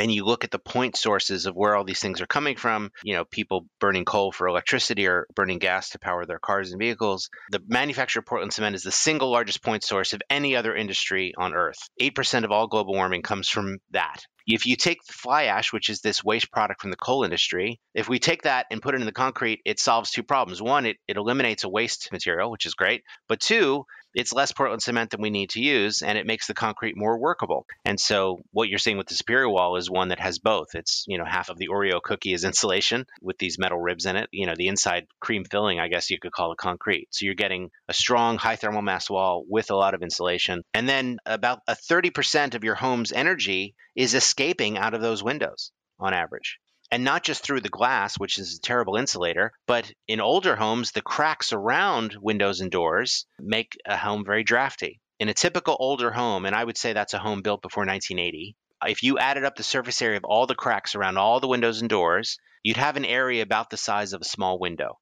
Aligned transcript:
and 0.00 0.10
you 0.10 0.24
look 0.24 0.44
at 0.44 0.50
the 0.50 0.58
point 0.58 0.96
sources 0.96 1.44
of 1.44 1.54
where 1.54 1.76
all 1.76 1.84
these 1.84 2.00
things 2.00 2.22
are 2.22 2.26
coming 2.26 2.56
from, 2.56 2.90
you 3.04 3.14
know, 3.14 3.24
people 3.26 3.66
burning 3.80 4.06
coal 4.06 4.32
for 4.32 4.48
electricity 4.48 5.06
or 5.06 5.26
burning 5.34 5.58
gas 5.58 5.90
to 5.90 5.98
power 5.98 6.24
their 6.24 6.38
cars 6.38 6.72
and 6.72 6.80
vehicles, 6.80 7.28
the 7.50 7.62
manufacture 7.68 8.20
of 8.20 8.24
Portland 8.24 8.50
cement 8.52 8.74
is 8.74 8.82
the 8.82 8.90
single 8.90 9.30
largest 9.30 9.62
point 9.62 9.84
source 9.84 10.14
of 10.14 10.22
any 10.30 10.56
other 10.56 10.74
industry 10.74 11.34
on 11.36 11.52
earth. 11.52 11.76
8% 12.00 12.44
of 12.44 12.50
all 12.50 12.66
global 12.66 12.94
warming 12.94 13.20
comes 13.20 13.50
from 13.50 13.76
that. 13.90 14.24
If 14.46 14.66
you 14.66 14.76
take 14.76 15.04
the 15.06 15.12
fly 15.12 15.44
ash, 15.44 15.70
which 15.70 15.90
is 15.90 16.00
this 16.00 16.24
waste 16.24 16.50
product 16.50 16.80
from 16.80 16.90
the 16.90 16.96
coal 16.96 17.22
industry, 17.22 17.78
if 17.94 18.08
we 18.08 18.18
take 18.18 18.42
that 18.42 18.66
and 18.70 18.80
put 18.80 18.94
it 18.94 19.00
in 19.00 19.06
the 19.06 19.12
concrete, 19.12 19.60
it 19.66 19.78
solves 19.78 20.10
two 20.10 20.22
problems. 20.22 20.62
One, 20.62 20.86
it, 20.86 20.96
it 21.06 21.18
eliminates 21.18 21.64
a 21.64 21.68
waste 21.68 22.08
material, 22.10 22.50
which 22.50 22.64
is 22.64 22.74
great. 22.74 23.02
But 23.28 23.40
two, 23.40 23.84
it's 24.14 24.32
less 24.32 24.52
Portland 24.52 24.82
cement 24.82 25.10
than 25.10 25.20
we 25.20 25.30
need 25.30 25.50
to 25.50 25.60
use, 25.60 26.02
and 26.02 26.18
it 26.18 26.26
makes 26.26 26.46
the 26.46 26.54
concrete 26.54 26.96
more 26.96 27.18
workable. 27.18 27.66
And 27.84 27.98
so, 27.98 28.42
what 28.52 28.68
you're 28.68 28.78
seeing 28.78 28.98
with 28.98 29.06
the 29.06 29.14
Superior 29.14 29.48
Wall 29.48 29.76
is 29.76 29.90
one 29.90 30.08
that 30.08 30.20
has 30.20 30.38
both. 30.38 30.74
It's 30.74 31.04
you 31.06 31.18
know 31.18 31.24
half 31.24 31.48
of 31.48 31.58
the 31.58 31.68
Oreo 31.68 32.02
cookie 32.02 32.32
is 32.32 32.44
insulation 32.50 33.06
with 33.20 33.38
these 33.38 33.58
metal 33.58 33.78
ribs 33.78 34.06
in 34.06 34.16
it. 34.16 34.28
You 34.32 34.46
know 34.46 34.54
the 34.56 34.68
inside 34.68 35.06
cream 35.20 35.44
filling, 35.44 35.80
I 35.80 35.88
guess 35.88 36.10
you 36.10 36.18
could 36.18 36.32
call 36.32 36.52
it 36.52 36.58
concrete. 36.58 37.08
So 37.10 37.24
you're 37.24 37.34
getting 37.34 37.70
a 37.88 37.94
strong 37.94 38.38
high 38.38 38.56
thermal 38.56 38.82
mass 38.82 39.08
wall 39.08 39.44
with 39.48 39.70
a 39.70 39.76
lot 39.76 39.94
of 39.94 40.02
insulation, 40.02 40.62
and 40.74 40.88
then 40.88 41.18
about 41.26 41.60
a 41.66 41.74
30% 41.74 42.54
of 42.54 42.64
your 42.64 42.74
home's 42.74 43.12
energy 43.12 43.74
is 43.94 44.14
escaping 44.14 44.78
out 44.78 44.94
of 44.94 45.00
those 45.00 45.22
windows 45.22 45.72
on 45.98 46.14
average 46.14 46.58
and 46.90 47.04
not 47.04 47.22
just 47.22 47.42
through 47.42 47.60
the 47.60 47.68
glass, 47.68 48.18
which 48.18 48.38
is 48.38 48.56
a 48.56 48.60
terrible 48.60 48.96
insulator, 48.96 49.52
but 49.66 49.92
in 50.08 50.20
older 50.20 50.56
homes, 50.56 50.92
the 50.92 51.02
cracks 51.02 51.52
around 51.52 52.16
windows 52.20 52.60
and 52.60 52.70
doors 52.70 53.26
make 53.38 53.76
a 53.86 53.96
home 53.96 54.24
very 54.24 54.42
drafty. 54.44 55.00
In 55.18 55.28
a 55.28 55.34
typical 55.34 55.76
older 55.78 56.10
home, 56.10 56.46
and 56.46 56.56
I 56.56 56.64
would 56.64 56.78
say 56.78 56.92
that's 56.92 57.14
a 57.14 57.18
home 57.18 57.42
built 57.42 57.62
before 57.62 57.84
1980, 57.84 58.56
if 58.86 59.02
you 59.02 59.18
added 59.18 59.44
up 59.44 59.56
the 59.56 59.62
surface 59.62 60.00
area 60.00 60.16
of 60.16 60.24
all 60.24 60.46
the 60.46 60.54
cracks 60.54 60.94
around 60.94 61.18
all 61.18 61.40
the 61.40 61.48
windows 61.48 61.80
and 61.80 61.90
doors, 61.90 62.38
you'd 62.62 62.78
have 62.78 62.96
an 62.96 63.04
area 63.04 63.42
about 63.42 63.70
the 63.70 63.76
size 63.76 64.12
of 64.12 64.22
a 64.22 64.24
small 64.24 64.58
window. 64.58 64.98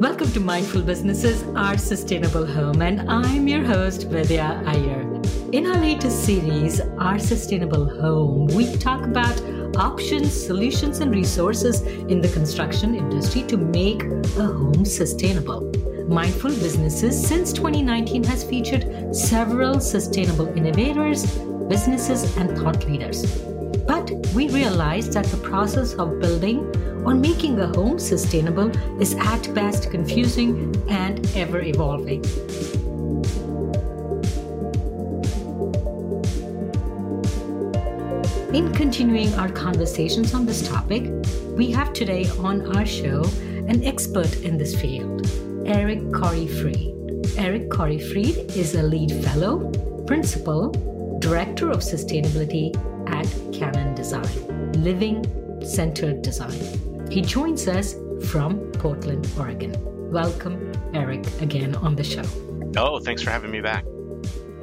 Welcome 0.00 0.30
to 0.30 0.38
Mindful 0.38 0.82
Businesses, 0.82 1.42
Our 1.56 1.76
Sustainable 1.76 2.46
Home, 2.46 2.82
and 2.82 3.10
I'm 3.10 3.48
your 3.48 3.64
host, 3.64 4.04
Vidya 4.04 4.62
Iyer. 4.64 5.00
In 5.50 5.66
our 5.66 5.74
latest 5.74 6.24
series, 6.24 6.80
Our 6.80 7.18
Sustainable 7.18 7.84
Home, 8.00 8.46
we 8.46 8.76
talk 8.76 9.02
about 9.02 9.42
options, 9.76 10.32
solutions, 10.32 11.00
and 11.00 11.12
resources 11.12 11.80
in 11.82 12.20
the 12.20 12.28
construction 12.28 12.94
industry 12.94 13.42
to 13.48 13.56
make 13.56 14.04
a 14.04 14.46
home 14.46 14.84
sustainable. 14.84 15.62
Mindful 16.06 16.52
Businesses 16.52 17.20
since 17.20 17.52
2019 17.52 18.22
has 18.22 18.44
featured 18.44 19.12
several 19.12 19.80
sustainable 19.80 20.46
innovators, 20.56 21.26
businesses, 21.68 22.36
and 22.36 22.56
thought 22.56 22.86
leaders. 22.86 23.26
But 23.88 24.12
we 24.32 24.48
realized 24.50 25.14
that 25.14 25.24
the 25.24 25.38
process 25.38 25.94
of 25.94 26.20
building 26.20 26.72
or 27.04 27.14
making 27.14 27.58
a 27.60 27.66
home 27.68 27.98
sustainable 27.98 28.70
is 29.00 29.14
at 29.14 29.52
best 29.54 29.90
confusing 29.90 30.74
and 30.88 31.26
ever 31.34 31.60
evolving. 31.60 32.24
In 38.54 38.72
continuing 38.72 39.32
our 39.34 39.50
conversations 39.50 40.32
on 40.32 40.46
this 40.46 40.66
topic, 40.66 41.04
we 41.56 41.70
have 41.70 41.92
today 41.92 42.28
on 42.38 42.76
our 42.76 42.86
show 42.86 43.22
an 43.68 43.84
expert 43.84 44.40
in 44.40 44.56
this 44.56 44.74
field, 44.80 45.30
Eric 45.66 46.12
Corey 46.12 46.48
Freed. 46.48 46.94
Eric 47.36 47.68
Corey 47.68 47.98
Freed 47.98 48.36
is 48.56 48.74
a 48.74 48.82
LEED 48.82 49.22
fellow, 49.22 49.70
principal, 50.06 50.70
director 51.18 51.70
of 51.70 51.80
sustainability 51.80 52.74
at 53.06 53.28
Cannon 53.52 53.94
Design, 53.94 54.72
Living 54.82 55.24
Centered 55.62 56.22
Design. 56.22 56.87
He 57.10 57.22
joins 57.22 57.66
us 57.66 57.94
from 58.30 58.58
Portland, 58.72 59.28
Oregon. 59.38 59.74
Welcome, 60.10 60.72
Eric, 60.92 61.26
again 61.40 61.74
on 61.76 61.96
the 61.96 62.04
show. 62.04 62.22
Oh, 62.76 63.00
thanks 63.00 63.22
for 63.22 63.30
having 63.30 63.50
me 63.50 63.62
back. 63.62 63.84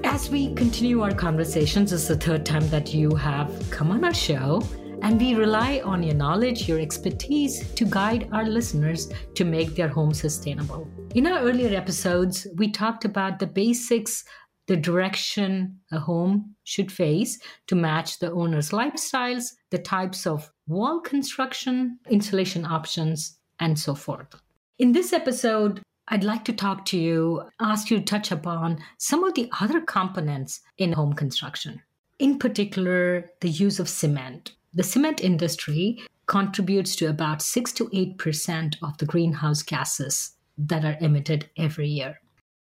As 0.04 0.30
we 0.30 0.54
continue 0.54 1.02
our 1.02 1.14
conversations, 1.14 1.92
it's 1.92 2.08
the 2.08 2.16
third 2.16 2.46
time 2.46 2.70
that 2.70 2.94
you 2.94 3.16
have 3.16 3.52
come 3.72 3.90
on 3.90 4.04
our 4.04 4.14
show, 4.14 4.62
and 5.02 5.20
we 5.20 5.34
rely 5.34 5.82
on 5.84 6.04
your 6.04 6.14
knowledge, 6.14 6.68
your 6.68 6.80
expertise 6.80 7.68
to 7.74 7.86
guide 7.86 8.30
our 8.32 8.46
listeners 8.46 9.12
to 9.34 9.44
make 9.44 9.76
their 9.76 9.88
home 9.88 10.14
sustainable. 10.14 10.88
In 11.16 11.26
our 11.26 11.40
earlier 11.40 11.76
episodes, 11.76 12.46
we 12.58 12.70
talked 12.72 13.06
about 13.06 13.40
the 13.40 13.48
basics 13.48 14.24
the 14.68 14.76
direction 14.76 15.80
a 15.92 16.00
home 16.00 16.56
should 16.64 16.92
face 16.92 17.40
to 17.68 17.76
match 17.76 18.20
the 18.20 18.32
owner's 18.32 18.72
lifestyles, 18.72 19.54
the 19.70 19.78
types 19.78 20.26
of 20.26 20.52
wall 20.68 21.00
construction, 21.00 22.00
insulation 22.10 22.66
options, 22.66 23.38
and 23.60 23.78
so 23.78 23.96
forth. 23.96 24.36
In 24.80 24.92
this 24.92 25.14
episode, 25.14 25.82
I'd 26.08 26.24
like 26.24 26.46
to 26.46 26.54
talk 26.54 26.86
to 26.86 26.98
you, 26.98 27.44
ask 27.60 27.90
you 27.90 28.00
to 28.00 28.04
touch 28.04 28.32
upon 28.32 28.80
some 28.98 29.24
of 29.24 29.34
the 29.34 29.50
other 29.60 29.82
components 29.82 30.62
in 30.78 30.94
home 30.94 31.14
construction. 31.14 31.82
In 32.20 32.38
particular, 32.38 33.32
the 33.42 33.50
use 33.50 33.80
of 33.80 33.90
cement. 33.90 34.54
The 34.74 34.84
cement 34.84 35.24
industry 35.24 36.04
contributes 36.28 36.96
to 36.98 37.08
about 37.08 37.42
6 37.42 37.72
to 37.74 37.86
8% 37.86 38.76
of 38.84 38.98
the 38.98 39.06
greenhouse 39.06 39.64
gases 39.64 40.32
that 40.58 40.86
are 40.86 40.98
emitted 41.02 41.50
every 41.58 41.88
year. 41.88 42.20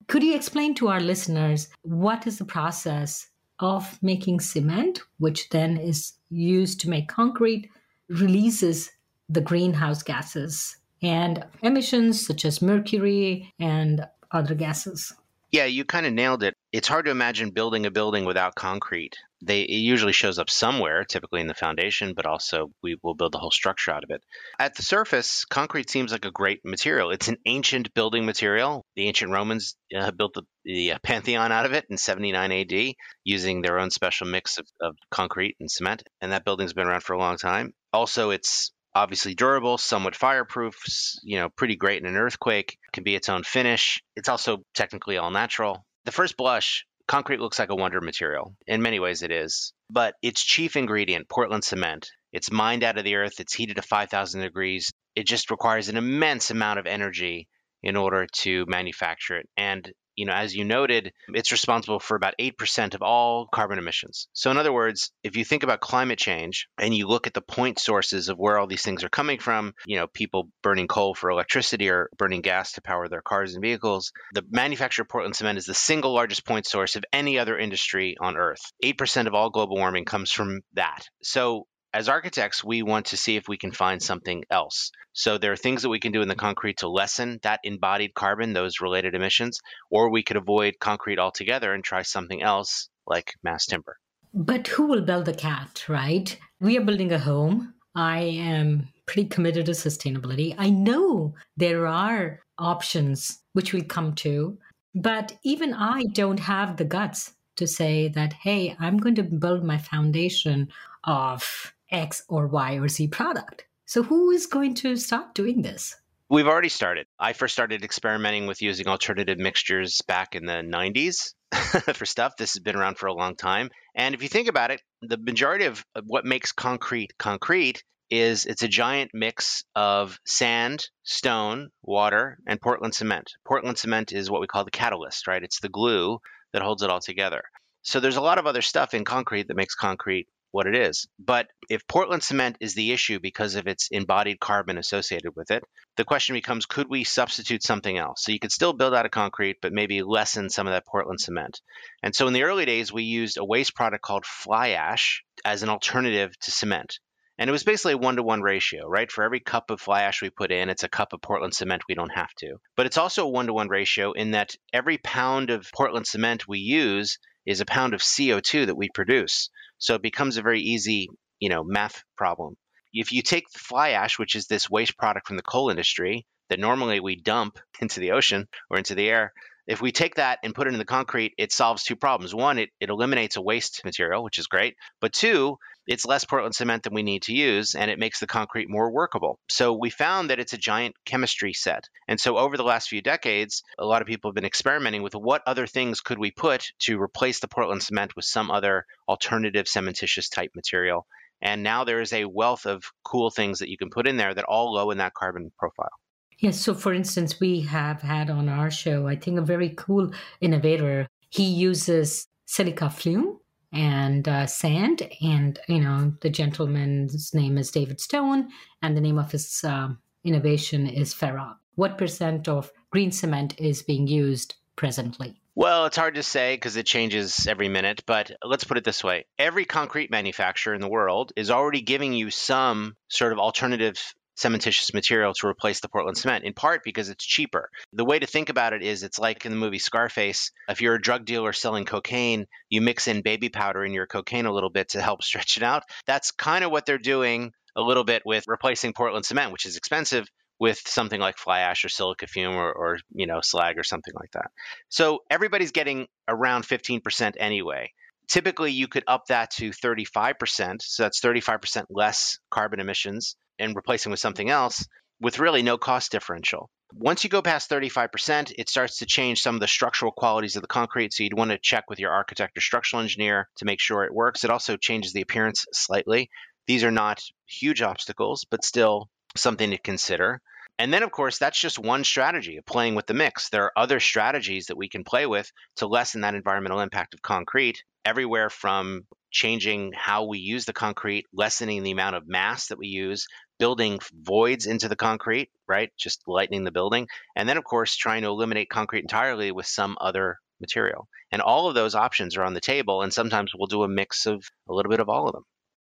Could 0.08 0.22
you 0.22 0.34
explain 0.34 0.74
to 0.76 0.88
our 0.88 1.00
listeners 1.00 1.68
what 1.82 2.26
is 2.26 2.38
the 2.38 2.44
process 2.44 3.28
of 3.58 3.98
making 4.02 4.40
cement, 4.40 5.00
which 5.18 5.48
then 5.50 5.76
is 5.76 6.12
used 6.30 6.80
to 6.80 6.90
make 6.90 7.08
concrete, 7.08 7.70
releases 8.08 8.90
the 9.28 9.40
greenhouse 9.40 10.02
gases 10.02 10.76
and 11.02 11.44
emissions 11.62 12.26
such 12.26 12.44
as 12.44 12.62
mercury 12.62 13.52
and 13.58 14.06
other 14.30 14.54
gases? 14.54 15.12
Yeah, 15.52 15.64
you 15.64 15.84
kind 15.84 16.06
of 16.06 16.12
nailed 16.12 16.42
it. 16.42 16.54
It's 16.72 16.88
hard 16.88 17.04
to 17.06 17.10
imagine 17.10 17.50
building 17.50 17.86
a 17.86 17.90
building 17.90 18.24
without 18.24 18.54
concrete. 18.56 19.16
They 19.46 19.62
it 19.62 19.78
usually 19.78 20.12
shows 20.12 20.38
up 20.38 20.50
somewhere, 20.50 21.04
typically 21.04 21.40
in 21.40 21.46
the 21.46 21.54
foundation, 21.54 22.14
but 22.14 22.26
also 22.26 22.70
we 22.82 22.96
will 23.02 23.14
build 23.14 23.32
the 23.32 23.38
whole 23.38 23.50
structure 23.50 23.92
out 23.92 24.04
of 24.04 24.10
it. 24.10 24.22
At 24.58 24.74
the 24.74 24.82
surface, 24.82 25.44
concrete 25.44 25.88
seems 25.88 26.12
like 26.12 26.24
a 26.24 26.30
great 26.30 26.60
material. 26.64 27.10
It's 27.10 27.28
an 27.28 27.38
ancient 27.46 27.94
building 27.94 28.26
material. 28.26 28.84
The 28.96 29.06
ancient 29.06 29.32
Romans 29.32 29.76
uh, 29.96 30.10
built 30.10 30.34
the, 30.34 30.42
the 30.64 30.92
uh, 30.92 30.98
Pantheon 31.02 31.52
out 31.52 31.66
of 31.66 31.72
it 31.72 31.86
in 31.88 31.96
79 31.96 32.52
AD 32.52 32.94
using 33.24 33.62
their 33.62 33.78
own 33.78 33.90
special 33.90 34.26
mix 34.26 34.58
of, 34.58 34.66
of 34.80 34.96
concrete 35.10 35.56
and 35.60 35.70
cement, 35.70 36.02
and 36.20 36.32
that 36.32 36.44
building's 36.44 36.72
been 36.72 36.88
around 36.88 37.02
for 37.02 37.14
a 37.14 37.18
long 37.18 37.36
time. 37.36 37.72
Also, 37.92 38.30
it's 38.30 38.72
obviously 38.96 39.34
durable, 39.34 39.78
somewhat 39.78 40.16
fireproof, 40.16 40.76
you 41.22 41.38
know, 41.38 41.50
pretty 41.50 41.76
great 41.76 42.02
in 42.02 42.08
an 42.08 42.16
earthquake, 42.16 42.78
can 42.92 43.04
be 43.04 43.14
its 43.14 43.28
own 43.28 43.42
finish. 43.42 44.02
It's 44.16 44.28
also 44.28 44.64
technically 44.74 45.18
all 45.18 45.30
natural. 45.30 45.84
The 46.06 46.12
first 46.12 46.36
blush, 46.36 46.86
concrete 47.06 47.40
looks 47.40 47.58
like 47.58 47.70
a 47.70 47.76
wonder 47.76 48.00
material. 48.00 48.54
In 48.66 48.82
many 48.82 49.00
ways, 49.00 49.22
it 49.22 49.30
is. 49.30 49.72
But 49.90 50.14
its 50.22 50.42
chief 50.42 50.76
ingredient, 50.76 51.28
Portland 51.28 51.64
cement, 51.64 52.08
it's 52.32 52.50
mined 52.50 52.84
out 52.84 52.98
of 52.98 53.04
the 53.04 53.16
earth, 53.16 53.40
it's 53.40 53.54
heated 53.54 53.76
to 53.76 53.82
5,000 53.82 54.40
degrees. 54.40 54.90
It 55.14 55.26
just 55.26 55.50
requires 55.50 55.88
an 55.88 55.96
immense 55.96 56.50
amount 56.50 56.78
of 56.78 56.86
energy 56.86 57.48
in 57.82 57.96
order 57.96 58.26
to 58.40 58.64
manufacture 58.66 59.36
it. 59.36 59.48
And 59.56 59.90
you 60.16 60.26
know, 60.26 60.32
as 60.32 60.54
you 60.54 60.64
noted, 60.64 61.12
it's 61.28 61.52
responsible 61.52 62.00
for 62.00 62.16
about 62.16 62.34
8% 62.40 62.94
of 62.94 63.02
all 63.02 63.46
carbon 63.46 63.78
emissions. 63.78 64.28
So, 64.32 64.50
in 64.50 64.58
other 64.58 64.72
words, 64.72 65.12
if 65.22 65.36
you 65.36 65.44
think 65.44 65.62
about 65.62 65.80
climate 65.80 66.18
change 66.18 66.68
and 66.78 66.94
you 66.94 67.06
look 67.06 67.26
at 67.26 67.34
the 67.34 67.40
point 67.40 67.78
sources 67.78 68.28
of 68.28 68.38
where 68.38 68.58
all 68.58 68.66
these 68.66 68.82
things 68.82 69.04
are 69.04 69.08
coming 69.08 69.38
from, 69.38 69.74
you 69.86 69.96
know, 69.96 70.06
people 70.06 70.48
burning 70.62 70.88
coal 70.88 71.14
for 71.14 71.30
electricity 71.30 71.90
or 71.90 72.08
burning 72.16 72.40
gas 72.40 72.72
to 72.72 72.82
power 72.82 73.08
their 73.08 73.22
cars 73.22 73.54
and 73.54 73.62
vehicles, 73.62 74.12
the 74.32 74.44
manufacture 74.50 75.02
of 75.02 75.08
Portland 75.08 75.36
cement 75.36 75.58
is 75.58 75.66
the 75.66 75.74
single 75.74 76.14
largest 76.14 76.46
point 76.46 76.66
source 76.66 76.96
of 76.96 77.04
any 77.12 77.38
other 77.38 77.58
industry 77.58 78.16
on 78.20 78.36
earth. 78.36 78.72
8% 78.82 79.26
of 79.26 79.34
all 79.34 79.50
global 79.50 79.76
warming 79.76 80.04
comes 80.04 80.32
from 80.32 80.62
that. 80.74 81.08
So, 81.22 81.66
as 81.96 82.10
architects, 82.10 82.62
we 82.62 82.82
want 82.82 83.06
to 83.06 83.16
see 83.16 83.36
if 83.36 83.48
we 83.48 83.56
can 83.56 83.72
find 83.72 84.02
something 84.02 84.44
else. 84.50 84.90
So 85.14 85.38
there 85.38 85.52
are 85.52 85.56
things 85.56 85.80
that 85.80 85.88
we 85.88 85.98
can 85.98 86.12
do 86.12 86.20
in 86.20 86.28
the 86.28 86.34
concrete 86.34 86.76
to 86.78 86.88
lessen 86.88 87.38
that 87.42 87.60
embodied 87.64 88.12
carbon, 88.12 88.52
those 88.52 88.82
related 88.82 89.14
emissions, 89.14 89.60
or 89.90 90.10
we 90.10 90.22
could 90.22 90.36
avoid 90.36 90.74
concrete 90.78 91.18
altogether 91.18 91.72
and 91.72 91.82
try 91.82 92.02
something 92.02 92.42
else 92.42 92.90
like 93.06 93.32
mass 93.42 93.64
timber. 93.64 93.96
But 94.34 94.66
who 94.68 94.84
will 94.84 95.00
build 95.00 95.24
the 95.24 95.32
cat, 95.32 95.86
right? 95.88 96.38
We 96.60 96.76
are 96.76 96.84
building 96.84 97.12
a 97.12 97.18
home. 97.18 97.72
I 97.94 98.18
am 98.18 98.88
pretty 99.06 99.30
committed 99.30 99.64
to 99.64 99.72
sustainability. 99.72 100.54
I 100.58 100.68
know 100.68 101.34
there 101.56 101.86
are 101.86 102.40
options 102.58 103.38
which 103.54 103.72
we'll 103.72 103.84
come 103.84 104.14
to, 104.16 104.58
but 104.94 105.32
even 105.44 105.72
I 105.72 106.02
don't 106.12 106.40
have 106.40 106.76
the 106.76 106.84
guts 106.84 107.32
to 107.56 107.66
say 107.66 108.08
that, 108.08 108.34
hey, 108.34 108.76
I'm 108.78 108.98
going 108.98 109.14
to 109.14 109.22
build 109.22 109.64
my 109.64 109.78
foundation 109.78 110.68
of 111.04 111.72
X 111.90 112.22
or 112.28 112.46
Y 112.46 112.74
or 112.74 112.88
Z 112.88 113.08
product. 113.08 113.66
So, 113.84 114.02
who 114.02 114.30
is 114.30 114.46
going 114.46 114.74
to 114.76 114.96
start 114.96 115.34
doing 115.34 115.62
this? 115.62 115.96
We've 116.28 116.48
already 116.48 116.68
started. 116.68 117.06
I 117.20 117.34
first 117.34 117.54
started 117.54 117.84
experimenting 117.84 118.48
with 118.48 118.60
using 118.60 118.88
alternative 118.88 119.38
mixtures 119.38 120.02
back 120.02 120.34
in 120.34 120.44
the 120.44 120.54
90s 120.54 121.34
for 121.94 122.04
stuff. 122.04 122.36
This 122.36 122.54
has 122.54 122.62
been 122.62 122.74
around 122.74 122.98
for 122.98 123.06
a 123.06 123.14
long 123.14 123.36
time. 123.36 123.70
And 123.94 124.12
if 124.12 124.22
you 124.22 124.28
think 124.28 124.48
about 124.48 124.72
it, 124.72 124.82
the 125.02 125.18
majority 125.18 125.66
of 125.66 125.84
what 126.04 126.24
makes 126.24 126.50
concrete 126.50 127.16
concrete 127.16 127.84
is 128.10 128.46
it's 128.46 128.62
a 128.62 128.68
giant 128.68 129.12
mix 129.14 129.64
of 129.74 130.18
sand, 130.26 130.88
stone, 131.04 131.70
water, 131.82 132.38
and 132.46 132.60
Portland 132.60 132.94
cement. 132.94 133.32
Portland 133.44 133.78
cement 133.78 134.12
is 134.12 134.30
what 134.30 134.40
we 134.40 134.46
call 134.46 134.64
the 134.64 134.70
catalyst, 134.70 135.26
right? 135.26 135.42
It's 135.42 135.60
the 135.60 135.68
glue 135.68 136.18
that 136.52 136.62
holds 136.62 136.82
it 136.82 136.90
all 136.90 137.00
together. 137.00 137.42
So 137.82 138.00
there's 138.00 138.16
a 138.16 138.20
lot 138.20 138.38
of 138.38 138.46
other 138.46 138.62
stuff 138.62 138.94
in 138.94 139.04
concrete 139.04 139.48
that 139.48 139.56
makes 139.56 139.76
concrete 139.76 140.28
what 140.50 140.66
it 140.66 140.74
is. 140.74 141.06
But 141.18 141.48
if 141.68 141.86
Portland 141.86 142.22
cement 142.22 142.56
is 142.60 142.74
the 142.74 142.92
issue 142.92 143.18
because 143.20 143.54
of 143.54 143.66
its 143.66 143.88
embodied 143.90 144.40
carbon 144.40 144.78
associated 144.78 145.36
with 145.36 145.50
it, 145.50 145.62
the 145.96 146.04
question 146.04 146.34
becomes 146.34 146.66
could 146.66 146.88
we 146.88 147.04
substitute 147.04 147.62
something 147.62 147.96
else? 147.96 148.22
So 148.22 148.32
you 148.32 148.38
could 148.38 148.52
still 148.52 148.72
build 148.72 148.94
out 148.94 149.04
of 149.04 149.10
concrete, 149.10 149.58
but 149.60 149.72
maybe 149.72 150.02
lessen 150.02 150.50
some 150.50 150.66
of 150.66 150.72
that 150.72 150.86
Portland 150.86 151.20
cement. 151.20 151.60
And 152.02 152.14
so 152.14 152.26
in 152.26 152.32
the 152.32 152.44
early 152.44 152.64
days, 152.64 152.92
we 152.92 153.02
used 153.02 153.38
a 153.38 153.44
waste 153.44 153.74
product 153.74 154.02
called 154.02 154.24
fly 154.24 154.70
ash 154.70 155.22
as 155.44 155.62
an 155.62 155.68
alternative 155.68 156.38
to 156.40 156.50
cement. 156.50 156.98
And 157.38 157.50
it 157.50 157.52
was 157.52 157.64
basically 157.64 157.92
a 157.92 157.98
one 157.98 158.16
to 158.16 158.22
one 158.22 158.40
ratio, 158.40 158.86
right? 158.86 159.12
For 159.12 159.22
every 159.22 159.40
cup 159.40 159.70
of 159.70 159.80
fly 159.80 160.02
ash 160.02 160.22
we 160.22 160.30
put 160.30 160.50
in, 160.50 160.70
it's 160.70 160.84
a 160.84 160.88
cup 160.88 161.12
of 161.12 161.20
Portland 161.20 161.54
cement 161.54 161.82
we 161.86 161.94
don't 161.94 162.14
have 162.14 162.32
to. 162.38 162.56
But 162.76 162.86
it's 162.86 162.96
also 162.96 163.24
a 163.24 163.30
one 163.30 163.46
to 163.48 163.52
one 163.52 163.68
ratio 163.68 164.12
in 164.12 164.30
that 164.30 164.54
every 164.72 164.96
pound 164.96 165.50
of 165.50 165.70
Portland 165.74 166.06
cement 166.06 166.48
we 166.48 166.60
use 166.60 167.18
is 167.46 167.60
a 167.60 167.66
pound 167.66 167.94
of 167.94 168.00
CO2 168.00 168.66
that 168.66 168.76
we 168.76 168.88
produce. 168.88 169.50
So 169.78 169.94
it 169.94 170.02
becomes 170.02 170.36
a 170.36 170.42
very 170.42 170.60
easy, 170.60 171.08
you 171.38 171.48
know, 171.48 171.64
math 171.64 172.02
problem. 172.16 172.56
If 172.92 173.12
you 173.12 173.22
take 173.22 173.48
the 173.50 173.58
fly 173.58 173.90
ash, 173.90 174.18
which 174.18 174.34
is 174.34 174.46
this 174.46 174.70
waste 174.70 174.96
product 174.96 175.26
from 175.26 175.36
the 175.36 175.42
coal 175.42 175.70
industry 175.70 176.26
that 176.48 176.58
normally 176.58 177.00
we 177.00 177.16
dump 177.16 177.58
into 177.80 178.00
the 178.00 178.12
ocean 178.12 178.48
or 178.70 178.78
into 178.78 178.94
the 178.94 179.08
air, 179.08 179.32
if 179.66 179.80
we 179.80 179.90
take 179.90 180.14
that 180.14 180.38
and 180.44 180.54
put 180.54 180.68
it 180.68 180.72
in 180.72 180.78
the 180.78 180.84
concrete, 180.84 181.34
it 181.38 181.52
solves 181.52 181.82
two 181.82 181.96
problems. 181.96 182.34
One, 182.34 182.58
it, 182.58 182.70
it 182.78 182.88
eliminates 182.88 183.36
a 183.36 183.42
waste 183.42 183.84
material, 183.84 184.22
which 184.22 184.38
is 184.38 184.46
great. 184.46 184.76
But 185.00 185.12
two, 185.12 185.58
it's 185.86 186.06
less 186.06 186.24
Portland 186.24 186.54
cement 186.54 186.82
than 186.82 186.94
we 186.94 187.02
need 187.02 187.22
to 187.22 187.32
use, 187.32 187.74
and 187.74 187.90
it 187.90 187.98
makes 187.98 188.20
the 188.20 188.26
concrete 188.26 188.68
more 188.68 188.90
workable. 188.90 189.38
So 189.48 189.72
we 189.72 189.90
found 189.90 190.30
that 190.30 190.40
it's 190.40 190.52
a 190.52 190.58
giant 190.58 190.96
chemistry 191.04 191.52
set. 191.52 191.88
And 192.08 192.20
so 192.20 192.36
over 192.36 192.56
the 192.56 192.64
last 192.64 192.88
few 192.88 193.02
decades, 193.02 193.62
a 193.78 193.84
lot 193.84 194.02
of 194.02 194.08
people 194.08 194.30
have 194.30 194.34
been 194.34 194.44
experimenting 194.44 195.02
with 195.02 195.14
what 195.14 195.42
other 195.46 195.66
things 195.66 196.00
could 196.00 196.18
we 196.18 196.30
put 196.30 196.72
to 196.80 197.00
replace 197.00 197.40
the 197.40 197.48
Portland 197.48 197.82
cement 197.82 198.16
with 198.16 198.24
some 198.24 198.50
other 198.50 198.84
alternative 199.08 199.66
cementitious 199.66 200.30
type 200.30 200.50
material. 200.54 201.06
And 201.40 201.62
now 201.62 201.84
there 201.84 202.00
is 202.00 202.12
a 202.12 202.24
wealth 202.24 202.66
of 202.66 202.84
cool 203.04 203.30
things 203.30 203.58
that 203.58 203.68
you 203.68 203.76
can 203.76 203.90
put 203.90 204.06
in 204.06 204.16
there 204.16 204.34
that 204.34 204.44
all 204.44 204.72
low 204.72 204.90
in 204.90 204.98
that 204.98 205.14
carbon 205.14 205.52
profile. 205.58 205.90
Yes. 206.38 206.60
So, 206.60 206.74
for 206.74 206.92
instance, 206.92 207.40
we 207.40 207.60
have 207.62 208.02
had 208.02 208.28
on 208.28 208.48
our 208.48 208.70
show, 208.70 209.06
I 209.06 209.16
think, 209.16 209.38
a 209.38 209.42
very 209.42 209.70
cool 209.70 210.10
innovator. 210.40 211.08
He 211.30 211.44
uses 211.44 212.26
silica 212.46 212.90
fume 212.90 213.38
and 213.76 214.26
uh, 214.26 214.46
sand, 214.46 215.08
and 215.20 215.58
you 215.68 215.80
know, 215.80 216.14
the 216.22 216.30
gentleman's 216.30 217.34
name 217.34 217.58
is 217.58 217.70
David 217.70 218.00
Stone, 218.00 218.48
and 218.82 218.96
the 218.96 219.00
name 219.00 219.18
of 219.18 219.30
his 219.30 219.62
uh, 219.62 219.88
innovation 220.24 220.86
is 220.88 221.14
Ferrock. 221.14 221.56
What 221.74 221.98
percent 221.98 222.48
of 222.48 222.72
green 222.90 223.12
cement 223.12 223.60
is 223.60 223.82
being 223.82 224.06
used 224.06 224.54
presently? 224.76 225.40
Well, 225.54 225.86
it's 225.86 225.96
hard 225.96 226.14
to 226.14 226.22
say 226.22 226.54
because 226.54 226.76
it 226.76 226.86
changes 226.86 227.46
every 227.46 227.68
minute, 227.68 228.02
but 228.06 228.30
let's 228.42 228.64
put 228.64 228.78
it 228.78 228.84
this 228.84 229.04
way. 229.04 229.26
Every 229.38 229.66
concrete 229.66 230.10
manufacturer 230.10 230.74
in 230.74 230.80
the 230.80 230.88
world 230.88 231.32
is 231.36 231.50
already 231.50 231.82
giving 231.82 232.14
you 232.14 232.30
some 232.30 232.96
sort 233.08 233.32
of 233.32 233.38
alternative 233.38 234.14
cementitious 234.36 234.92
material 234.92 235.32
to 235.34 235.46
replace 235.46 235.80
the 235.80 235.88
Portland 235.88 236.16
cement, 236.16 236.44
in 236.44 236.52
part 236.52 236.82
because 236.84 237.08
it's 237.08 237.24
cheaper. 237.24 237.70
The 237.92 238.04
way 238.04 238.18
to 238.18 238.26
think 238.26 238.48
about 238.48 238.72
it 238.72 238.82
is 238.82 239.02
it's 239.02 239.18
like 239.18 239.46
in 239.46 239.52
the 239.52 239.58
movie 239.58 239.78
Scarface. 239.78 240.52
If 240.68 240.80
you're 240.80 240.94
a 240.94 241.00
drug 241.00 241.24
dealer 241.24 241.52
selling 241.52 241.84
cocaine, 241.84 242.46
you 242.68 242.80
mix 242.80 243.08
in 243.08 243.22
baby 243.22 243.48
powder 243.48 243.84
in 243.84 243.92
your 243.92 244.06
cocaine 244.06 244.46
a 244.46 244.52
little 244.52 244.70
bit 244.70 244.90
to 244.90 245.02
help 245.02 245.22
stretch 245.22 245.56
it 245.56 245.62
out. 245.62 245.82
That's 246.06 246.30
kind 246.30 246.64
of 246.64 246.70
what 246.70 246.86
they're 246.86 246.98
doing 246.98 247.52
a 247.74 247.82
little 247.82 248.04
bit 248.04 248.22
with 248.24 248.44
replacing 248.46 248.92
Portland 248.92 249.24
cement, 249.24 249.52
which 249.52 249.66
is 249.66 249.76
expensive, 249.76 250.26
with 250.58 250.80
something 250.86 251.20
like 251.20 251.36
fly 251.36 251.60
ash 251.60 251.84
or 251.84 251.90
silica 251.90 252.26
fume 252.26 252.54
or, 252.54 252.72
or 252.72 252.98
you 253.14 253.26
know 253.26 253.40
slag 253.42 253.78
or 253.78 253.84
something 253.84 254.14
like 254.18 254.30
that. 254.32 254.50
So 254.88 255.20
everybody's 255.30 255.72
getting 255.72 256.06
around 256.28 256.64
15% 256.64 257.34
anyway 257.38 257.92
typically 258.28 258.72
you 258.72 258.88
could 258.88 259.04
up 259.06 259.26
that 259.26 259.52
to 259.52 259.70
35%. 259.70 260.82
So 260.82 261.04
that's 261.04 261.20
35% 261.20 261.84
less 261.90 262.40
carbon 262.50 262.80
emissions 262.80 263.36
and 263.58 263.74
replacing 263.76 264.10
with 264.10 264.20
something 264.20 264.50
else 264.50 264.86
with 265.20 265.38
really 265.38 265.62
no 265.62 265.78
cost 265.78 266.12
differential. 266.12 266.70
Once 266.92 267.24
you 267.24 267.30
go 267.30 267.42
past 267.42 267.68
35%, 267.68 268.52
it 268.56 268.68
starts 268.68 268.98
to 268.98 269.06
change 269.06 269.40
some 269.40 269.56
of 269.56 269.60
the 269.60 269.66
structural 269.66 270.12
qualities 270.12 270.56
of 270.56 270.62
the 270.62 270.68
concrete. 270.68 271.12
So 271.12 271.24
you'd 271.24 271.36
want 271.36 271.50
to 271.50 271.58
check 271.58 271.84
with 271.88 271.98
your 271.98 272.12
architect 272.12 272.56
or 272.56 272.60
structural 272.60 273.02
engineer 273.02 273.48
to 273.56 273.64
make 273.64 273.80
sure 273.80 274.04
it 274.04 274.14
works. 274.14 274.44
It 274.44 274.50
also 274.50 274.76
changes 274.76 275.12
the 275.12 275.22
appearance 275.22 275.66
slightly. 275.72 276.30
These 276.66 276.84
are 276.84 276.90
not 276.90 277.22
huge 277.46 277.82
obstacles, 277.82 278.44
but 278.48 278.64
still 278.64 279.08
something 279.36 279.70
to 279.70 279.78
consider. 279.78 280.40
And 280.78 280.92
then, 280.92 281.02
of 281.02 281.10
course, 281.10 281.38
that's 281.38 281.60
just 281.60 281.78
one 281.78 282.04
strategy 282.04 282.58
of 282.58 282.66
playing 282.66 282.94
with 282.94 283.06
the 283.06 283.14
mix. 283.14 283.48
There 283.48 283.64
are 283.64 283.78
other 283.78 283.98
strategies 283.98 284.66
that 284.66 284.76
we 284.76 284.88
can 284.88 285.04
play 285.04 285.26
with 285.26 285.50
to 285.76 285.86
lessen 285.86 286.20
that 286.20 286.34
environmental 286.34 286.80
impact 286.80 287.14
of 287.14 287.22
concrete, 287.22 287.82
everywhere 288.04 288.50
from 288.50 289.06
changing 289.30 289.92
how 289.94 290.24
we 290.24 290.38
use 290.38 290.66
the 290.66 290.72
concrete, 290.72 291.26
lessening 291.32 291.82
the 291.82 291.90
amount 291.92 292.16
of 292.16 292.28
mass 292.28 292.68
that 292.68 292.78
we 292.78 292.88
use, 292.88 293.26
building 293.58 294.00
voids 294.12 294.66
into 294.66 294.88
the 294.88 294.96
concrete, 294.96 295.50
right? 295.66 295.90
Just 295.96 296.26
lightening 296.26 296.64
the 296.64 296.70
building. 296.70 297.08
And 297.34 297.48
then, 297.48 297.56
of 297.56 297.64
course, 297.64 297.96
trying 297.96 298.22
to 298.22 298.28
eliminate 298.28 298.70
concrete 298.70 299.00
entirely 299.00 299.52
with 299.52 299.66
some 299.66 299.96
other 300.00 300.38
material. 300.60 301.08
And 301.30 301.42
all 301.42 301.68
of 301.68 301.74
those 301.74 301.94
options 301.94 302.36
are 302.36 302.44
on 302.44 302.54
the 302.54 302.60
table. 302.60 303.02
And 303.02 303.12
sometimes 303.12 303.52
we'll 303.54 303.66
do 303.66 303.82
a 303.82 303.88
mix 303.88 304.26
of 304.26 304.48
a 304.68 304.74
little 304.74 304.90
bit 304.90 305.00
of 305.00 305.08
all 305.08 305.26
of 305.26 305.32
them. 305.32 305.44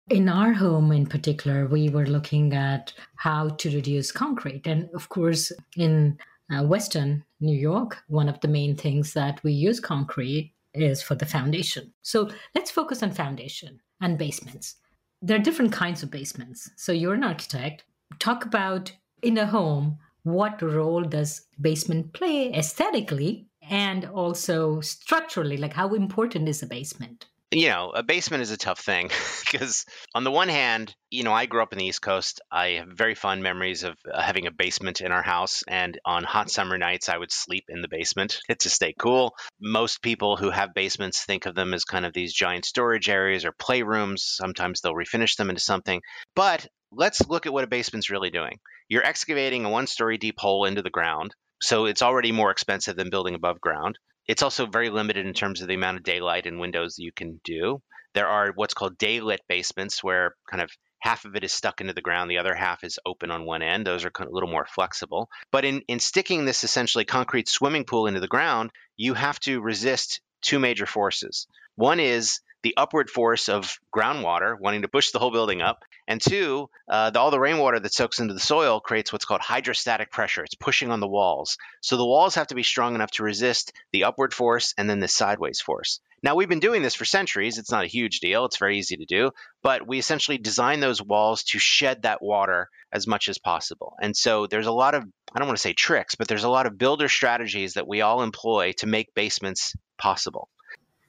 In 0.10 0.28
our 0.28 0.54
home 0.54 0.92
in 0.92 1.06
particular, 1.06 1.68
we 1.68 1.90
were 1.90 2.08
looking 2.08 2.54
at 2.54 2.94
how 3.16 3.50
to 3.50 3.76
reduce 3.76 4.12
concrete. 4.12 4.66
And 4.66 4.90
of 4.96 5.10
course, 5.10 5.52
in 5.78 6.18
uh, 6.52 6.64
Western 6.64 7.24
New 7.40 7.56
York, 7.56 7.98
one 8.08 8.28
of 8.28 8.40
the 8.42 8.48
main 8.48 8.76
things 8.76 9.14
that 9.14 9.44
we 9.44 9.52
use 9.52 9.80
concrete 9.80 10.54
is 10.74 11.02
for 11.02 11.16
the 11.16 11.26
foundation. 11.26 11.94
So 12.02 12.30
let's 12.56 12.72
focus 12.72 13.04
on 13.04 13.12
foundation 13.12 13.82
and 14.02 14.18
basements 14.18 14.76
there 15.22 15.38
are 15.38 15.44
different 15.44 15.72
kinds 15.72 16.04
of 16.04 16.12
basements. 16.12 16.70
So 16.76 16.92
you're 16.92 17.14
an 17.14 17.24
architect. 17.24 17.84
Talk 18.20 18.46
about 18.46 18.92
in 19.22 19.38
a 19.38 19.46
home, 19.46 19.98
what 20.24 20.62
role 20.62 21.04
does 21.04 21.48
basement 21.60 22.14
play 22.14 22.54
aesthetically 22.54 23.48
and 23.70 24.06
also 24.06 24.82
structurally? 24.82 25.58
Like 25.58 25.74
how 25.74 25.94
important 25.94 26.48
is 26.48 26.64
a 26.64 26.68
basement? 26.68 27.28
You 27.52 27.70
know, 27.70 27.90
a 27.90 28.04
basement 28.04 28.44
is 28.44 28.52
a 28.52 28.58
tough 28.58 28.80
thing 28.80 29.10
because, 29.52 29.86
on 30.14 30.24
the 30.24 30.32
one 30.32 30.50
hand, 30.50 30.96
you 31.10 31.24
know, 31.24 31.34
I 31.34 31.48
grew 31.48 31.64
up 31.64 31.74
in 31.74 31.80
the 31.80 31.86
East 31.86 32.02
Coast. 32.02 32.42
I 32.52 32.68
have 32.74 32.90
very 32.90 33.16
fond 33.16 33.42
memories 33.42 33.84
of 33.84 33.98
uh, 34.12 34.22
having 34.22 34.46
a 34.46 34.52
basement 34.52 35.02
in 35.02 35.12
our 35.12 35.24
house. 35.24 35.64
And 35.68 36.00
on 36.06 36.24
hot 36.24 36.52
summer 36.52 36.78
nights, 36.78 37.10
I 37.10 37.18
would 37.18 37.32
sleep 37.32 37.66
in 37.70 37.82
the 37.82 37.88
basement 37.88 38.40
to 38.60 38.70
stay 38.70 38.94
cool. 38.98 39.34
Most 39.60 40.04
people 40.04 40.38
who 40.38 40.52
have 40.52 40.76
basements 40.76 41.26
think 41.26 41.48
of 41.48 41.56
them 41.56 41.74
as 41.74 41.86
kind 41.86 42.06
of 42.06 42.14
these 42.14 42.34
giant 42.34 42.66
storage 42.66 43.10
areas 43.10 43.46
or 43.46 43.52
playrooms. 43.52 44.20
Sometimes 44.20 44.82
they'll 44.82 44.94
refinish 44.94 45.36
them 45.36 45.50
into 45.50 45.62
something. 45.62 46.02
But 46.36 46.68
let's 46.92 47.28
look 47.28 47.48
at 47.48 47.54
what 47.54 47.64
a 47.64 47.68
basement's 47.68 48.12
really 48.12 48.30
doing. 48.30 48.60
You're 48.90 49.06
excavating 49.06 49.66
a 49.66 49.70
one 49.70 49.88
story 49.88 50.20
deep 50.20 50.40
hole 50.40 50.66
into 50.66 50.84
the 50.84 50.90
ground. 50.90 51.34
So 51.62 51.86
it's 51.86 52.02
already 52.02 52.32
more 52.32 52.52
expensive 52.52 52.96
than 52.96 53.10
building 53.10 53.36
above 53.36 53.60
ground. 53.60 53.98
It's 54.30 54.44
also 54.44 54.68
very 54.68 54.92
limited 54.92 55.26
in 55.26 55.34
terms 55.34 55.60
of 55.60 55.68
the 55.68 55.74
amount 55.74 55.98
of 55.98 56.04
daylight 56.04 56.46
and 56.46 56.60
windows 56.60 57.00
you 57.00 57.12
can 57.12 57.42
do. 57.44 57.82
There 58.14 58.28
are 58.28 58.52
what's 58.54 58.76
called 58.76 59.00
daylit 59.00 59.40
basements 59.50 60.04
where 60.04 60.36
kind 60.48 60.62
of 60.62 60.70
half 61.00 61.26
of 61.26 61.36
it 61.36 61.44
is 61.44 61.52
stuck 61.52 61.82
into 61.82 61.94
the 61.94 62.04
ground, 62.04 62.30
the 62.30 62.38
other 62.38 62.54
half 62.54 62.84
is 62.84 63.00
open 63.08 63.32
on 63.32 63.44
one 63.44 63.64
end. 63.64 63.88
Those 63.88 64.06
are 64.06 64.12
a 64.16 64.30
little 64.30 64.48
more 64.48 64.68
flexible. 64.68 65.30
But 65.52 65.66
in, 65.66 65.82
in 65.88 66.00
sticking 66.00 66.46
this 66.46 66.64
essentially 66.64 67.06
concrete 67.06 67.50
swimming 67.50 67.86
pool 67.86 68.06
into 68.06 68.20
the 68.20 68.28
ground, 68.28 68.70
you 68.96 69.16
have 69.16 69.40
to 69.42 69.62
resist 69.62 70.22
two 70.44 70.60
major 70.60 70.86
forces. 70.86 71.48
One 71.74 72.00
is 72.00 72.42
the 72.62 72.76
upward 72.78 73.10
force 73.10 73.48
of 73.48 73.80
groundwater 73.96 74.56
wanting 74.60 74.82
to 74.82 74.88
push 74.88 75.12
the 75.12 75.20
whole 75.20 75.32
building 75.32 75.62
up. 75.62 75.84
And 76.08 76.22
two, 76.22 76.70
uh, 76.90 77.12
the, 77.12 77.20
all 77.20 77.32
the 77.32 77.40
rainwater 77.40 77.80
that 77.80 77.94
soaks 77.94 78.20
into 78.20 78.34
the 78.34 78.40
soil 78.40 78.80
creates 78.80 79.14
what's 79.14 79.26
called 79.26 79.42
hydrostatic 79.42 80.12
pressure. 80.12 80.44
It's 80.44 80.56
pushing 80.56 80.92
on 80.92 81.00
the 81.00 81.08
walls. 81.08 81.58
So 81.82 81.98
the 81.98 82.06
walls 82.06 82.36
have 82.36 82.48
to 82.48 82.56
be 82.56 82.64
strong 82.64 82.96
enough 82.96 83.12
to 83.12 83.24
resist 83.24 83.72
the 83.92 84.06
upward 84.06 84.34
force 84.34 84.74
and 84.78 84.90
then 84.90 85.00
the 85.00 85.08
sideways 85.08 85.62
force. 85.62 86.00
Now, 86.22 86.36
we've 86.36 86.50
been 86.50 86.60
doing 86.60 86.82
this 86.82 86.96
for 86.96 87.06
centuries. 87.06 87.58
It's 87.58 87.72
not 87.72 87.86
a 87.86 87.88
huge 87.88 88.20
deal. 88.20 88.44
It's 88.44 88.58
very 88.58 88.78
easy 88.78 88.98
to 88.98 89.06
do. 89.06 89.32
But 89.64 89.88
we 89.88 90.00
essentially 90.00 90.38
design 90.38 90.82
those 90.82 91.02
walls 91.02 91.44
to 91.44 91.60
shed 91.60 92.02
that 92.02 92.22
water 92.22 92.70
as 92.92 93.08
much 93.08 93.30
as 93.30 93.38
possible. 93.38 93.94
And 94.02 94.18
so 94.18 94.48
there's 94.48 94.68
a 94.68 94.72
lot 94.72 94.96
of, 94.96 95.04
I 95.34 95.40
don't 95.40 95.48
want 95.48 95.58
to 95.58 95.62
say 95.62 95.74
tricks, 95.74 96.16
but 96.16 96.28
there's 96.28 96.44
a 96.44 96.50
lot 96.50 96.66
of 96.66 96.78
builder 96.78 97.08
strategies 97.08 97.76
that 97.76 97.88
we 97.88 98.02
all 98.02 98.22
employ 98.22 98.74
to 98.80 98.88
make 98.88 99.14
basements 99.14 99.74
possible 99.98 100.50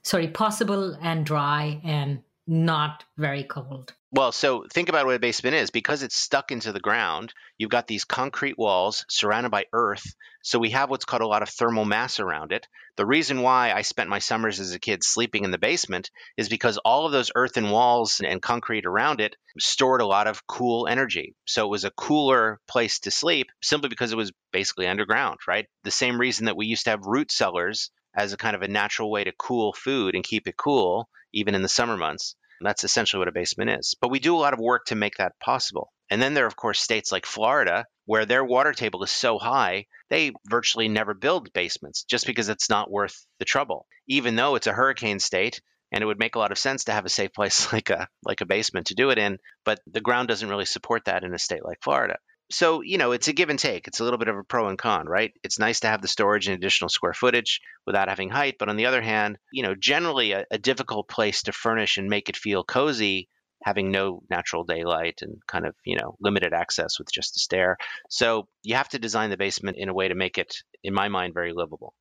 sorry, 0.02 0.28
possible 0.28 0.97
and 1.00 1.25
dry 1.25 1.80
and 1.85 2.23
not 2.47 3.04
very 3.16 3.45
cold. 3.45 3.95
Well, 4.12 4.33
so 4.33 4.66
think 4.73 4.88
about 4.88 5.07
what 5.07 5.14
a 5.14 5.21
basement 5.21 5.54
is. 5.54 5.71
Because 5.71 6.02
it's 6.02 6.16
stuck 6.16 6.50
into 6.50 6.73
the 6.73 6.80
ground, 6.80 7.33
you've 7.59 7.71
got 7.71 7.87
these 7.87 8.04
concrete 8.04 8.59
walls 8.59 9.04
surrounded 9.09 9.50
by 9.50 9.66
earth. 9.73 10.14
So 10.42 10.59
we 10.59 10.71
have 10.71 10.90
what's 10.90 11.04
called 11.04 11.23
a 11.23 11.28
lot 11.28 11.42
of 11.42 11.49
thermal 11.49 11.85
mass 11.85 12.19
around 12.19 12.50
it. 12.50 12.66
The 12.97 13.07
reason 13.07 13.42
why 13.42 13.73
I 13.73 13.83
spent 13.83 14.11
my 14.11 14.19
summers 14.19 14.59
as 14.59 14.75
a 14.75 14.80
kid 14.80 15.04
sleeping 15.04 15.45
in 15.45 15.52
the 15.52 15.59
basement 15.59 16.11
is 16.37 16.49
because 16.49 16.76
all 16.78 17.07
of 17.07 17.12
those 17.12 17.30
earthen 17.37 17.71
walls 17.71 18.21
and 18.21 18.42
concrete 18.42 18.85
around 18.85 19.21
it 19.21 19.37
stored 19.59 20.00
a 20.00 20.07
lot 20.07 20.26
of 20.26 20.47
cool 20.49 20.88
energy. 20.88 21.37
So 21.47 21.66
it 21.66 21.71
was 21.71 21.85
a 21.85 21.92
cooler 21.92 22.59
place 22.66 22.99
to 23.00 23.12
sleep 23.12 23.47
simply 23.62 23.90
because 23.90 24.12
it 24.12 24.16
was 24.16 24.33
basically 24.52 24.88
underground, 24.88 25.38
right? 25.47 25.66
The 25.85 25.92
same 25.92 26.21
reason 26.21 26.47
that 26.47 26.57
we 26.57 26.66
used 26.66 26.85
to 26.85 26.90
have 26.90 27.07
root 27.07 27.30
cellars 27.30 27.90
as 28.14 28.33
a 28.33 28.37
kind 28.37 28.57
of 28.57 28.62
a 28.62 28.69
natural 28.69 29.11
way 29.11 29.25
to 29.25 29.33
cool 29.38 29.73
food 29.73 30.14
and 30.14 30.25
keep 30.25 30.47
it 30.47 30.57
cool, 30.57 31.09
even 31.33 31.55
in 31.55 31.62
the 31.62 31.69
summer 31.69 31.97
months. 31.97 32.35
That's 32.61 32.85
essentially 32.85 33.19
what 33.19 33.29
a 33.29 33.33
basement 33.33 33.71
is. 33.71 33.95
But 34.00 34.11
we 34.11 34.19
do 34.19 34.37
a 34.37 34.38
lot 34.38 34.52
of 34.52 34.61
work 34.61 34.87
to 34.87 34.95
make 34.95 35.17
that 35.17 35.38
possible. 35.40 35.93
And 36.11 36.21
then 36.21 36.35
there 36.35 36.45
are, 36.45 36.49
of 36.49 36.57
course, 36.57 36.81
states 36.81 37.12
like 37.12 37.25
Florida, 37.25 37.87
where 38.05 38.26
their 38.26 38.45
water 38.45 38.73
table 38.73 39.02
is 39.02 39.12
so 39.12 39.38
high, 39.38 39.87
they 40.11 40.33
virtually 40.49 40.88
never 40.88 41.14
build 41.14 41.52
basements 41.52 42.05
just 42.05 42.26
because 42.26 42.49
it's 42.49 42.69
not 42.69 42.90
worth 42.90 43.25
the 43.38 43.45
trouble. 43.45 43.87
Even 44.09 44.37
though 44.37 44.57
it's 44.57 44.67
a 44.67 44.73
hurricane 44.73 45.21
state, 45.21 45.62
and 45.93 46.02
it 46.02 46.07
would 46.07 46.19
make 46.19 46.35
a 46.35 46.38
lot 46.38 46.52
of 46.52 46.59
sense 46.59 46.85
to 46.85 46.93
have 46.93 47.07
a 47.07 47.09
safe 47.11 47.33
place 47.33 47.73
like 47.73 47.90
a 47.90 48.09
like 48.25 48.40
a 48.40 48.47
basement 48.47 48.88
to 48.88 48.95
do 48.95 49.11
it 49.11 49.19
in, 49.19 49.38
but 49.64 49.81
the 49.87 50.00
ground 50.00 50.29
doesn't 50.29 50.49
really 50.49 50.67
support 50.67 51.05
that 51.07 51.25
in 51.25 51.35
a 51.35 51.38
state 51.38 51.64
like 51.64 51.83
Florida 51.83 52.17
so 52.50 52.83
you 52.83 52.99
know 52.99 53.12
it's 53.12 53.28
a 53.28 53.33
give 53.33 53.50
and 53.50 53.59
take. 53.59 53.87
It's 53.87 54.00
a 54.00 54.04
little 54.04 54.19
bit 54.19 54.28
of 54.28 54.37
a 54.37 54.45
pro 54.45 54.69
and 54.69 54.78
con 54.78 55.07
right? 55.07 55.33
It's 55.42 55.59
nice 55.59 55.80
to 55.80 55.88
have 55.88 56.02
the 56.02 56.09
storage 56.09 56.47
and 56.47 56.57
additional 56.57 56.88
square 56.88 57.14
footage 57.14 57.61
without 57.87 58.09
having 58.09 58.30
height 58.30 58.57
but 58.59 58.69
on 58.69 58.76
the 58.76 58.87
other 58.87 59.02
hand 59.02 59.38
you 59.52 59.62
know 59.62 59.75
generally 59.75 60.33
a, 60.33 60.45
a, 60.50 60.59
difficult 60.59 61.09
place 61.09 61.42
to 61.42 61.52
furnish 61.52 61.97
and 61.97 62.09
make 62.09 62.28
it 62.28 62.37
feel 62.37 62.62
cozy 62.64 63.28
having 63.64 63.90
no 63.90 64.23
natural 64.30 64.64
daylight 64.64 65.21
and 65.23 65.37
kind 65.47 65.66
of 65.66 65.75
you 65.85 65.97
know 65.97 66.16
limited 66.21 66.52
access 66.52 66.99
with 66.99 67.11
just 67.12 67.37
a 67.37 67.40
stair. 67.40 67.76
So 68.09 68.49
you 68.62 68.75
have 68.75 68.88
to 68.90 68.99
design 68.99 69.30
the 69.30 69.37
basement 69.37 69.76
in 69.78 69.88
a 69.88 69.95
way 69.95 70.09
to 70.09 70.14
make 70.14 70.38
it 70.38 70.54
in 70.83 70.95
my 70.95 71.09
mind 71.09 71.35
very 71.35 71.52
livable. 71.52 71.95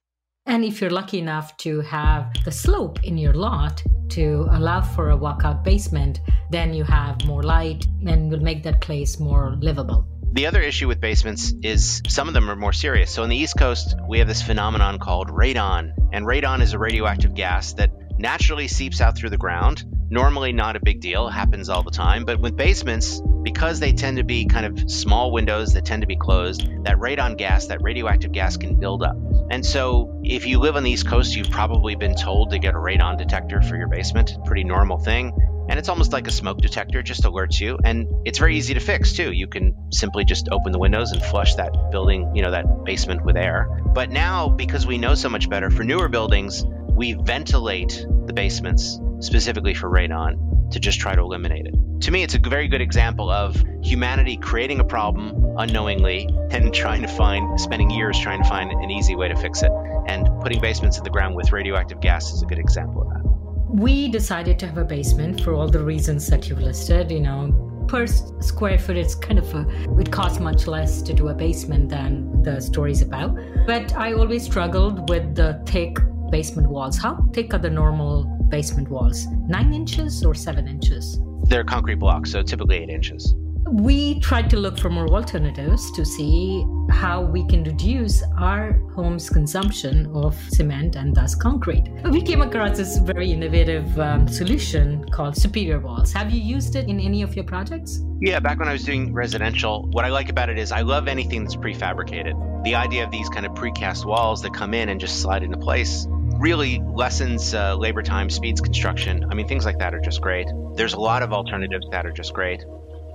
And 0.46 0.63
if 0.63 0.82
you're 0.82 0.89
lucky 0.89 1.20
enough 1.20 1.56
to 1.58 1.82
have 1.82 2.34
the 2.44 2.51
slope 2.51 3.03
in 3.03 3.18
your 3.18 3.34
lot 3.34 3.84
to 4.10 4.48
allow 4.51 4.82
for 4.82 5.12
a 5.12 5.18
walkout 5.18 5.63
basement, 5.63 6.22
then 6.50 6.74
you 6.74 6.84
have 6.84 7.24
more 7.25 7.44
light 7.44 7.86
and 8.08 8.32
will 8.32 8.39
make 8.39 8.63
that 8.63 8.82
place 8.82 9.20
more 9.20 9.56
livable. 9.60 10.08
The 10.31 10.45
other 10.45 10.62
issue 10.62 10.88
with 10.88 11.01
basements 11.01 11.53
is 11.63 12.01
some 12.07 12.27
of 12.27 12.36
them 12.36 12.50
are 12.50 12.55
more 12.55 12.71
serious. 12.71 13.12
So 13.12 13.24
on 13.24 13.29
the 13.29 13.36
East 13.36 13.57
Coast, 13.57 13.95
we 14.07 14.19
have 14.19 14.27
this 14.27 14.43
phenomenon 14.43 15.00
called 15.00 15.29
radon. 15.29 15.91
And 16.13 16.25
radon 16.25 16.62
is 16.62 16.74
a 16.74 16.79
radioactive 16.79 17.33
gas 17.33 17.74
that 17.74 17.91
naturally 18.19 18.67
seeps 18.67 19.01
out 19.01 19.17
through 19.17 19.31
the 19.31 19.38
ground. 19.38 19.83
Normally, 20.12 20.53
not 20.53 20.75
a 20.75 20.79
big 20.79 21.01
deal, 21.01 21.29
happens 21.29 21.67
all 21.67 21.81
the 21.81 21.91
time. 21.91 22.25
But 22.25 22.39
with 22.39 22.55
basements, 22.55 23.21
because 23.43 23.79
they 23.79 23.91
tend 23.91 24.17
to 24.17 24.24
be 24.24 24.46
kind 24.46 24.65
of 24.65 24.91
small 24.91 25.31
windows 25.31 25.74
that 25.74 25.86
tend 25.86 26.01
to 26.01 26.08
be 26.08 26.15
closed, 26.15 26.67
that 26.84 26.98
radon 26.98 27.38
gas, 27.38 27.67
that 27.67 27.81
radioactive 27.81 28.31
gas 28.31 28.58
can 28.58 28.75
build 28.75 29.03
up. 29.03 29.17
And 29.50 29.65
so, 29.65 30.22
if 30.24 30.46
you 30.46 30.60
live 30.60 30.75
on 30.75 30.84
the 30.84 30.91
East 30.91 31.08
Coast, 31.08 31.36
you've 31.36 31.50
probably 31.50 31.96
been 31.96 32.15
told 32.15 32.51
to 32.51 32.60
get 32.60 32.75
a 32.75 32.77
radon 32.77 33.17
detector 33.17 33.62
for 33.62 33.75
your 33.75 33.88
basement. 33.88 34.38
Pretty 34.46 34.63
normal 34.63 34.98
thing 34.98 35.34
and 35.69 35.77
it's 35.77 35.88
almost 35.88 36.12
like 36.12 36.27
a 36.27 36.31
smoke 36.31 36.58
detector, 36.58 37.03
just 37.03 37.24
alerts 37.24 37.62
you. 37.62 37.77
And 37.84 38.08
it's 38.25 38.39
very 38.39 38.58
easy 38.58 38.74
to 38.74 38.79
fix 38.79 39.13
too. 39.13 39.31
You 39.31 39.46
can 39.46 39.91
simply 39.91 40.25
just 40.25 40.50
open 40.51 40.72
the 40.72 40.79
windows 40.79 41.12
and 41.12 41.24
flush 41.24 41.55
that 41.55 41.91
building, 41.91 42.36
you 42.36 42.41
know, 42.41 42.51
that 42.51 42.84
basement 42.86 43.24
with 43.24 43.38
air. 43.38 43.69
But 43.93 44.10
now, 44.10 44.50
because 44.50 44.88
we 44.88 44.98
know 44.98 45.13
so 45.13 45.29
much 45.29 45.48
better, 45.48 45.69
for 45.69 45.84
newer 45.84 46.10
buildings, 46.10 46.65
we 46.65 47.13
ventilate 47.13 48.03
the 48.25 48.34
basements 48.34 49.00
specifically 49.20 49.74
for 49.74 49.90
radon 49.90 50.72
to 50.72 50.80
just 50.80 51.00
try 51.00 51.16
to 51.16 51.22
eliminate 51.22 51.66
it. 51.66 51.74
To 52.02 52.12
me, 52.12 52.24
it's 52.24 52.36
a 52.36 52.40
very 52.40 52.68
good 52.68 52.82
example 52.82 53.30
of 53.30 53.62
humanity 53.82 54.38
creating 54.38 54.80
a 54.80 54.84
problem 54.84 55.56
unknowingly 55.58 56.30
and 56.52 56.74
trying 56.74 57.02
to 57.02 57.08
find, 57.08 57.60
spending 57.60 57.90
years 57.90 58.20
trying 58.20 58.42
to 58.42 58.48
find 58.48 58.72
an 58.72 58.90
easy 58.90 59.16
way 59.16 59.28
to 59.28 59.36
fix 59.36 59.64
it. 59.64 59.72
And 60.08 60.28
putting 60.42 60.62
basements 60.62 60.98
in 60.98 61.04
the 61.04 61.10
ground 61.10 61.36
with 61.36 61.52
radioactive 61.52 62.00
gas 62.00 62.32
is 62.32 62.42
a 62.42 62.46
good 62.46 62.60
example 62.60 63.02
of 63.02 63.10
that 63.10 63.30
we 63.70 64.08
decided 64.08 64.58
to 64.60 64.68
have 64.68 64.78
a 64.78 64.84
basement 64.84 65.42
for 65.42 65.54
all 65.54 65.68
the 65.68 65.84
reasons 65.84 66.28
that 66.28 66.50
you've 66.50 66.62
listed. 66.62 67.12
You 67.12 67.22
know, 67.22 67.86
per 67.88 68.08
square 68.08 68.80
foot, 68.80 68.98
it's 68.98 69.16
kind 69.16 69.40
of 69.40 69.54
a, 69.54 69.68
it 70.00 70.12
costs 70.12 70.40
much 70.40 70.68
less 70.68 71.02
to 71.04 71.14
do 71.14 71.30
a 71.30 71.34
basement 71.34 71.90
than 71.90 72.42
the 72.42 72.60
story's 72.60 73.02
about. 73.02 73.38
But 73.68 73.96
I 73.96 74.14
always 74.14 74.44
struggled 74.44 75.10
with 75.10 75.36
the 75.36 75.62
thick 75.66 75.98
basement 76.29 76.69
walls. 76.69 76.98
How 76.98 77.25
thick 77.33 77.53
are 77.53 77.59
the 77.59 77.69
normal 77.69 78.25
basement 78.50 78.89
walls? 78.89 79.27
Nine 79.48 79.74
inches 79.74 80.24
or 80.24 80.33
seven 80.33 80.67
inches? 80.67 81.19
They're 81.43 81.63
concrete 81.63 81.95
blocks, 81.95 82.31
so 82.31 82.41
typically 82.41 82.77
eight 82.77 82.89
inches 82.89 83.36
we 83.71 84.19
tried 84.19 84.50
to 84.50 84.57
look 84.57 84.77
for 84.79 84.89
more 84.89 85.07
alternatives 85.09 85.91
to 85.91 86.03
see 86.03 86.65
how 86.89 87.21
we 87.21 87.45
can 87.48 87.63
reduce 87.63 88.24
our 88.38 88.74
home's 88.95 89.29
consumption 89.29 90.07
of 90.15 90.36
cement 90.50 90.95
and 90.95 91.15
thus 91.15 91.36
concrete. 91.36 91.83
We 92.12 92.21
came 92.21 92.41
across 92.41 92.77
this 92.77 92.98
very 92.98 93.31
innovative 93.31 94.00
um, 94.00 94.27
solution 94.27 95.07
called 95.09 95.36
Superior 95.36 95.79
Walls. 95.79 96.12
Have 96.13 96.31
you 96.31 96.41
used 96.41 96.75
it 96.75 96.88
in 96.88 97.00
any 97.00 97.21
of 97.21 97.36
your 97.36 97.45
projects? 97.45 98.03
Yeah, 98.21 98.39
back 98.39 98.59
when 98.59 98.67
I 98.67 98.74
was 98.74 98.83
doing 98.83 99.13
residential, 99.13 99.88
what 99.91 100.03
I 100.03 100.09
like 100.09 100.29
about 100.29 100.50
it 100.50 100.57
is 100.57 100.71
I 100.71 100.81
love 100.81 101.07
anything 101.07 101.43
that's 101.43 101.55
prefabricated. 101.55 102.63
The 102.63 102.75
idea 102.75 103.03
of 103.03 103.12
these 103.12 103.29
kind 103.29 103.45
of 103.45 103.53
precast 103.53 104.03
walls 104.03 104.41
that 104.41 104.53
come 104.53 104.74
in 104.74 104.89
and 104.89 105.00
just 105.00 105.21
slide 105.21 105.43
into 105.43 105.57
place 105.57 106.07
really 106.39 106.81
lessens 106.93 107.53
uh, 107.53 107.75
labor 107.75 108.01
time, 108.01 108.29
speeds 108.29 108.62
construction. 108.62 109.25
I 109.29 109.36
mean, 109.36 109.48
things 109.48 109.65
like 109.65 109.77
that 109.79 109.93
are 109.93 110.00
just 110.00 110.22
great. 110.22 110.48
There's 110.75 110.93
a 110.93 111.00
lot 111.00 111.22
of 111.22 111.34
alternatives 111.34 111.86
that 111.91 112.05
are 112.05 112.12
just 112.12 112.34
great. 112.34 112.63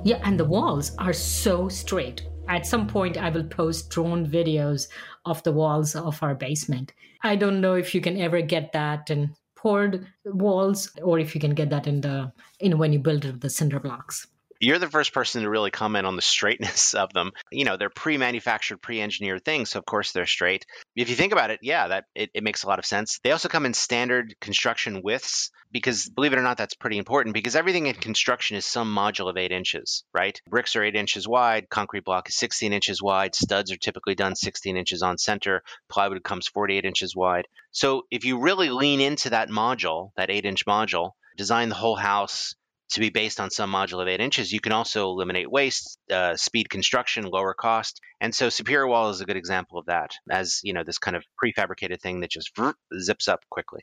Yeah, 0.05 0.21
and 0.25 0.39
the 0.39 0.45
walls 0.45 0.95
are 0.99 1.15
so 1.15 1.69
straight. 1.69 2.29
At 2.49 2.67
some 2.67 2.87
point, 2.87 3.17
I 3.17 3.31
will 3.31 3.45
post 3.45 3.89
drone 3.89 4.27
videos 4.27 4.89
of 5.25 5.43
the 5.43 5.53
walls 5.53 5.97
of 5.97 6.23
our 6.23 6.35
basement. 6.35 6.93
I 7.23 7.37
don't 7.37 7.63
know 7.63 7.75
if 7.75 7.95
you 7.95 8.03
can 8.03 8.21
ever 8.21 8.43
get 8.43 8.73
that 8.73 9.11
in 9.11 9.35
poured 9.57 10.07
walls 10.27 10.91
or 11.03 11.19
if 11.19 11.35
you 11.35 11.41
can 11.41 11.55
get 11.55 11.71
that 11.71 11.87
in 11.87 12.03
the 12.03 12.31
in 12.61 12.77
when 12.77 12.93
you 12.93 12.99
build 12.99 13.23
the 13.41 13.49
cinder 13.49 13.81
blocks 13.81 14.27
you're 14.61 14.79
the 14.79 14.89
first 14.89 15.13
person 15.13 15.43
to 15.43 15.51
really 15.51 15.71
comment 15.71 16.07
on 16.07 16.17
the 16.17 16.23
straightness 16.23 16.95
of 16.95 17.13
them. 17.13 17.33
You 17.51 17.65
know, 17.65 17.77
they're 17.77 17.91
pre-manufactured, 17.91 18.81
pre-engineered 18.83 19.45
things, 19.45 19.71
so 19.71 19.79
of 19.79 19.87
course 19.87 20.13
they're 20.13 20.27
straight. 20.27 20.67
If 20.97 21.11
you 21.11 21.17
think 21.17 21.33
about 21.33 21.51
it, 21.51 21.61
yeah, 21.63 21.89
that 21.89 22.05
it, 22.15 22.31
it 22.35 22.45
makes 22.45 22.63
a 22.63 22.69
lot 22.69 22.79
of 22.79 22.87
sense. 22.87 23.21
They 23.23 23.33
also 23.33 23.49
come 23.49 23.67
in 23.67 23.75
standard 23.75 24.35
construction 24.41 25.03
widths 25.03 25.51
because 25.71 26.09
believe 26.09 26.33
it 26.33 26.39
or 26.39 26.43
not, 26.43 26.57
that's 26.57 26.75
pretty 26.75 26.99
important 26.99 27.35
because 27.35 27.57
everything 27.57 27.87
in 27.87 27.95
construction 27.95 28.57
is 28.57 28.65
some 28.65 28.95
module 28.95 29.29
of 29.29 29.37
eight 29.37 29.51
inches, 29.51 30.05
right? 30.15 30.41
Bricks 30.49 30.77
are 30.77 30.85
eight 30.85 30.95
inches 30.95 31.27
wide, 31.27 31.69
concrete 31.69 32.05
block 32.05 32.29
is 32.29 32.37
16 32.37 32.73
inches 32.73 33.03
wide, 33.03 33.35
studs 33.35 33.73
are 33.73 33.77
typically 33.77 34.15
done 34.15 34.37
16 34.37 34.77
inches 34.77 35.03
on 35.03 35.19
center, 35.19 35.63
plywood 35.89 36.23
comes 36.23 36.47
48 36.47 36.85
inches 36.85 37.17
wide. 37.17 37.47
So 37.73 38.03
if 38.11 38.25
you 38.25 38.39
really 38.39 38.71
lean 38.71 39.01
into 39.01 39.31
that 39.31 39.51
module, 39.51 40.11
that 40.17 40.31
eight 40.31 40.45
inch 40.45 40.65
module, 40.65 41.13
design 41.37 41.69
the 41.69 41.75
whole 41.75 41.97
house 41.97 42.55
to 42.91 43.01
be 43.01 43.11
based 43.11 43.41
on 43.41 43.51
some 43.51 43.73
module 43.73 44.01
of 44.01 44.09
eight 44.09 44.21
inches, 44.21 44.53
you 44.53 44.61
can 44.61 44.73
also 44.73 45.09
eliminate 45.09 45.51
waste, 45.51 45.99
uh, 46.11 46.37
speed 46.37 46.71
construction, 46.71 47.25
lower 47.25 47.55
cost. 47.55 48.01
And 48.21 48.35
so 48.35 48.49
Superior 48.49 48.87
Wall 48.87 49.11
is 49.11 49.21
a 49.21 49.25
good 49.25 49.37
example 49.37 49.79
of 49.79 49.87
that 49.87 50.13
as, 50.31 50.61
you 50.63 50.73
know, 50.73 50.85
this 50.85 50.99
kind 50.99 51.17
of 51.17 51.25
prefabricated 51.43 52.01
thing 52.01 52.21
that 52.21 52.31
just 52.31 52.53
zips 52.99 53.29
up 53.29 53.41
quickly. 53.51 53.83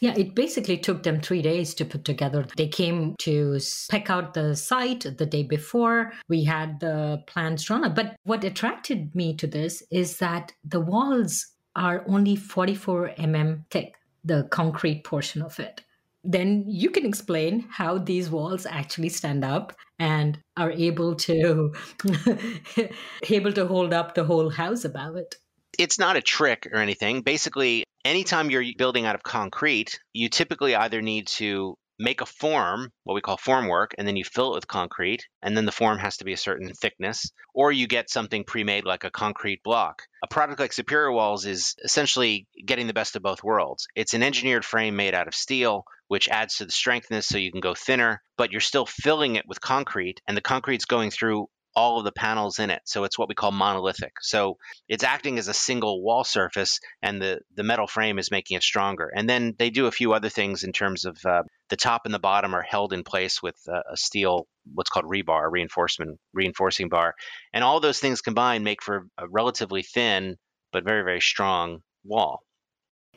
Yeah, 0.00 0.14
it 0.16 0.36
basically 0.36 0.78
took 0.78 1.02
them 1.02 1.20
three 1.20 1.42
days 1.42 1.74
to 1.74 1.84
put 1.84 2.04
together. 2.04 2.46
They 2.56 2.68
came 2.68 3.16
to 3.20 3.58
pick 3.90 4.08
out 4.08 4.34
the 4.34 4.54
site 4.54 5.00
the 5.00 5.26
day 5.26 5.42
before. 5.42 6.12
We 6.28 6.44
had 6.44 6.78
the 6.78 7.24
plans 7.26 7.64
drawn 7.64 7.84
up. 7.84 7.96
But 7.96 8.14
what 8.22 8.44
attracted 8.44 9.14
me 9.16 9.34
to 9.36 9.48
this 9.48 9.82
is 9.90 10.18
that 10.18 10.52
the 10.64 10.78
walls 10.78 11.48
are 11.74 12.04
only 12.06 12.36
44 12.36 13.14
mm 13.18 13.64
thick, 13.70 13.96
the 14.24 14.46
concrete 14.50 15.02
portion 15.02 15.42
of 15.42 15.58
it 15.58 15.82
then 16.24 16.64
you 16.66 16.90
can 16.90 17.06
explain 17.06 17.66
how 17.70 17.98
these 17.98 18.28
walls 18.30 18.66
actually 18.66 19.08
stand 19.08 19.44
up 19.44 19.72
and 19.98 20.38
are 20.56 20.72
able 20.72 21.14
to 21.14 21.72
able 23.28 23.52
to 23.52 23.66
hold 23.66 23.92
up 23.92 24.14
the 24.14 24.24
whole 24.24 24.50
house 24.50 24.84
above 24.84 25.16
it. 25.16 25.36
It's 25.78 25.98
not 25.98 26.16
a 26.16 26.20
trick 26.22 26.68
or 26.72 26.78
anything. 26.78 27.22
Basically 27.22 27.84
anytime 28.04 28.50
you're 28.50 28.64
building 28.76 29.06
out 29.06 29.14
of 29.14 29.22
concrete 29.22 29.98
you 30.12 30.28
typically 30.28 30.74
either 30.74 31.02
need 31.02 31.26
to 31.26 31.76
make 31.98 32.20
a 32.20 32.26
form, 32.26 32.92
what 33.04 33.14
we 33.14 33.20
call 33.20 33.36
form 33.36 33.68
work, 33.68 33.94
and 33.98 34.06
then 34.06 34.16
you 34.16 34.24
fill 34.24 34.52
it 34.52 34.56
with 34.56 34.68
concrete, 34.68 35.26
and 35.42 35.56
then 35.56 35.64
the 35.64 35.72
form 35.72 35.98
has 35.98 36.16
to 36.18 36.24
be 36.24 36.32
a 36.32 36.36
certain 36.36 36.72
thickness, 36.72 37.32
or 37.54 37.72
you 37.72 37.86
get 37.86 38.10
something 38.10 38.44
pre-made 38.44 38.84
like 38.84 39.04
a 39.04 39.10
concrete 39.10 39.62
block. 39.62 40.02
A 40.22 40.28
product 40.28 40.60
like 40.60 40.72
Superior 40.72 41.12
Walls 41.12 41.46
is 41.46 41.74
essentially 41.82 42.46
getting 42.64 42.86
the 42.86 42.92
best 42.92 43.16
of 43.16 43.22
both 43.22 43.42
worlds. 43.42 43.86
It's 43.94 44.14
an 44.14 44.22
engineered 44.22 44.64
frame 44.64 44.96
made 44.96 45.14
out 45.14 45.28
of 45.28 45.34
steel, 45.34 45.84
which 46.08 46.28
adds 46.28 46.56
to 46.56 46.66
the 46.66 46.72
strengthness 46.72 47.26
so 47.26 47.38
you 47.38 47.52
can 47.52 47.60
go 47.60 47.74
thinner, 47.74 48.22
but 48.36 48.52
you're 48.52 48.60
still 48.60 48.86
filling 48.86 49.36
it 49.36 49.46
with 49.46 49.60
concrete, 49.60 50.20
and 50.26 50.36
the 50.36 50.42
concrete's 50.42 50.86
going 50.86 51.10
through 51.10 51.48
all 51.78 51.98
of 51.98 52.04
the 52.04 52.12
panels 52.12 52.58
in 52.58 52.70
it. 52.70 52.82
So 52.86 53.04
it's 53.04 53.16
what 53.16 53.28
we 53.28 53.36
call 53.36 53.52
monolithic. 53.52 54.14
So 54.20 54.58
it's 54.88 55.04
acting 55.04 55.38
as 55.38 55.46
a 55.46 55.54
single 55.54 56.02
wall 56.02 56.24
surface, 56.24 56.80
and 57.02 57.22
the, 57.22 57.38
the 57.54 57.62
metal 57.62 57.86
frame 57.86 58.18
is 58.18 58.32
making 58.32 58.56
it 58.56 58.64
stronger. 58.64 59.12
And 59.14 59.30
then 59.30 59.54
they 59.56 59.70
do 59.70 59.86
a 59.86 59.92
few 59.92 60.12
other 60.12 60.28
things 60.28 60.64
in 60.64 60.72
terms 60.72 61.04
of 61.04 61.16
uh, 61.24 61.44
the 61.68 61.76
top 61.76 62.02
and 62.04 62.12
the 62.12 62.18
bottom 62.18 62.52
are 62.52 62.62
held 62.62 62.92
in 62.92 63.04
place 63.04 63.40
with 63.40 63.54
uh, 63.68 63.82
a 63.92 63.96
steel, 63.96 64.48
what's 64.74 64.90
called 64.90 65.06
rebar, 65.06 65.48
reinforcement, 65.50 66.18
reinforcing 66.34 66.88
bar. 66.88 67.14
And 67.52 67.62
all 67.62 67.78
those 67.78 68.00
things 68.00 68.22
combined 68.22 68.64
make 68.64 68.82
for 68.82 69.06
a 69.16 69.28
relatively 69.28 69.84
thin 69.84 70.36
but 70.72 70.84
very, 70.84 71.04
very 71.04 71.20
strong 71.20 71.78
wall. 72.04 72.42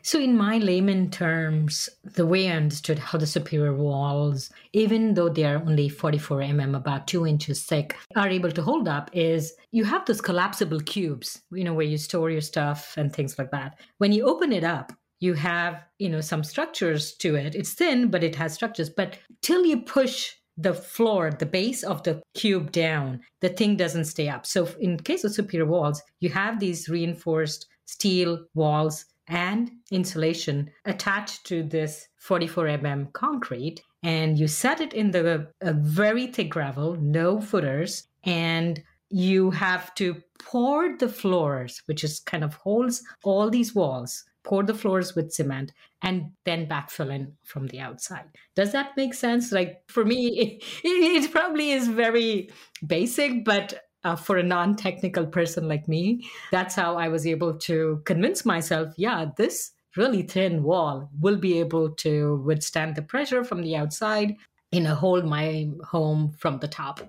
So, 0.04 0.20
in 0.20 0.36
my 0.36 0.58
layman 0.58 1.12
terms, 1.12 1.90
the 2.04 2.26
way 2.26 2.50
I 2.50 2.56
understood 2.56 2.98
how 2.98 3.18
the 3.18 3.28
superior 3.28 3.74
walls, 3.74 4.50
even 4.74 5.14
though 5.14 5.30
they 5.30 5.46
are 5.46 5.58
only 5.58 5.90
44 5.90 6.40
mm, 6.40 6.76
about 6.76 7.08
two 7.08 7.28
inches 7.28 7.64
thick, 7.64 7.96
are 8.16 8.30
able 8.30 8.52
to 8.52 8.62
hold 8.64 8.88
up 8.88 9.10
is 9.14 9.54
you 9.72 9.84
have 9.86 10.06
those 10.06 10.22
collapsible 10.22 10.80
cubes, 10.80 11.42
you 11.52 11.64
know, 11.64 11.74
where 11.74 11.86
you 11.86 11.98
store 11.98 12.30
your 12.30 12.42
stuff 12.42 12.96
and 12.98 13.14
things 13.14 13.38
like 13.38 13.52
that. 13.52 13.80
When 14.00 14.12
you 14.12 14.26
open 14.26 14.52
it 14.52 14.64
up, 14.64 14.92
you 15.20 15.36
have, 15.36 15.84
you 16.00 16.10
know, 16.10 16.22
some 16.22 16.44
structures 16.44 17.14
to 17.18 17.36
it. 17.36 17.54
It's 17.54 17.74
thin, 17.74 18.10
but 18.10 18.24
it 18.24 18.36
has 18.36 18.54
structures. 18.54 18.90
But 18.90 19.20
till 19.42 19.66
you 19.66 19.82
push 19.82 20.34
the 20.58 20.74
floor, 20.74 21.32
the 21.32 21.46
base 21.46 21.84
of 21.84 22.02
the 22.04 22.22
cube 22.34 22.72
down, 22.72 23.22
the 23.40 23.50
thing 23.50 23.78
doesn't 23.78 24.06
stay 24.06 24.30
up. 24.30 24.46
So, 24.46 24.68
in 24.80 24.98
case 24.98 25.24
of 25.24 25.34
superior 25.34 25.68
walls, 25.68 26.02
you 26.20 26.30
have 26.30 26.60
these 26.60 26.90
reinforced 26.90 27.68
steel 27.86 28.46
walls 28.56 29.06
and 29.28 29.72
insulation 29.92 30.70
attached 30.86 31.46
to 31.46 31.64
this 31.64 32.08
44 32.18 32.66
mm 32.66 33.14
concrete 33.14 33.82
and 34.04 34.38
you 34.38 34.48
set 34.48 34.82
it 34.82 34.94
in 34.94 35.12
the 35.12 35.48
very 35.62 36.28
thick 36.28 36.50
gravel 36.50 36.96
no 36.96 37.40
footers 37.40 38.08
and 38.24 38.82
you 39.10 39.52
have 39.52 39.94
to 39.96 40.22
pour 40.40 40.98
the 40.98 41.10
floors 41.10 41.82
which 41.86 42.04
is 42.04 42.20
kind 42.20 42.44
of 42.44 42.54
holds 42.56 43.04
all 43.24 43.50
these 43.50 43.76
walls 43.76 44.24
pour 44.44 44.64
the 44.64 44.74
floors 44.74 45.16
with 45.16 45.32
cement 45.32 45.72
and 46.02 46.32
then 46.46 46.68
backfill 46.68 47.14
in 47.14 47.34
from 47.44 47.68
the 47.68 47.80
outside. 47.80 48.26
Does 48.56 48.72
that 48.72 48.98
make 48.98 49.14
sense? 49.14 49.52
Like 49.52 49.84
for 49.88 50.04
me 50.04 50.60
it, 50.84 51.24
it 51.24 51.32
probably 51.32 51.72
is 51.72 51.88
very 51.88 52.50
basic 52.86 53.46
but 53.46 53.80
uh, 54.04 54.16
for 54.16 54.38
a 54.38 54.44
non 54.44 54.76
technical 54.76 55.26
person 55.26 55.68
like 55.68 55.88
me, 55.88 56.28
that's 56.52 56.76
how 56.76 56.98
I 56.98 57.08
was 57.08 57.28
able 57.28 57.58
to 57.60 58.02
convince 58.06 58.46
myself 58.46 58.94
yeah, 58.98 59.26
this 59.38 59.72
really 59.98 60.24
thin 60.24 60.64
wall 60.64 61.10
will 61.20 61.38
be 61.38 61.60
able 61.60 61.92
to 61.92 62.42
withstand 62.46 62.96
the 62.96 63.02
pressure 63.02 63.44
from 63.44 63.62
the 63.62 63.76
outside, 63.76 64.36
you 64.72 64.80
know, 64.82 64.96
hold 64.96 65.26
my 65.26 65.70
home 65.84 66.32
from 66.38 66.60
the 66.60 66.68
top. 66.68 67.02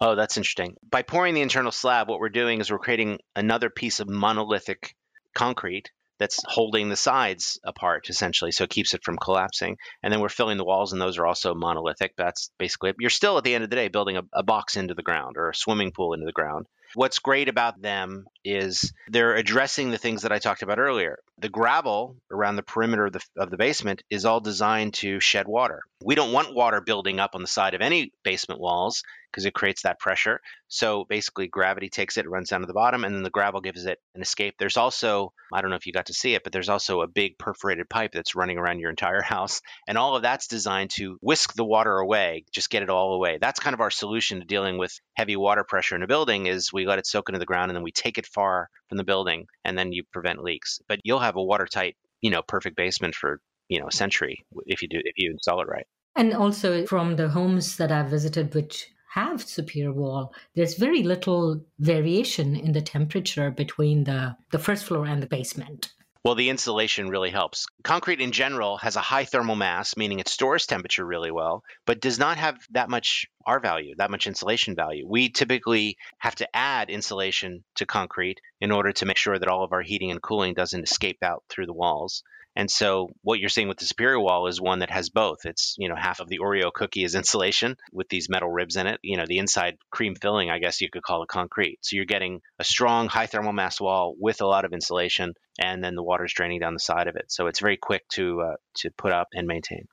Oh, 0.00 0.16
that's 0.16 0.36
interesting. 0.36 0.76
By 0.90 1.02
pouring 1.02 1.34
the 1.34 1.40
internal 1.40 1.72
slab, 1.72 2.08
what 2.08 2.18
we're 2.18 2.28
doing 2.28 2.60
is 2.60 2.70
we're 2.70 2.78
creating 2.78 3.20
another 3.36 3.70
piece 3.70 4.00
of 4.00 4.08
monolithic 4.08 4.94
concrete 5.34 5.90
that's 6.24 6.40
holding 6.46 6.88
the 6.88 6.96
sides 6.96 7.60
apart 7.64 8.08
essentially 8.08 8.50
so 8.50 8.64
it 8.64 8.70
keeps 8.70 8.94
it 8.94 9.04
from 9.04 9.18
collapsing. 9.18 9.76
And 10.02 10.10
then 10.10 10.20
we're 10.20 10.30
filling 10.30 10.56
the 10.56 10.64
walls 10.64 10.92
and 10.92 11.02
those 11.02 11.18
are 11.18 11.26
also 11.26 11.54
monolithic. 11.54 12.14
That's 12.16 12.50
basically 12.58 12.94
you're 12.98 13.10
still 13.10 13.36
at 13.36 13.44
the 13.44 13.54
end 13.54 13.62
of 13.62 13.68
the 13.68 13.76
day 13.76 13.88
building 13.88 14.16
a, 14.16 14.22
a 14.32 14.42
box 14.42 14.76
into 14.76 14.94
the 14.94 15.02
ground 15.02 15.36
or 15.36 15.50
a 15.50 15.54
swimming 15.54 15.92
pool 15.92 16.14
into 16.14 16.24
the 16.24 16.32
ground 16.32 16.66
what's 16.94 17.18
great 17.18 17.48
about 17.48 17.80
them 17.80 18.26
is 18.44 18.92
they're 19.08 19.34
addressing 19.34 19.90
the 19.90 19.98
things 19.98 20.22
that 20.22 20.32
I 20.32 20.38
talked 20.38 20.62
about 20.62 20.78
earlier. 20.78 21.18
The 21.38 21.48
gravel 21.48 22.16
around 22.30 22.56
the 22.56 22.62
perimeter 22.62 23.06
of 23.06 23.12
the, 23.12 23.20
of 23.36 23.50
the 23.50 23.56
basement 23.56 24.02
is 24.10 24.24
all 24.24 24.40
designed 24.40 24.94
to 24.94 25.20
shed 25.20 25.48
water. 25.48 25.82
We 26.04 26.14
don't 26.14 26.32
want 26.32 26.54
water 26.54 26.80
building 26.80 27.18
up 27.18 27.34
on 27.34 27.40
the 27.40 27.48
side 27.48 27.74
of 27.74 27.80
any 27.80 28.12
basement 28.22 28.60
walls 28.60 29.02
because 29.34 29.46
it 29.46 29.54
creates 29.54 29.82
that 29.82 29.98
pressure. 29.98 30.40
So 30.68 31.04
basically, 31.08 31.48
gravity 31.48 31.88
takes 31.88 32.16
it, 32.16 32.28
runs 32.28 32.50
down 32.50 32.60
to 32.60 32.68
the 32.68 32.72
bottom, 32.72 33.04
and 33.04 33.14
then 33.14 33.24
the 33.24 33.30
gravel 33.30 33.60
gives 33.60 33.84
it 33.84 33.98
an 34.14 34.22
escape. 34.22 34.54
There's 34.58 34.76
also, 34.76 35.32
I 35.52 35.60
don't 35.60 35.70
know 35.70 35.76
if 35.76 35.86
you 35.86 35.92
got 35.92 36.06
to 36.06 36.14
see 36.14 36.34
it, 36.34 36.44
but 36.44 36.52
there's 36.52 36.68
also 36.68 37.00
a 37.00 37.08
big 37.08 37.36
perforated 37.36 37.88
pipe 37.88 38.12
that's 38.12 38.36
running 38.36 38.58
around 38.58 38.78
your 38.78 38.90
entire 38.90 39.22
house. 39.22 39.60
And 39.88 39.98
all 39.98 40.14
of 40.14 40.22
that's 40.22 40.46
designed 40.46 40.90
to 40.90 41.18
whisk 41.20 41.54
the 41.54 41.64
water 41.64 41.98
away, 41.98 42.44
just 42.52 42.70
get 42.70 42.84
it 42.84 42.90
all 42.90 43.14
away. 43.14 43.38
That's 43.40 43.60
kind 43.60 43.74
of 43.74 43.80
our 43.80 43.90
solution 43.90 44.38
to 44.38 44.46
dealing 44.46 44.78
with 44.78 45.00
heavy 45.14 45.36
water 45.36 45.64
pressure 45.64 45.96
in 45.96 46.02
a 46.04 46.08
building 46.08 46.46
is 46.46 46.72
we 46.74 46.86
let 46.86 46.98
it 46.98 47.06
soak 47.06 47.28
into 47.28 47.38
the 47.38 47.46
ground 47.46 47.70
and 47.70 47.76
then 47.76 47.84
we 47.84 47.92
take 47.92 48.18
it 48.18 48.26
far 48.26 48.68
from 48.88 48.98
the 48.98 49.04
building 49.04 49.46
and 49.64 49.78
then 49.78 49.92
you 49.92 50.02
prevent 50.12 50.42
leaks. 50.42 50.80
But 50.88 51.00
you'll 51.04 51.20
have 51.20 51.36
a 51.36 51.42
watertight, 51.42 51.96
you 52.20 52.30
know, 52.30 52.42
perfect 52.42 52.76
basement 52.76 53.14
for, 53.14 53.40
you 53.68 53.80
know, 53.80 53.86
a 53.86 53.92
century 53.92 54.44
if 54.66 54.82
you 54.82 54.88
do 54.88 54.98
if 55.02 55.14
you 55.16 55.30
install 55.30 55.62
it 55.62 55.68
right. 55.68 55.86
And 56.16 56.34
also 56.34 56.84
from 56.86 57.16
the 57.16 57.28
homes 57.28 57.76
that 57.76 57.90
I've 57.90 58.10
visited 58.10 58.54
which 58.54 58.88
have 59.14 59.42
superior 59.42 59.92
wall, 59.92 60.34
there's 60.54 60.74
very 60.74 61.02
little 61.02 61.64
variation 61.78 62.56
in 62.56 62.72
the 62.72 62.82
temperature 62.82 63.50
between 63.50 64.04
the, 64.04 64.36
the 64.50 64.58
first 64.58 64.84
floor 64.84 65.06
and 65.06 65.22
the 65.22 65.26
basement. 65.26 65.92
Well, 66.24 66.34
the 66.36 66.48
insulation 66.48 67.10
really 67.10 67.28
helps. 67.28 67.66
Concrete 67.82 68.22
in 68.22 68.32
general 68.32 68.78
has 68.78 68.96
a 68.96 69.00
high 69.00 69.26
thermal 69.26 69.56
mass, 69.56 69.94
meaning 69.94 70.20
it 70.20 70.28
stores 70.28 70.64
temperature 70.64 71.04
really 71.04 71.30
well, 71.30 71.62
but 71.84 72.00
does 72.00 72.18
not 72.18 72.38
have 72.38 72.66
that 72.70 72.88
much 72.88 73.26
R 73.44 73.60
value, 73.60 73.94
that 73.98 74.10
much 74.10 74.26
insulation 74.26 74.74
value. 74.74 75.06
We 75.06 75.28
typically 75.28 75.98
have 76.18 76.34
to 76.36 76.56
add 76.56 76.88
insulation 76.88 77.62
to 77.74 77.84
concrete 77.84 78.40
in 78.58 78.72
order 78.72 78.92
to 78.92 79.04
make 79.04 79.18
sure 79.18 79.38
that 79.38 79.48
all 79.48 79.64
of 79.64 79.72
our 79.74 79.82
heating 79.82 80.10
and 80.10 80.22
cooling 80.22 80.54
doesn't 80.54 80.84
escape 80.84 81.18
out 81.22 81.44
through 81.50 81.66
the 81.66 81.74
walls. 81.74 82.22
And 82.56 82.70
so 82.70 83.08
what 83.22 83.40
you're 83.40 83.48
seeing 83.48 83.68
with 83.68 83.78
the 83.78 83.84
Superior 83.84 84.20
Wall 84.20 84.46
is 84.46 84.60
one 84.60 84.78
that 84.78 84.90
has 84.90 85.10
both. 85.10 85.44
It's, 85.44 85.74
you 85.78 85.88
know, 85.88 85.96
half 85.96 86.20
of 86.20 86.28
the 86.28 86.38
Oreo 86.38 86.72
cookie 86.72 87.04
is 87.04 87.14
insulation 87.14 87.76
with 87.92 88.08
these 88.08 88.28
metal 88.28 88.50
ribs 88.50 88.76
in 88.76 88.86
it. 88.86 89.00
You 89.02 89.16
know, 89.16 89.24
the 89.26 89.38
inside 89.38 89.76
cream 89.90 90.14
filling, 90.14 90.50
I 90.50 90.58
guess 90.58 90.80
you 90.80 90.88
could 90.90 91.02
call 91.02 91.22
it 91.22 91.28
concrete. 91.28 91.78
So 91.82 91.96
you're 91.96 92.04
getting 92.04 92.40
a 92.58 92.64
strong 92.64 93.08
high 93.08 93.26
thermal 93.26 93.52
mass 93.52 93.80
wall 93.80 94.14
with 94.18 94.40
a 94.40 94.46
lot 94.46 94.64
of 94.64 94.72
insulation 94.72 95.34
and 95.58 95.82
then 95.82 95.94
the 95.94 96.02
water's 96.02 96.32
draining 96.32 96.60
down 96.60 96.74
the 96.74 96.80
side 96.80 97.08
of 97.08 97.16
it. 97.16 97.26
So 97.28 97.46
it's 97.46 97.60
very 97.60 97.76
quick 97.76 98.06
to 98.10 98.40
uh, 98.40 98.56
to 98.76 98.90
put 98.90 99.12
up 99.12 99.28
and 99.32 99.46
maintain. 99.46 99.86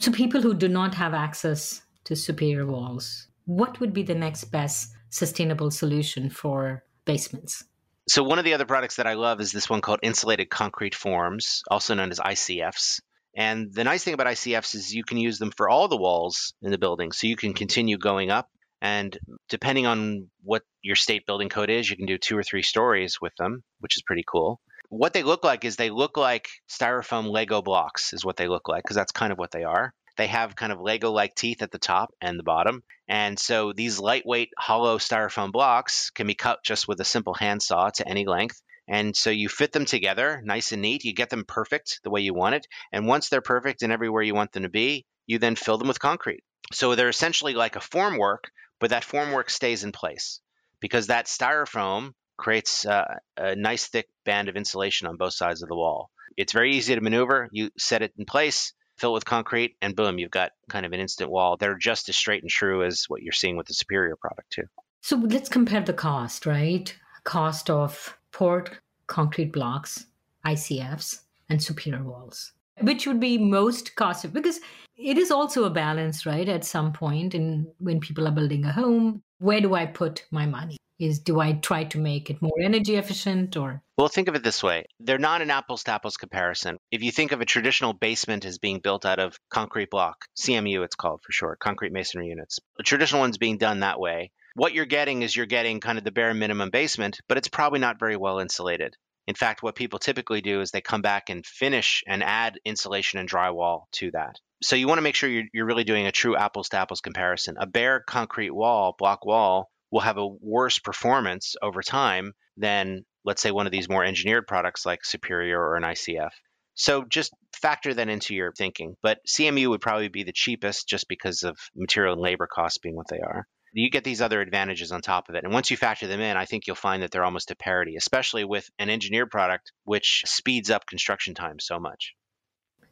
So 0.00 0.12
people 0.12 0.40
who 0.40 0.54
do 0.54 0.68
not 0.68 0.94
have 0.94 1.14
access 1.14 1.82
to 2.04 2.14
superior 2.14 2.66
walls, 2.66 3.28
what 3.44 3.80
would 3.80 3.92
be 3.92 4.02
the 4.02 4.14
next 4.14 4.44
best 4.44 4.92
sustainable 5.10 5.70
solution 5.70 6.30
for 6.30 6.84
basements? 7.04 7.64
So 8.08 8.22
one 8.22 8.38
of 8.38 8.44
the 8.46 8.54
other 8.54 8.64
products 8.64 8.96
that 8.96 9.06
I 9.06 9.14
love 9.14 9.40
is 9.40 9.52
this 9.52 9.68
one 9.68 9.82
called 9.82 10.00
insulated 10.02 10.48
concrete 10.48 10.94
forms, 10.94 11.62
also 11.70 11.94
known 11.94 12.10
as 12.10 12.18
ICFs. 12.18 13.00
And 13.36 13.72
the 13.72 13.84
nice 13.84 14.02
thing 14.02 14.14
about 14.14 14.26
ICFs 14.26 14.74
is 14.74 14.94
you 14.94 15.04
can 15.04 15.18
use 15.18 15.38
them 15.38 15.52
for 15.54 15.68
all 15.68 15.88
the 15.88 15.96
walls 15.96 16.54
in 16.62 16.70
the 16.70 16.78
building. 16.78 17.12
So 17.12 17.26
you 17.26 17.36
can 17.36 17.52
continue 17.52 17.98
going 17.98 18.30
up. 18.30 18.48
And 18.80 19.16
depending 19.48 19.86
on 19.86 20.28
what 20.42 20.62
your 20.82 20.96
state 20.96 21.26
building 21.26 21.48
code 21.48 21.68
is, 21.68 21.90
you 21.90 21.96
can 21.96 22.06
do 22.06 22.16
two 22.16 22.38
or 22.38 22.42
three 22.42 22.62
stories 22.62 23.18
with 23.20 23.34
them, 23.36 23.62
which 23.80 23.98
is 23.98 24.02
pretty 24.06 24.24
cool. 24.26 24.60
What 24.88 25.12
they 25.12 25.22
look 25.22 25.44
like 25.44 25.66
is 25.66 25.76
they 25.76 25.90
look 25.90 26.16
like 26.16 26.48
styrofoam 26.70 27.30
Lego 27.30 27.60
blocks, 27.60 28.14
is 28.14 28.24
what 28.24 28.36
they 28.36 28.48
look 28.48 28.68
like, 28.68 28.84
because 28.84 28.96
that's 28.96 29.12
kind 29.12 29.32
of 29.32 29.38
what 29.38 29.50
they 29.50 29.64
are. 29.64 29.92
They 30.18 30.26
have 30.26 30.56
kind 30.56 30.72
of 30.72 30.80
Lego 30.80 31.12
like 31.12 31.34
teeth 31.34 31.62
at 31.62 31.70
the 31.70 31.78
top 31.78 32.12
and 32.20 32.38
the 32.38 32.42
bottom. 32.42 32.82
And 33.08 33.38
so 33.38 33.72
these 33.72 33.98
lightweight 33.98 34.50
hollow 34.58 34.98
styrofoam 34.98 35.52
blocks 35.52 36.10
can 36.10 36.26
be 36.26 36.34
cut 36.34 36.58
just 36.64 36.86
with 36.86 37.00
a 37.00 37.04
simple 37.04 37.34
handsaw 37.34 37.90
to 37.90 38.06
any 38.06 38.26
length. 38.26 38.60
And 38.88 39.16
so 39.16 39.30
you 39.30 39.48
fit 39.48 39.72
them 39.72 39.84
together 39.84 40.42
nice 40.44 40.72
and 40.72 40.82
neat. 40.82 41.04
You 41.04 41.14
get 41.14 41.30
them 41.30 41.44
perfect 41.46 42.00
the 42.02 42.10
way 42.10 42.20
you 42.20 42.34
want 42.34 42.56
it. 42.56 42.66
And 42.92 43.06
once 43.06 43.28
they're 43.28 43.40
perfect 43.40 43.82
and 43.82 43.92
everywhere 43.92 44.22
you 44.22 44.34
want 44.34 44.52
them 44.52 44.64
to 44.64 44.68
be, 44.68 45.06
you 45.26 45.38
then 45.38 45.56
fill 45.56 45.78
them 45.78 45.88
with 45.88 46.00
concrete. 46.00 46.42
So 46.72 46.94
they're 46.94 47.08
essentially 47.08 47.54
like 47.54 47.76
a 47.76 47.80
formwork, 47.80 48.48
but 48.80 48.90
that 48.90 49.04
formwork 49.04 49.50
stays 49.50 49.84
in 49.84 49.92
place 49.92 50.40
because 50.80 51.06
that 51.06 51.26
styrofoam 51.26 52.12
creates 52.36 52.86
uh, 52.86 53.04
a 53.36 53.54
nice 53.56 53.86
thick 53.86 54.08
band 54.24 54.48
of 54.48 54.56
insulation 54.56 55.06
on 55.06 55.16
both 55.16 55.34
sides 55.34 55.62
of 55.62 55.68
the 55.68 55.76
wall. 55.76 56.10
It's 56.36 56.52
very 56.52 56.74
easy 56.74 56.94
to 56.94 57.00
maneuver. 57.00 57.48
You 57.52 57.70
set 57.78 58.02
it 58.02 58.12
in 58.18 58.24
place, 58.24 58.72
fill 58.98 59.10
it 59.10 59.14
with 59.14 59.24
concrete, 59.24 59.76
and 59.80 59.96
boom, 59.96 60.18
you've 60.18 60.30
got 60.30 60.52
kind 60.68 60.84
of 60.84 60.92
an 60.92 61.00
instant 61.00 61.30
wall. 61.30 61.56
They're 61.56 61.76
just 61.76 62.08
as 62.08 62.16
straight 62.16 62.42
and 62.42 62.50
true 62.50 62.84
as 62.84 63.04
what 63.08 63.22
you're 63.22 63.32
seeing 63.32 63.56
with 63.56 63.66
the 63.66 63.74
superior 63.74 64.16
product, 64.16 64.50
too. 64.50 64.64
So 65.02 65.16
let's 65.16 65.48
compare 65.48 65.80
the 65.80 65.92
cost, 65.92 66.46
right? 66.46 66.94
Cost 67.24 67.70
of 67.70 68.16
poured 68.32 68.78
concrete 69.06 69.52
blocks, 69.52 70.06
ICFs, 70.44 71.20
and 71.48 71.62
superior 71.62 72.02
walls. 72.02 72.52
Which 72.80 73.06
would 73.06 73.20
be 73.20 73.38
most 73.38 73.96
cost 73.96 74.32
because 74.32 74.60
it 74.96 75.18
is 75.18 75.30
also 75.30 75.64
a 75.64 75.70
balance, 75.70 76.26
right? 76.26 76.48
At 76.48 76.64
some 76.64 76.92
point, 76.92 77.34
in 77.34 77.66
when 77.78 78.00
people 78.00 78.26
are 78.26 78.32
building 78.32 78.64
a 78.64 78.72
home, 78.72 79.22
where 79.38 79.60
do 79.60 79.74
I 79.74 79.86
put 79.86 80.26
my 80.30 80.46
money? 80.46 80.76
Is 80.98 81.20
do 81.20 81.40
I 81.40 81.52
try 81.52 81.84
to 81.84 81.98
make 81.98 82.30
it 82.30 82.42
more 82.42 82.60
energy 82.60 82.96
efficient 82.96 83.56
or? 83.56 83.82
Well, 83.96 84.08
think 84.08 84.28
of 84.28 84.34
it 84.34 84.42
this 84.42 84.62
way. 84.62 84.86
They're 85.00 85.18
not 85.18 85.42
an 85.42 85.50
apples 85.50 85.84
to 85.84 85.92
apples 85.92 86.16
comparison. 86.16 86.78
If 86.90 87.02
you 87.02 87.12
think 87.12 87.32
of 87.32 87.40
a 87.40 87.44
traditional 87.44 87.92
basement 87.92 88.44
as 88.44 88.58
being 88.58 88.80
built 88.80 89.04
out 89.04 89.18
of 89.18 89.38
concrete 89.50 89.90
block, 89.90 90.26
CMU 90.36 90.84
it's 90.84 90.96
called 90.96 91.20
for 91.22 91.32
short, 91.32 91.58
concrete 91.58 91.92
masonry 91.92 92.28
units. 92.28 92.60
A 92.78 92.82
traditional 92.82 93.20
one's 93.20 93.38
being 93.38 93.58
done 93.58 93.80
that 93.80 94.00
way. 94.00 94.32
What 94.54 94.72
you're 94.72 94.86
getting 94.86 95.22
is 95.22 95.34
you're 95.34 95.46
getting 95.46 95.80
kind 95.80 95.98
of 95.98 96.04
the 96.04 96.10
bare 96.10 96.34
minimum 96.34 96.70
basement, 96.70 97.20
but 97.28 97.38
it's 97.38 97.48
probably 97.48 97.78
not 97.78 98.00
very 98.00 98.16
well 98.16 98.40
insulated. 98.40 98.96
In 99.28 99.34
fact, 99.34 99.62
what 99.62 99.76
people 99.76 99.98
typically 99.98 100.40
do 100.40 100.62
is 100.62 100.70
they 100.70 100.80
come 100.80 101.02
back 101.02 101.28
and 101.28 101.44
finish 101.44 102.02
and 102.06 102.24
add 102.24 102.58
insulation 102.64 103.18
and 103.18 103.28
drywall 103.28 103.82
to 103.92 104.10
that. 104.12 104.36
So 104.62 104.74
you 104.74 104.88
want 104.88 104.98
to 104.98 105.02
make 105.02 105.14
sure 105.14 105.28
you're, 105.28 105.44
you're 105.52 105.66
really 105.66 105.84
doing 105.84 106.06
a 106.06 106.12
true 106.12 106.34
apples 106.34 106.70
to 106.70 106.78
apples 106.78 107.02
comparison. 107.02 107.56
A 107.60 107.66
bare 107.66 108.00
concrete 108.00 108.50
wall, 108.50 108.96
block 108.98 109.26
wall, 109.26 109.70
will 109.90 110.00
have 110.00 110.18
a 110.18 110.26
worse 110.26 110.78
performance 110.78 111.56
over 111.62 111.82
time 111.82 112.32
than, 112.56 113.04
let's 113.24 113.42
say, 113.42 113.50
one 113.50 113.66
of 113.66 113.72
these 113.72 113.88
more 113.88 114.04
engineered 114.04 114.46
products 114.46 114.84
like 114.84 115.04
Superior 115.04 115.60
or 115.60 115.76
an 115.76 115.82
ICF. 115.82 116.30
So 116.74 117.04
just 117.04 117.32
factor 117.60 117.92
that 117.94 118.08
into 118.08 118.34
your 118.34 118.52
thinking. 118.52 118.94
But 119.02 119.18
CMU 119.26 119.68
would 119.70 119.80
probably 119.80 120.08
be 120.08 120.22
the 120.22 120.32
cheapest 120.32 120.88
just 120.88 121.08
because 121.08 121.42
of 121.42 121.58
material 121.74 122.12
and 122.12 122.22
labor 122.22 122.46
costs 122.46 122.78
being 122.78 122.94
what 122.94 123.08
they 123.08 123.18
are. 123.18 123.46
You 123.72 123.90
get 123.90 124.04
these 124.04 124.22
other 124.22 124.40
advantages 124.40 124.92
on 124.92 125.02
top 125.02 125.28
of 125.28 125.34
it. 125.34 125.44
And 125.44 125.52
once 125.52 125.70
you 125.70 125.76
factor 125.76 126.06
them 126.06 126.20
in, 126.20 126.36
I 126.36 126.46
think 126.46 126.66
you'll 126.66 126.76
find 126.76 127.02
that 127.02 127.10
they're 127.10 127.24
almost 127.24 127.50
a 127.50 127.56
parity, 127.56 127.96
especially 127.96 128.44
with 128.44 128.68
an 128.78 128.90
engineered 128.90 129.30
product, 129.30 129.72
which 129.84 130.22
speeds 130.26 130.70
up 130.70 130.86
construction 130.86 131.34
time 131.34 131.58
so 131.58 131.78
much. 131.78 132.14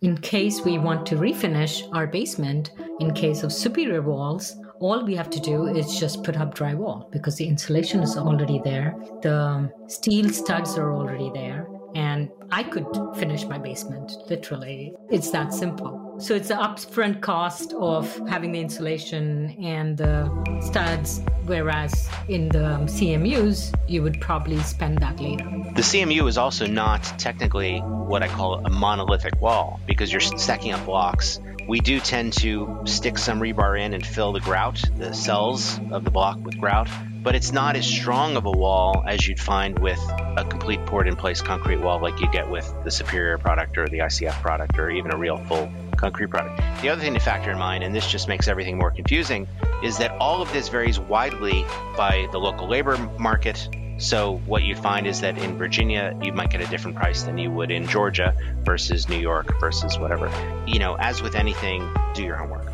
In 0.03 0.19
case 0.19 0.61
we 0.61 0.79
want 0.79 1.07
to 1.07 1.17
refinish 1.17 1.89
our 1.95 2.07
basement, 2.07 2.73
in 3.01 3.15
case 3.15 3.43
of 3.43 3.53
superior 3.53 4.03
walls, 4.03 4.55
all 4.79 5.05
we 5.05 5.17
have 5.17 5.31
to 5.31 5.41
do 5.41 5.67
is 5.67 5.99
just 5.99 6.23
put 6.23 6.37
up 6.37 6.55
drywall 6.55 7.11
because 7.11 7.37
the 7.37 7.47
insulation 7.47 8.01
is 8.01 8.17
already 8.17 8.61
there. 8.63 8.95
The 9.23 9.73
steel 9.89 10.29
studs 10.29 10.77
are 10.77 10.93
already 10.93 11.31
there. 11.33 11.67
And 11.97 12.31
I 12.53 12.63
could 12.63 12.87
finish 13.17 13.47
my 13.47 13.57
basement, 13.57 14.13
literally. 14.29 14.93
It's 15.09 15.31
that 15.31 15.55
simple. 15.55 16.17
So 16.19 16.35
it's 16.35 16.49
the 16.49 16.55
upfront 16.55 17.23
cost 17.23 17.73
of 17.73 18.15
having 18.29 18.53
the 18.53 18.61
insulation 18.61 19.57
and 19.63 19.97
the 19.97 20.31
studs, 20.61 21.23
whereas 21.47 22.11
in 22.29 22.51
the 22.51 22.75
um, 22.75 22.87
CMUs, 22.87 23.75
you 23.89 24.03
would 24.03 24.21
probably 24.21 24.59
spend 24.59 24.99
that 24.99 25.19
later. 25.21 25.47
The 25.75 25.81
CMU 25.81 26.29
is 26.29 26.37
also 26.37 26.67
not 26.67 27.03
technically 27.19 27.79
what 27.79 28.23
I 28.23 28.29
call 28.29 28.67
a 28.67 28.71
monolithic 28.71 29.41
wall 29.41 29.81
because 29.87 30.13
you're 30.13 30.21
stacking 30.21 30.73
up 30.73 30.85
blocks. 30.85 31.41
We 31.67 31.81
do 31.81 31.99
tend 31.99 32.35
to 32.35 32.83
stick 32.85 33.17
some 33.17 33.41
rebar 33.41 33.81
in 33.81 33.95
and 33.95 34.07
fill 34.07 34.35
the 34.35 34.41
grout, 34.41 34.83
the 34.99 35.15
cells 35.15 35.81
of 35.91 36.05
the 36.05 36.11
block 36.11 36.39
with 36.45 36.61
grout, 36.61 36.89
but 37.27 37.35
it's 37.35 37.51
not 37.51 37.75
as 37.75 37.85
strong 37.85 38.37
of 38.37 38.47
a 38.47 38.51
wall 38.53 39.03
as 39.05 39.27
you'd 39.27 39.41
find 39.41 39.77
with 39.81 39.99
a 40.37 40.47
complete 40.49 40.79
poured 40.87 41.09
in 41.09 41.17
place 41.17 41.43
concrete 41.43 41.79
wall 41.79 42.01
like 42.01 42.21
you 42.21 42.31
get 42.31 42.49
with 42.49 42.73
the 42.85 42.91
Superior 42.93 43.37
product 43.37 43.77
or 43.77 43.89
the 43.89 43.99
ICF 43.99 44.41
product 44.43 44.79
or 44.79 44.91
even 44.91 45.13
a 45.13 45.17
real 45.17 45.37
full 45.37 45.69
concrete 45.97 46.29
product. 46.29 46.57
The 46.83 46.89
other 46.89 47.01
thing 47.01 47.15
to 47.15 47.19
factor 47.19 47.51
in 47.51 47.59
mind, 47.59 47.83
and 47.83 47.93
this 47.93 48.07
just 48.07 48.29
makes 48.29 48.47
everything 48.47 48.79
more 48.79 48.93
confusing, 48.93 49.49
is 49.83 49.99
that 49.99 50.13
all 50.21 50.41
of 50.41 50.53
this 50.53 50.69
varies 50.69 51.01
widely 51.01 51.65
by 51.97 52.29
the 52.31 52.39
local 52.39 52.69
labor 52.69 52.97
market. 53.19 53.69
So, 53.99 54.37
what 54.47 54.63
you 54.63 54.77
find 54.77 55.05
is 55.05 55.23
that 55.23 55.37
in 55.37 55.59
Virginia, 55.59 56.17
you 56.23 56.33
might 56.33 56.51
get 56.51 56.61
a 56.61 56.67
different 56.67 56.97
price 56.97 57.25
than 57.25 57.39
you 57.39 57.51
would 57.51 57.73
in 57.73 57.89
Georgia 57.89 58.37
versus 58.63 59.09
New 59.09 59.19
York 59.19 59.59
versus 59.59 59.99
whatever. 59.99 60.31
You 60.69 60.79
know, 60.79 60.95
as 60.95 61.23
with 61.23 61.35
anything, 61.35 61.93
do 62.15 62.23
your 62.23 62.37
homework. 62.37 62.71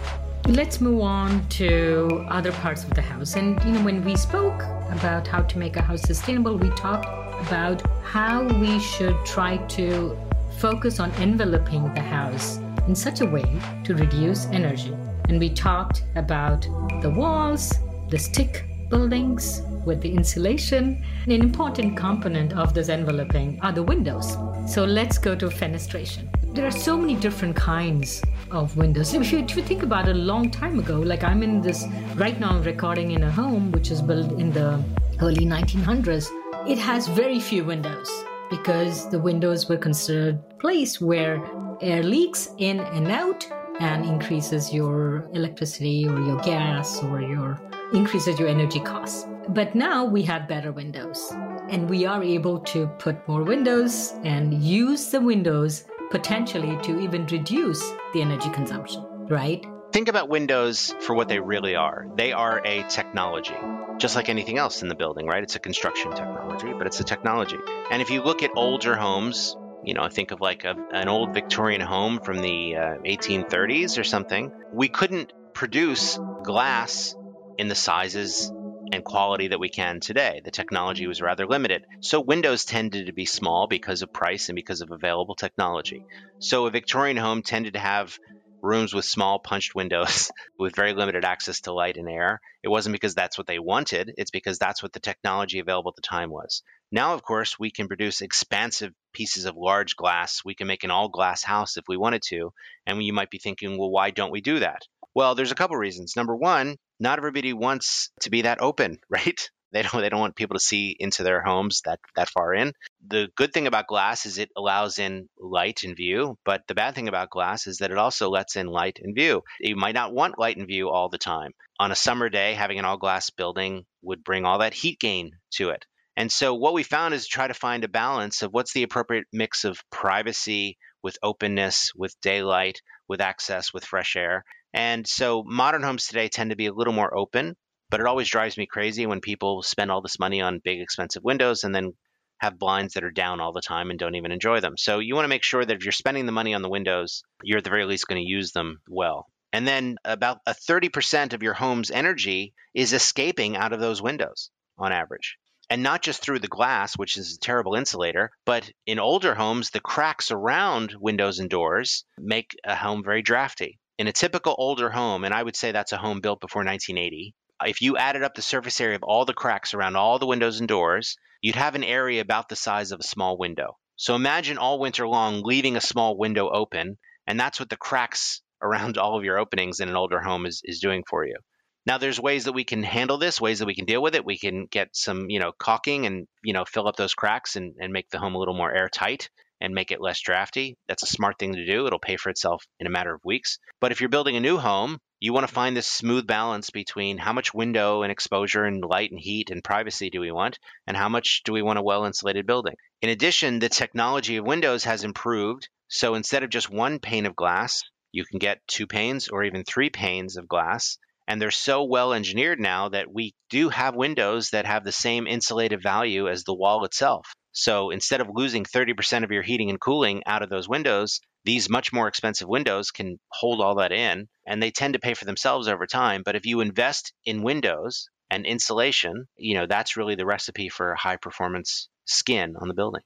Let's 0.48 0.80
move 0.80 1.02
on 1.02 1.46
to 1.50 2.26
other 2.28 2.50
parts 2.50 2.82
of 2.82 2.90
the 2.94 3.00
house. 3.00 3.36
And 3.36 3.62
you 3.64 3.72
know, 3.72 3.84
when 3.84 4.04
we 4.04 4.16
spoke 4.16 4.60
about 4.90 5.24
how 5.24 5.42
to 5.42 5.58
make 5.58 5.76
a 5.76 5.82
house 5.82 6.02
sustainable, 6.02 6.56
we 6.56 6.68
talked 6.70 7.06
about 7.46 7.80
how 8.02 8.42
we 8.58 8.80
should 8.80 9.16
try 9.24 9.58
to 9.78 10.18
focus 10.58 10.98
on 10.98 11.12
enveloping 11.12 11.94
the 11.94 12.00
house 12.00 12.58
in 12.88 12.96
such 12.96 13.20
a 13.20 13.26
way 13.26 13.44
to 13.84 13.94
reduce 13.94 14.46
energy. 14.46 14.92
And 15.28 15.38
we 15.38 15.48
talked 15.48 16.02
about 16.16 16.62
the 17.02 17.10
walls, 17.10 17.72
the 18.10 18.18
stick 18.18 18.64
buildings 18.90 19.62
with 19.86 20.00
the 20.00 20.12
insulation. 20.12 21.04
An 21.24 21.32
important 21.32 21.96
component 21.96 22.52
of 22.54 22.74
this 22.74 22.88
enveloping 22.88 23.60
are 23.62 23.72
the 23.72 23.82
windows. 23.84 24.36
So 24.66 24.84
let's 24.84 25.18
go 25.18 25.36
to 25.36 25.46
fenestration. 25.46 26.28
There 26.54 26.66
are 26.66 26.70
so 26.70 26.98
many 26.98 27.14
different 27.14 27.56
kinds 27.56 28.22
of 28.52 28.76
windows. 28.76 29.14
If 29.14 29.32
you, 29.32 29.38
if 29.38 29.56
you 29.56 29.62
think 29.62 29.82
about 29.82 30.08
it 30.08 30.16
a 30.16 30.18
long 30.18 30.50
time 30.50 30.78
ago, 30.78 30.98
like 31.00 31.24
I'm 31.24 31.42
in 31.42 31.60
this 31.60 31.86
right 32.14 32.38
now, 32.38 32.50
I'm 32.50 32.62
recording 32.62 33.12
in 33.12 33.24
a 33.24 33.30
home 33.30 33.72
which 33.72 33.90
is 33.90 34.02
built 34.02 34.38
in 34.38 34.52
the 34.52 34.82
early 35.20 35.46
1900s. 35.46 36.28
It 36.68 36.78
has 36.78 37.08
very 37.08 37.40
few 37.40 37.64
windows 37.64 38.10
because 38.50 39.08
the 39.08 39.18
windows 39.18 39.68
were 39.68 39.78
considered 39.78 40.38
place 40.58 41.00
where 41.00 41.42
air 41.80 42.02
leaks 42.02 42.50
in 42.58 42.80
and 42.80 43.10
out 43.10 43.50
and 43.80 44.04
increases 44.04 44.72
your 44.72 45.28
electricity 45.32 46.06
or 46.06 46.20
your 46.20 46.38
gas 46.40 47.02
or 47.02 47.20
your 47.20 47.60
increases 47.94 48.38
your 48.38 48.48
energy 48.48 48.80
costs. 48.80 49.26
But 49.48 49.74
now 49.74 50.04
we 50.04 50.22
have 50.22 50.46
better 50.46 50.72
windows 50.72 51.32
and 51.68 51.88
we 51.88 52.06
are 52.06 52.22
able 52.22 52.58
to 52.60 52.86
put 52.98 53.26
more 53.26 53.42
windows 53.42 54.12
and 54.24 54.62
use 54.62 55.10
the 55.10 55.20
windows 55.20 55.84
potentially 56.12 56.76
to 56.82 57.00
even 57.00 57.26
reduce 57.26 57.80
the 58.12 58.20
energy 58.20 58.50
consumption, 58.50 59.02
right? 59.28 59.64
Think 59.92 60.08
about 60.08 60.28
windows 60.28 60.94
for 61.00 61.14
what 61.14 61.28
they 61.28 61.40
really 61.40 61.74
are. 61.74 62.06
They 62.16 62.32
are 62.32 62.60
a 62.64 62.82
technology, 62.84 63.56
just 63.96 64.14
like 64.14 64.28
anything 64.28 64.58
else 64.58 64.82
in 64.82 64.88
the 64.88 64.94
building, 64.94 65.26
right? 65.26 65.42
It's 65.42 65.56
a 65.56 65.58
construction 65.58 66.12
technology, 66.12 66.72
but 66.76 66.86
it's 66.86 67.00
a 67.00 67.04
technology. 67.04 67.56
And 67.90 68.02
if 68.02 68.10
you 68.10 68.22
look 68.22 68.42
at 68.42 68.50
older 68.54 68.94
homes, 68.94 69.56
you 69.84 69.94
know, 69.94 70.06
think 70.08 70.32
of 70.32 70.42
like 70.42 70.64
a, 70.64 70.76
an 70.92 71.08
old 71.08 71.32
Victorian 71.32 71.80
home 71.80 72.20
from 72.20 72.42
the 72.42 72.76
uh, 72.76 72.80
1830s 73.06 73.98
or 73.98 74.04
something, 74.04 74.52
we 74.72 74.88
couldn't 74.88 75.32
produce 75.54 76.18
glass 76.42 77.16
in 77.56 77.68
the 77.68 77.74
sizes 77.74 78.52
and 78.92 79.04
quality 79.04 79.48
that 79.48 79.58
we 79.60 79.70
can 79.70 79.98
today. 80.00 80.40
The 80.44 80.52
technology 80.52 81.08
was 81.08 81.20
rather 81.20 81.46
limited. 81.46 81.84
So 82.00 82.20
windows 82.20 82.64
tended 82.64 83.06
to 83.06 83.12
be 83.12 83.26
small 83.26 83.66
because 83.66 84.02
of 84.02 84.12
price 84.12 84.48
and 84.50 84.56
because 84.56 84.82
of 84.82 84.92
available 84.92 85.34
technology. 85.34 86.06
So 86.38 86.66
a 86.66 86.70
Victorian 86.70 87.16
home 87.16 87.42
tended 87.42 87.72
to 87.74 87.80
have 87.80 88.18
rooms 88.62 88.94
with 88.94 89.04
small 89.04 89.40
punched 89.40 89.74
windows 89.74 90.30
with 90.58 90.76
very 90.76 90.94
limited 90.94 91.24
access 91.24 91.62
to 91.62 91.72
light 91.72 91.96
and 91.96 92.08
air. 92.08 92.40
It 92.62 92.68
wasn't 92.68 92.92
because 92.92 93.14
that's 93.14 93.36
what 93.38 93.46
they 93.48 93.58
wanted, 93.58 94.14
it's 94.18 94.30
because 94.30 94.58
that's 94.58 94.82
what 94.82 94.92
the 94.92 95.00
technology 95.00 95.58
available 95.58 95.90
at 95.90 95.96
the 95.96 96.02
time 96.02 96.30
was. 96.30 96.62
Now, 96.92 97.14
of 97.14 97.22
course, 97.22 97.58
we 97.58 97.70
can 97.70 97.88
produce 97.88 98.20
expansive 98.20 98.92
pieces 99.12 99.46
of 99.46 99.56
large 99.56 99.96
glass. 99.96 100.42
We 100.44 100.54
can 100.54 100.66
make 100.68 100.84
an 100.84 100.90
all 100.90 101.08
glass 101.08 101.42
house 101.42 101.76
if 101.76 101.84
we 101.88 101.96
wanted 101.96 102.22
to. 102.28 102.52
And 102.86 103.02
you 103.02 103.12
might 103.12 103.30
be 103.30 103.38
thinking, 103.38 103.78
well, 103.78 103.90
why 103.90 104.10
don't 104.10 104.30
we 104.32 104.40
do 104.40 104.60
that? 104.60 104.82
Well, 105.14 105.34
there's 105.34 105.52
a 105.52 105.56
couple 105.56 105.76
reasons. 105.76 106.14
Number 106.16 106.34
one, 106.36 106.76
not 106.98 107.18
everybody 107.18 107.52
wants 107.52 108.10
to 108.20 108.30
be 108.30 108.42
that 108.42 108.60
open, 108.60 108.98
right? 109.10 109.40
They 109.72 109.82
don't 109.82 110.02
they 110.02 110.10
don't 110.10 110.20
want 110.20 110.36
people 110.36 110.58
to 110.58 110.64
see 110.64 110.94
into 110.98 111.22
their 111.22 111.42
homes 111.42 111.80
that 111.86 111.98
that 112.14 112.28
far 112.28 112.52
in. 112.52 112.72
The 113.08 113.28
good 113.36 113.54
thing 113.54 113.66
about 113.66 113.86
glass 113.86 114.26
is 114.26 114.36
it 114.36 114.50
allows 114.54 114.98
in 114.98 115.30
light 115.38 115.82
and 115.82 115.96
view, 115.96 116.36
but 116.44 116.62
the 116.68 116.74
bad 116.74 116.94
thing 116.94 117.08
about 117.08 117.30
glass 117.30 117.66
is 117.66 117.78
that 117.78 117.90
it 117.90 117.96
also 117.96 118.28
lets 118.28 118.56
in 118.56 118.66
light 118.66 118.98
and 119.02 119.14
view. 119.14 119.42
You 119.60 119.76
might 119.76 119.94
not 119.94 120.12
want 120.12 120.38
light 120.38 120.58
and 120.58 120.66
view 120.66 120.90
all 120.90 121.08
the 121.08 121.16
time. 121.16 121.52
On 121.80 121.90
a 121.90 121.96
summer 121.96 122.28
day, 122.28 122.52
having 122.52 122.78
an 122.78 122.84
all 122.84 122.98
glass 122.98 123.30
building 123.30 123.86
would 124.02 124.22
bring 124.22 124.44
all 124.44 124.58
that 124.58 124.74
heat 124.74 125.00
gain 125.00 125.30
to 125.52 125.70
it. 125.70 125.86
And 126.16 126.30
so 126.30 126.54
what 126.54 126.74
we 126.74 126.82
found 126.82 127.14
is 127.14 127.26
try 127.26 127.48
to 127.48 127.54
find 127.54 127.84
a 127.84 127.88
balance 127.88 128.42
of 128.42 128.52
what's 128.52 128.74
the 128.74 128.82
appropriate 128.82 129.24
mix 129.32 129.64
of 129.64 129.82
privacy 129.90 130.76
with 131.02 131.16
openness, 131.22 131.92
with 131.96 132.14
daylight, 132.20 132.82
with 133.08 133.22
access, 133.22 133.72
with 133.72 133.84
fresh 133.84 134.16
air. 134.16 134.44
And 134.74 135.06
so 135.06 135.42
modern 135.44 135.82
homes 135.82 136.06
today 136.06 136.28
tend 136.28 136.50
to 136.50 136.56
be 136.56 136.66
a 136.66 136.72
little 136.72 136.92
more 136.92 137.16
open, 137.16 137.56
but 137.90 138.00
it 138.00 138.06
always 138.06 138.28
drives 138.28 138.56
me 138.56 138.66
crazy 138.66 139.06
when 139.06 139.20
people 139.20 139.62
spend 139.62 139.90
all 139.90 140.00
this 140.00 140.18
money 140.18 140.40
on 140.40 140.60
big, 140.64 140.80
expensive 140.80 141.22
windows 141.22 141.64
and 141.64 141.74
then 141.74 141.92
have 142.38 142.58
blinds 142.58 142.94
that 142.94 143.04
are 143.04 143.10
down 143.10 143.40
all 143.40 143.52
the 143.52 143.60
time 143.60 143.90
and 143.90 143.98
don't 143.98 144.16
even 144.16 144.32
enjoy 144.32 144.60
them. 144.60 144.76
So 144.76 144.98
you 144.98 145.14
want 145.14 145.24
to 145.24 145.28
make 145.28 145.44
sure 145.44 145.64
that 145.64 145.76
if 145.76 145.84
you're 145.84 145.92
spending 145.92 146.26
the 146.26 146.32
money 146.32 146.54
on 146.54 146.62
the 146.62 146.68
windows, 146.68 147.22
you're 147.42 147.58
at 147.58 147.64
the 147.64 147.70
very 147.70 147.84
least 147.84 148.08
going 148.08 148.20
to 148.20 148.28
use 148.28 148.52
them 148.52 148.80
well. 148.88 149.26
And 149.52 149.68
then 149.68 149.96
about 150.04 150.38
a 150.46 150.54
30% 150.54 151.34
of 151.34 151.42
your 151.42 151.54
home's 151.54 151.90
energy 151.90 152.54
is 152.74 152.94
escaping 152.94 153.56
out 153.56 153.72
of 153.72 153.80
those 153.80 154.02
windows 154.02 154.50
on 154.78 154.90
average. 154.92 155.36
And 155.70 155.82
not 155.82 156.02
just 156.02 156.20
through 156.20 156.40
the 156.40 156.48
glass, 156.48 156.94
which 156.94 157.16
is 157.16 157.36
a 157.36 157.40
terrible 157.40 157.74
insulator, 157.74 158.30
but 158.44 158.70
in 158.86 158.98
older 158.98 159.34
homes, 159.34 159.70
the 159.70 159.80
cracks 159.80 160.30
around 160.30 160.96
windows 160.98 161.38
and 161.38 161.48
doors 161.48 162.04
make 162.18 162.56
a 162.64 162.74
home 162.74 163.04
very 163.04 163.22
drafty. 163.22 163.78
In 163.98 164.06
a 164.08 164.12
typical 164.12 164.54
older 164.56 164.90
home, 164.90 165.24
and 165.24 165.34
I 165.34 165.42
would 165.42 165.56
say 165.56 165.70
that's 165.70 165.92
a 165.92 165.98
home 165.98 166.20
built 166.20 166.40
before 166.40 166.64
1980, 166.64 167.34
uh, 167.60 167.64
if 167.68 167.82
you 167.82 167.96
added 167.96 168.22
up 168.22 168.34
the 168.34 168.42
surface 168.42 168.80
area 168.80 168.96
of 168.96 169.02
all 169.02 169.24
the 169.24 169.34
cracks 169.34 169.74
around 169.74 169.96
all 169.96 170.18
the 170.18 170.26
windows 170.26 170.60
and 170.60 170.68
doors, 170.68 171.16
you'd 171.40 171.56
have 171.56 171.74
an 171.74 171.84
area 171.84 172.20
about 172.20 172.48
the 172.48 172.56
size 172.56 172.92
of 172.92 173.00
a 173.00 173.04
small 173.04 173.36
window. 173.36 173.76
So 173.96 174.14
imagine 174.14 174.58
all 174.58 174.78
winter 174.78 175.06
long 175.06 175.42
leaving 175.42 175.76
a 175.76 175.80
small 175.80 176.16
window 176.16 176.48
open, 176.48 176.98
and 177.26 177.38
that's 177.38 177.60
what 177.60 177.68
the 177.68 177.76
cracks 177.76 178.40
around 178.62 178.96
all 178.96 179.18
of 179.18 179.24
your 179.24 179.38
openings 179.38 179.80
in 179.80 179.88
an 179.88 179.96
older 179.96 180.20
home 180.20 180.46
is, 180.46 180.62
is 180.64 180.80
doing 180.80 181.04
for 181.08 181.26
you. 181.26 181.36
Now 181.84 181.98
there's 181.98 182.20
ways 182.20 182.44
that 182.44 182.52
we 182.52 182.64
can 182.64 182.82
handle 182.82 183.18
this, 183.18 183.40
ways 183.40 183.58
that 183.58 183.66
we 183.66 183.74
can 183.74 183.84
deal 183.84 184.02
with 184.02 184.14
it. 184.14 184.24
We 184.24 184.38
can 184.38 184.66
get 184.66 184.88
some, 184.92 185.28
you 185.28 185.40
know, 185.40 185.52
caulking 185.58 186.06
and, 186.06 186.28
you 186.44 186.52
know, 186.52 186.64
fill 186.64 186.86
up 186.86 186.96
those 186.96 187.14
cracks 187.14 187.56
and, 187.56 187.74
and 187.80 187.92
make 187.92 188.08
the 188.10 188.18
home 188.18 188.36
a 188.36 188.38
little 188.38 188.54
more 188.54 188.72
airtight 188.72 189.28
and 189.62 189.74
make 189.74 189.92
it 189.92 190.00
less 190.00 190.20
drafty. 190.20 190.76
That's 190.88 191.04
a 191.04 191.06
smart 191.06 191.38
thing 191.38 191.54
to 191.54 191.64
do. 191.64 191.86
It'll 191.86 192.00
pay 192.00 192.16
for 192.16 192.30
itself 192.30 192.64
in 192.80 192.88
a 192.88 192.90
matter 192.90 193.14
of 193.14 193.24
weeks. 193.24 193.58
But 193.80 193.92
if 193.92 194.00
you're 194.00 194.10
building 194.10 194.34
a 194.34 194.40
new 194.40 194.58
home, 194.58 194.98
you 195.20 195.32
want 195.32 195.46
to 195.46 195.54
find 195.54 195.76
this 195.76 195.86
smooth 195.86 196.26
balance 196.26 196.70
between 196.70 197.16
how 197.16 197.32
much 197.32 197.54
window 197.54 198.02
and 198.02 198.10
exposure 198.10 198.64
and 198.64 198.84
light 198.84 199.12
and 199.12 199.20
heat 199.20 199.50
and 199.50 199.62
privacy 199.62 200.10
do 200.10 200.18
we 200.18 200.32
want, 200.32 200.58
and 200.88 200.96
how 200.96 201.08
much 201.08 201.42
do 201.44 201.52
we 201.52 201.62
want 201.62 201.78
a 201.78 201.82
well 201.82 202.04
insulated 202.04 202.44
building. 202.44 202.74
In 203.02 203.08
addition, 203.08 203.60
the 203.60 203.68
technology 203.68 204.36
of 204.36 204.44
windows 204.44 204.82
has 204.82 205.04
improved. 205.04 205.68
So 205.86 206.16
instead 206.16 206.42
of 206.42 206.50
just 206.50 206.68
one 206.68 206.98
pane 206.98 207.24
of 207.24 207.36
glass, 207.36 207.84
you 208.10 208.24
can 208.24 208.40
get 208.40 208.66
two 208.66 208.88
panes 208.88 209.28
or 209.28 209.44
even 209.44 209.62
three 209.62 209.90
panes 209.90 210.36
of 210.36 210.48
glass. 210.48 210.98
And 211.28 211.40
they're 211.40 211.52
so 211.52 211.84
well 211.84 212.12
engineered 212.12 212.58
now 212.58 212.88
that 212.88 213.12
we 213.14 213.32
do 213.48 213.68
have 213.68 213.94
windows 213.94 214.50
that 214.50 214.66
have 214.66 214.82
the 214.82 214.90
same 214.90 215.26
insulative 215.26 215.82
value 215.82 216.28
as 216.28 216.42
the 216.42 216.54
wall 216.54 216.84
itself. 216.84 217.32
So 217.52 217.90
instead 217.90 218.20
of 218.20 218.30
losing 218.32 218.64
30% 218.64 219.24
of 219.24 219.30
your 219.30 219.42
heating 219.42 219.70
and 219.70 219.80
cooling 219.80 220.22
out 220.26 220.42
of 220.42 220.48
those 220.48 220.68
windows, 220.68 221.20
these 221.44 221.68
much 221.68 221.92
more 221.92 222.08
expensive 222.08 222.48
windows 222.48 222.90
can 222.90 223.18
hold 223.30 223.60
all 223.60 223.76
that 223.76 223.92
in 223.92 224.28
and 224.46 224.62
they 224.62 224.70
tend 224.70 224.94
to 224.94 225.00
pay 225.00 225.14
for 225.14 225.24
themselves 225.24 225.68
over 225.68 225.86
time. 225.86 226.22
But 226.24 226.36
if 226.36 226.46
you 226.46 226.60
invest 226.60 227.12
in 227.24 227.42
windows 227.42 228.08
and 228.30 228.46
insulation, 228.46 229.26
you 229.36 229.54
know, 229.54 229.66
that's 229.66 229.96
really 229.96 230.14
the 230.14 230.26
recipe 230.26 230.68
for 230.68 230.92
a 230.92 230.98
high 230.98 231.16
performance 231.16 231.88
skin 232.06 232.54
on 232.60 232.68
the 232.68 232.74
building. 232.74 233.02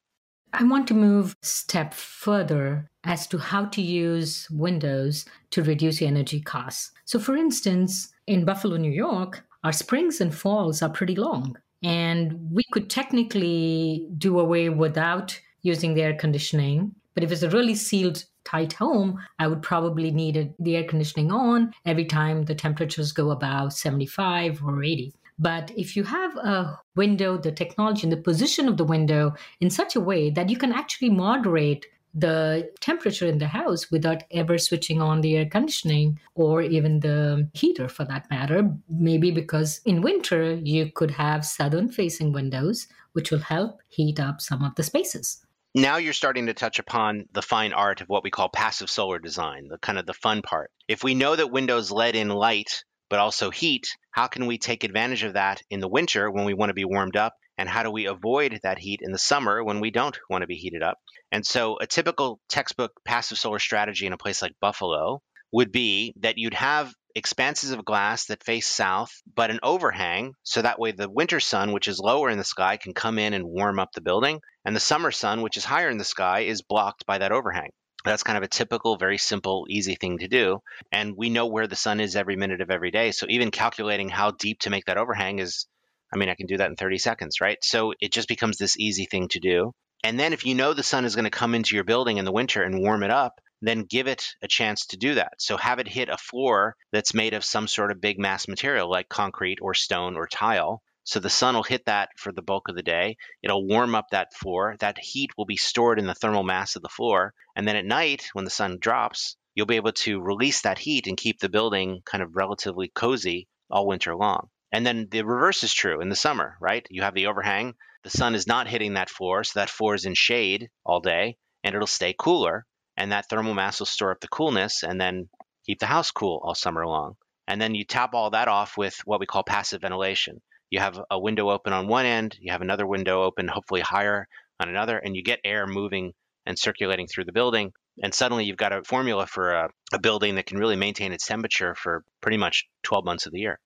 I 0.53 0.65
want 0.65 0.87
to 0.89 0.95
move 0.95 1.37
step 1.43 1.93
further 1.93 2.89
as 3.05 3.27
to 3.29 3.39
how 3.39 3.67
to 3.67 3.83
use 3.83 4.49
windows 4.51 5.27
to 5.51 5.63
reduce 5.63 6.01
energy 6.01 6.41
costs. 6.41 6.93
So, 7.05 7.19
for 7.19 7.37
instance, 7.37 8.13
in 8.27 8.45
Buffalo, 8.45 8.77
New 8.77 8.91
York, 8.91 9.45
our 9.65 9.73
springs 9.73 10.21
and 10.21 10.35
falls 10.35 10.83
are 10.83 10.89
pretty 10.89 11.17
long. 11.17 11.57
And 11.83 12.51
we 12.51 12.65
could 12.73 12.91
technically 12.91 14.09
do 14.19 14.41
away 14.41 14.69
without 14.69 15.39
using 15.63 15.95
the 15.95 16.03
air 16.03 16.15
conditioning. 16.15 16.95
But 17.15 17.25
if 17.25 17.33
it's 17.33 17.43
a 17.43 17.51
really 17.51 17.75
sealed 17.75 18.25
tight 18.45 18.73
home, 18.73 19.19
I 19.39 19.49
would 19.49 19.63
probably 19.63 20.11
need 20.11 20.55
the 20.59 20.77
air 20.77 20.85
conditioning 20.85 21.33
on 21.33 21.73
every 21.85 22.05
time 22.05 22.45
the 22.45 22.55
temperatures 22.55 23.13
go 23.13 23.31
above 23.31 23.73
75 23.73 24.63
or 24.65 24.83
80. 24.83 25.13
But 25.39 25.71
if 25.77 25.97
you 25.97 26.05
have 26.05 26.37
a 26.37 26.81
window, 26.95 27.37
the 27.37 27.53
technology 27.53 28.05
and 28.05 28.13
the 28.13 28.17
position 28.17 28.69
of 28.69 28.79
the 28.79 28.85
window 28.85 29.35
in 29.61 29.69
such 29.69 29.95
a 29.95 30.01
way 30.01 30.31
that 30.31 30.49
you 30.49 30.57
can 30.57 30.73
actually 30.73 31.11
moderate 31.11 31.85
the 32.17 32.71
temperature 32.81 33.27
in 33.27 33.39
the 33.39 33.47
house 33.47 33.91
without 33.91 34.23
ever 34.31 34.57
switching 34.57 35.03
on 35.03 35.21
the 35.21 35.37
air 35.37 35.45
conditioning 35.45 36.19
or 36.35 36.63
even 36.63 37.01
the 37.01 37.49
heater 37.53 37.89
for 37.89 38.05
that 38.07 38.29
matter. 38.31 38.71
Maybe 38.89 39.31
because 39.31 39.83
in 39.85 40.01
winter 40.01 40.55
you 40.55 40.91
could 40.91 41.11
have 41.11 41.45
southern 41.45 41.91
facing 41.91 42.33
windows, 42.33 42.89
which 43.13 43.31
will 43.31 43.41
help 43.41 43.81
heat 43.89 44.19
up 44.19 44.41
some 44.41 44.65
of 44.65 44.75
the 44.77 44.83
spaces. 44.83 45.45
Now 45.75 45.99
you're 45.99 46.15
starting 46.15 46.47
to 46.47 46.55
touch 46.55 46.79
upon 46.79 47.27
the 47.33 47.43
fine 47.43 47.75
art 47.75 48.01
of 48.01 48.09
what 48.09 48.25
we 48.25 48.31
call 48.31 48.49
passive 48.49 48.89
solar 48.89 49.19
design, 49.19 49.69
the 49.69 49.77
kind 49.77 49.99
of 49.99 50.07
the 50.07 50.15
fun 50.15 50.41
part. 50.41 50.71
If 50.89 51.05
we 51.05 51.15
know 51.15 51.37
that 51.37 51.51
windows 51.51 51.93
let 51.93 52.17
in 52.17 52.31
light 52.31 52.83
but 53.11 53.19
also 53.19 53.51
heat, 53.51 53.95
how 54.11 54.27
can 54.27 54.47
we 54.47 54.57
take 54.57 54.85
advantage 54.85 55.23
of 55.23 55.35
that 55.35 55.63
in 55.71 55.81
the 55.81 55.89
winter 55.89 56.31
when 56.31 56.47
we 56.47 56.55
want 56.55 56.71
to 56.71 56.75
be 56.75 56.87
warmed 56.87 57.15
up 57.15 57.35
and 57.59 57.69
how 57.69 57.83
do 57.83 57.91
we 57.91 58.07
avoid 58.07 58.61
that 58.63 58.79
heat 58.79 59.01
in 59.03 59.13
the 59.13 59.19
summer 59.19 59.63
when 59.63 59.81
we 59.81 59.91
don't 59.91 60.19
want 60.29 60.43
to 60.43 60.47
be 60.47 60.57
heated 60.57 60.83
up? 60.83 60.99
And 61.33 61.45
so, 61.47 61.79
a 61.81 61.87
typical 61.87 62.41
textbook 62.49 62.93
passive 63.05 63.39
solar 63.39 63.59
strategy 63.59 64.07
in 64.07 64.13
a 64.13 64.19
place 64.19 64.43
like 64.43 64.53
Buffalo 64.61 65.23
would 65.53 65.73
be 65.73 66.15
that 66.21 66.39
you'd 66.39 66.55
have 66.55 66.93
expanses 67.15 67.71
of 67.71 67.85
glass 67.85 68.27
that 68.27 68.45
face 68.45 68.69
south, 68.69 69.23
but 69.35 69.51
an 69.51 69.59
overhang, 69.63 70.35
so 70.43 70.61
that 70.61 70.79
way 70.79 70.93
the 70.93 71.09
winter 71.09 71.41
sun, 71.41 71.73
which 71.73 71.89
is 71.89 71.99
lower 71.99 72.29
in 72.29 72.37
the 72.37 72.45
sky, 72.45 72.77
can 72.77 72.93
come 72.93 73.19
in 73.19 73.33
and 73.33 73.47
warm 73.47 73.79
up 73.79 73.91
the 73.93 74.03
building, 74.03 74.41
and 74.67 74.77
the 74.77 74.81
summer 74.81 75.11
sun, 75.11 75.41
which 75.41 75.57
is 75.57 75.65
higher 75.65 75.89
in 75.89 75.97
the 75.97 76.05
sky, 76.05 76.41
is 76.41 76.63
blocked 76.63 77.07
by 77.07 77.19
that 77.19 77.33
overhang. 77.33 77.71
That's 78.05 78.23
kind 78.23 78.37
of 78.37 78.45
a 78.45 78.49
typical, 78.49 78.99
very 78.99 79.19
simple, 79.19 79.67
easy 79.69 79.97
thing 79.97 80.19
to 80.19 80.29
do. 80.29 80.61
And 80.93 81.17
we 81.17 81.31
know 81.31 81.47
where 81.47 81.67
the 81.67 81.75
sun 81.75 81.99
is 81.99 82.15
every 82.15 82.37
minute 82.37 82.61
of 82.61 82.71
every 82.71 82.93
day. 82.93 83.11
So 83.11 83.27
even 83.29 83.51
calculating 83.51 84.09
how 84.09 84.31
deep 84.31 84.61
to 84.61 84.71
make 84.71 84.85
that 84.85 84.99
overhang 84.99 85.41
is 85.41 85.67
I 86.13 86.17
mean, 86.17 86.29
I 86.29 86.35
can 86.35 86.47
do 86.47 86.59
that 86.59 86.71
in 86.71 86.77
30 86.77 86.99
seconds, 86.99 87.41
right? 87.41 87.59
So 87.63 87.93
it 88.01 88.13
just 88.13 88.29
becomes 88.29 88.59
this 88.59 88.79
easy 88.79 89.07
thing 89.07 89.29
to 89.29 89.41
do. 89.41 89.73
And 90.05 90.21
then 90.21 90.33
if 90.33 90.45
you 90.47 90.55
know 90.55 90.73
the 90.73 90.83
sun 90.83 91.05
is 91.05 91.15
going 91.15 91.25
to 91.25 91.31
come 91.31 91.55
into 91.55 91.75
your 91.75 91.85
building 91.85 92.19
in 92.19 92.25
the 92.25 92.33
winter 92.33 92.63
and 92.63 92.81
warm 92.81 93.03
it 93.03 93.11
up, 93.11 93.41
then 93.63 93.85
give 93.85 94.07
it 94.07 94.35
a 94.43 94.49
chance 94.49 94.87
to 94.87 94.97
do 94.97 95.15
that. 95.15 95.35
So 95.39 95.57
have 95.57 95.79
it 95.79 95.89
hit 95.89 96.09
a 96.09 96.19
floor 96.19 96.77
that's 96.93 97.15
made 97.15 97.35
of 97.35 97.45
some 97.45 97.67
sort 97.67 97.91
of 97.91 98.01
big 98.01 98.19
mass 98.19 98.47
material 98.47 98.91
like 98.91 99.09
concrete 99.09 99.59
or 99.61 99.75
stone 99.75 100.17
or 100.17 100.27
tile. 100.27 100.83
So 101.05 101.21
the 101.21 101.31
sun 101.31 101.55
will 101.55 101.63
hit 101.63 101.87
that 101.87 102.11
for 102.17 102.33
the 102.33 102.43
bulk 102.43 102.69
of 102.69 102.77
the 102.77 102.83
day. 102.83 103.17
It'll 103.43 103.67
warm 103.67 103.95
up 103.95 104.07
that 104.11 104.35
floor. 104.35 104.77
That 104.81 104.99
heat 104.99 105.31
will 105.37 105.47
be 105.47 105.57
stored 105.57 105.99
in 105.99 106.07
the 106.07 106.15
thermal 106.15 106.43
mass 106.43 106.77
of 106.77 106.83
the 106.83 106.89
floor. 106.89 107.33
And 107.55 107.67
then 107.67 107.77
at 107.77 107.85
night, 107.85 108.29
when 108.33 108.45
the 108.45 108.51
sun 108.51 108.79
drops, 108.81 109.37
you'll 109.55 109.67
be 109.67 109.77
able 109.77 109.93
to 109.93 110.21
release 110.21 110.63
that 110.63 110.79
heat 110.79 111.07
and 111.07 111.17
keep 111.17 111.39
the 111.39 111.49
building 111.49 112.03
kind 112.05 112.23
of 112.23 112.37
relatively 112.37 112.89
cozy 112.95 113.49
all 113.71 113.87
winter 113.87 114.15
long. 114.15 114.49
And 114.77 114.85
then 114.85 115.09
the 115.11 115.23
reverse 115.23 115.65
is 115.65 115.73
true 115.73 116.03
in 116.03 116.11
the 116.11 116.15
summer, 116.15 116.59
right? 116.61 116.87
You 116.91 117.01
have 117.01 117.15
the 117.15 117.29
overhang, 117.29 117.77
the 118.05 118.11
sun 118.11 118.35
is 118.35 118.47
not 118.47 118.69
hitting 118.69 118.93
that 118.93 119.09
floor, 119.09 119.43
so 119.43 119.59
that 119.59 119.71
floor 119.71 119.95
is 119.95 120.05
in 120.05 120.13
shade 120.13 120.69
all 120.85 121.01
day, 121.01 121.39
and 121.65 121.75
it'll 121.75 121.87
stay 121.87 122.13
cooler. 122.13 122.67
And 122.95 123.11
that 123.11 123.27
thermal 123.31 123.55
mass 123.55 123.79
will 123.79 123.87
store 123.87 124.11
up 124.11 124.21
the 124.21 124.29
coolness 124.29 124.83
and 124.83 125.01
then 125.01 125.31
keep 125.65 125.79
the 125.79 125.87
house 125.87 126.11
cool 126.11 126.43
all 126.45 126.55
summer 126.55 126.87
long. 126.87 127.15
And 127.49 127.59
then 127.59 127.75
you 127.75 127.87
top 127.87 128.11
all 128.13 128.29
that 128.33 128.49
off 128.49 128.77
with 128.77 129.01
what 129.07 129.19
we 129.19 129.25
call 129.25 129.45
passive 129.45 129.81
ventilation. 129.81 130.43
You 130.69 130.81
have 130.81 131.01
a 131.11 131.19
window 131.19 131.49
open 131.49 131.73
on 131.73 131.89
one 131.89 132.05
end, 132.05 132.37
you 132.39 132.53
have 132.53 132.61
another 132.61 132.87
window 132.87 133.23
open, 133.23 133.49
hopefully 133.49 133.81
higher 133.81 134.29
on 134.61 134.69
another, 134.69 134.99
and 134.99 135.17
you 135.17 135.23
get 135.23 135.41
air 135.43 135.67
moving 135.67 136.13
and 136.45 136.59
circulating 136.59 137.07
through 137.07 137.25
the 137.25 137.33
building. 137.33 137.73
And 138.03 138.13
suddenly 138.13 138.45
you've 138.45 138.59
got 138.59 138.75
a 138.75 138.85
formula 138.85 139.27
for 139.27 139.53
a, 139.53 139.71
a 139.95 139.99
building 139.99 140.35
that 140.35 140.45
can 140.45 140.59
really 140.59 140.77
maintain 140.77 141.13
its 141.13 141.27
temperature 141.27 141.75
for 141.75 142.05
pretty 142.21 142.37
much 142.37 142.69
12 142.83 143.07
months 143.07 143.25
of 143.25 143.33
the 143.33 143.41
year 143.41 143.59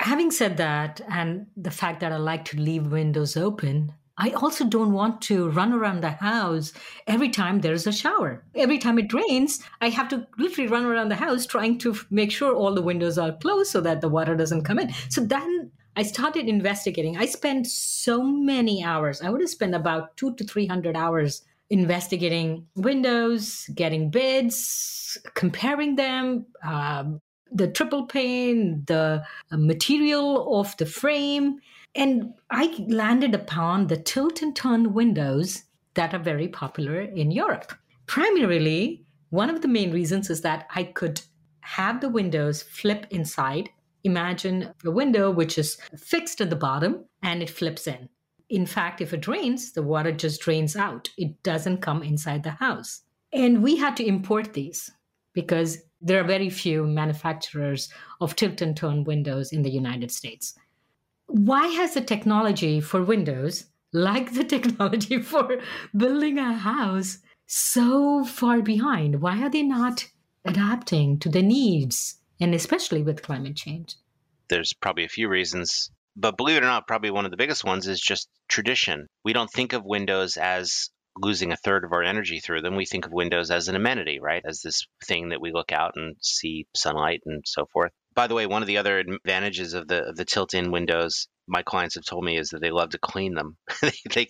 having 0.00 0.30
said 0.30 0.56
that, 0.58 1.00
and 1.08 1.46
the 1.56 1.70
fact 1.70 2.00
that 2.00 2.12
I 2.12 2.16
like 2.16 2.44
to 2.46 2.60
leave 2.60 2.86
windows 2.86 3.36
open, 3.36 3.92
I 4.18 4.30
also 4.30 4.64
don't 4.64 4.92
want 4.92 5.20
to 5.22 5.50
run 5.50 5.72
around 5.72 6.00
the 6.00 6.10
house 6.10 6.72
every 7.06 7.28
time 7.28 7.60
there's 7.60 7.86
a 7.86 7.92
shower. 7.92 8.44
Every 8.54 8.78
time 8.78 8.98
it 8.98 9.12
rains, 9.12 9.60
I 9.80 9.90
have 9.90 10.08
to 10.08 10.26
literally 10.38 10.70
run 10.70 10.86
around 10.86 11.10
the 11.10 11.16
house 11.16 11.44
trying 11.44 11.78
to 11.78 11.94
make 12.10 12.32
sure 12.32 12.54
all 12.54 12.74
the 12.74 12.80
windows 12.80 13.18
are 13.18 13.36
closed 13.36 13.70
so 13.70 13.80
that 13.82 14.00
the 14.00 14.08
water 14.08 14.34
doesn't 14.34 14.64
come 14.64 14.78
in. 14.78 14.92
So 15.10 15.20
then 15.20 15.70
I 15.96 16.02
started 16.02 16.48
investigating. 16.48 17.18
I 17.18 17.26
spent 17.26 17.66
so 17.66 18.22
many 18.22 18.82
hours. 18.82 19.20
I 19.20 19.28
would 19.28 19.42
have 19.42 19.50
spent 19.50 19.74
about 19.74 20.16
two 20.16 20.34
to 20.36 20.44
300 20.44 20.96
hours 20.96 21.42
investigating 21.68 22.66
windows, 22.76 23.68
getting 23.74 24.10
bids, 24.10 25.18
comparing 25.34 25.96
them, 25.96 26.46
um, 26.62 27.20
the 27.52 27.68
triple 27.68 28.06
pane, 28.06 28.84
the 28.86 29.22
uh, 29.50 29.56
material 29.56 30.60
of 30.60 30.76
the 30.76 30.86
frame. 30.86 31.58
And 31.94 32.34
I 32.50 32.84
landed 32.88 33.34
upon 33.34 33.86
the 33.86 33.96
tilt 33.96 34.42
and 34.42 34.54
turn 34.54 34.92
windows 34.92 35.64
that 35.94 36.14
are 36.14 36.18
very 36.18 36.48
popular 36.48 37.00
in 37.00 37.30
Europe. 37.30 37.72
Primarily, 38.06 39.04
one 39.30 39.50
of 39.50 39.62
the 39.62 39.68
main 39.68 39.92
reasons 39.92 40.30
is 40.30 40.42
that 40.42 40.66
I 40.74 40.84
could 40.84 41.20
have 41.60 42.00
the 42.00 42.08
windows 42.08 42.62
flip 42.62 43.06
inside. 43.10 43.70
Imagine 44.04 44.72
a 44.84 44.90
window 44.90 45.30
which 45.30 45.58
is 45.58 45.76
fixed 45.96 46.40
at 46.40 46.50
the 46.50 46.56
bottom 46.56 47.04
and 47.22 47.42
it 47.42 47.50
flips 47.50 47.86
in. 47.86 48.08
In 48.48 48.66
fact, 48.66 49.00
if 49.00 49.12
it 49.12 49.26
rains, 49.26 49.72
the 49.72 49.82
water 49.82 50.12
just 50.12 50.40
drains 50.40 50.76
out, 50.76 51.08
it 51.18 51.42
doesn't 51.42 51.78
come 51.78 52.02
inside 52.02 52.44
the 52.44 52.50
house. 52.50 53.02
And 53.32 53.62
we 53.62 53.76
had 53.76 53.96
to 53.96 54.06
import 54.06 54.52
these 54.52 54.90
because 55.32 55.78
there 56.06 56.20
are 56.20 56.24
very 56.24 56.48
few 56.48 56.86
manufacturers 56.86 57.88
of 58.20 58.36
tilt 58.36 58.60
and 58.62 58.76
turn 58.76 59.02
windows 59.02 59.52
in 59.52 59.62
the 59.62 59.70
United 59.70 60.12
States. 60.12 60.54
Why 61.26 61.66
has 61.66 61.94
the 61.94 62.00
technology 62.00 62.80
for 62.80 63.02
windows, 63.02 63.64
like 63.92 64.32
the 64.32 64.44
technology 64.54 65.20
for 65.20 65.58
building 65.96 66.38
a 66.38 66.52
house, 66.54 67.18
so 67.46 68.24
far 68.24 68.62
behind? 68.62 69.20
Why 69.20 69.42
are 69.42 69.50
they 69.50 69.64
not 69.64 70.06
adapting 70.44 71.18
to 71.18 71.28
the 71.28 71.42
needs, 71.42 72.20
and 72.40 72.54
especially 72.54 73.02
with 73.02 73.22
climate 73.22 73.56
change? 73.56 73.96
There's 74.48 74.72
probably 74.72 75.04
a 75.04 75.08
few 75.08 75.28
reasons, 75.28 75.90
but 76.14 76.36
believe 76.36 76.58
it 76.58 76.62
or 76.62 76.66
not, 76.66 76.86
probably 76.86 77.10
one 77.10 77.24
of 77.24 77.32
the 77.32 77.36
biggest 77.36 77.64
ones 77.64 77.88
is 77.88 78.00
just 78.00 78.28
tradition. 78.48 79.08
We 79.24 79.32
don't 79.32 79.50
think 79.50 79.72
of 79.72 79.84
windows 79.84 80.36
as 80.36 80.90
losing 81.18 81.52
a 81.52 81.56
third 81.56 81.84
of 81.84 81.92
our 81.92 82.02
energy 82.02 82.40
through 82.40 82.62
them, 82.62 82.76
we 82.76 82.86
think 82.86 83.06
of 83.06 83.12
windows 83.12 83.50
as 83.50 83.68
an 83.68 83.76
amenity, 83.76 84.18
right? 84.20 84.42
As 84.46 84.60
this 84.60 84.86
thing 85.04 85.30
that 85.30 85.40
we 85.40 85.52
look 85.52 85.72
out 85.72 85.92
and 85.96 86.16
see 86.20 86.66
sunlight 86.74 87.20
and 87.26 87.42
so 87.46 87.66
forth. 87.72 87.92
By 88.14 88.26
the 88.26 88.34
way, 88.34 88.46
one 88.46 88.62
of 88.62 88.68
the 88.68 88.78
other 88.78 88.98
advantages 88.98 89.74
of 89.74 89.88
the 89.88 90.04
of 90.04 90.16
the 90.16 90.24
tilt-in 90.24 90.70
windows, 90.70 91.28
my 91.46 91.62
clients 91.62 91.96
have 91.96 92.04
told 92.04 92.24
me, 92.24 92.38
is 92.38 92.50
that 92.50 92.60
they 92.60 92.70
love 92.70 92.90
to 92.90 92.98
clean 92.98 93.34
them. 93.34 93.56
they 93.82 93.92
they, 94.10 94.28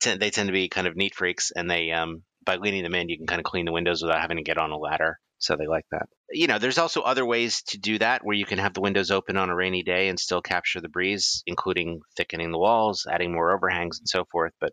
tend, 0.00 0.20
they 0.20 0.30
tend 0.30 0.48
to 0.48 0.52
be 0.52 0.68
kind 0.68 0.86
of 0.86 0.96
neat 0.96 1.14
freaks, 1.14 1.52
and 1.54 1.70
they 1.70 1.90
um, 1.90 2.22
by 2.44 2.56
leaning 2.56 2.82
them 2.82 2.94
in, 2.94 3.08
you 3.08 3.18
can 3.18 3.26
kind 3.26 3.40
of 3.40 3.44
clean 3.44 3.66
the 3.66 3.72
windows 3.72 4.02
without 4.02 4.20
having 4.20 4.38
to 4.38 4.42
get 4.42 4.58
on 4.58 4.70
a 4.70 4.78
ladder. 4.78 5.18
So 5.38 5.54
they 5.54 5.66
like 5.68 5.84
that. 5.92 6.08
You 6.30 6.48
know, 6.48 6.58
there's 6.58 6.78
also 6.78 7.02
other 7.02 7.24
ways 7.24 7.62
to 7.68 7.78
do 7.78 7.98
that 7.98 8.24
where 8.24 8.36
you 8.36 8.44
can 8.44 8.58
have 8.58 8.74
the 8.74 8.80
windows 8.80 9.10
open 9.10 9.36
on 9.36 9.50
a 9.50 9.54
rainy 9.54 9.82
day 9.82 10.08
and 10.08 10.18
still 10.18 10.42
capture 10.42 10.80
the 10.80 10.88
breeze, 10.88 11.42
including 11.46 12.00
thickening 12.16 12.50
the 12.50 12.58
walls, 12.58 13.06
adding 13.10 13.32
more 13.32 13.54
overhangs, 13.54 13.98
and 14.00 14.08
so 14.08 14.24
forth. 14.32 14.52
But 14.60 14.72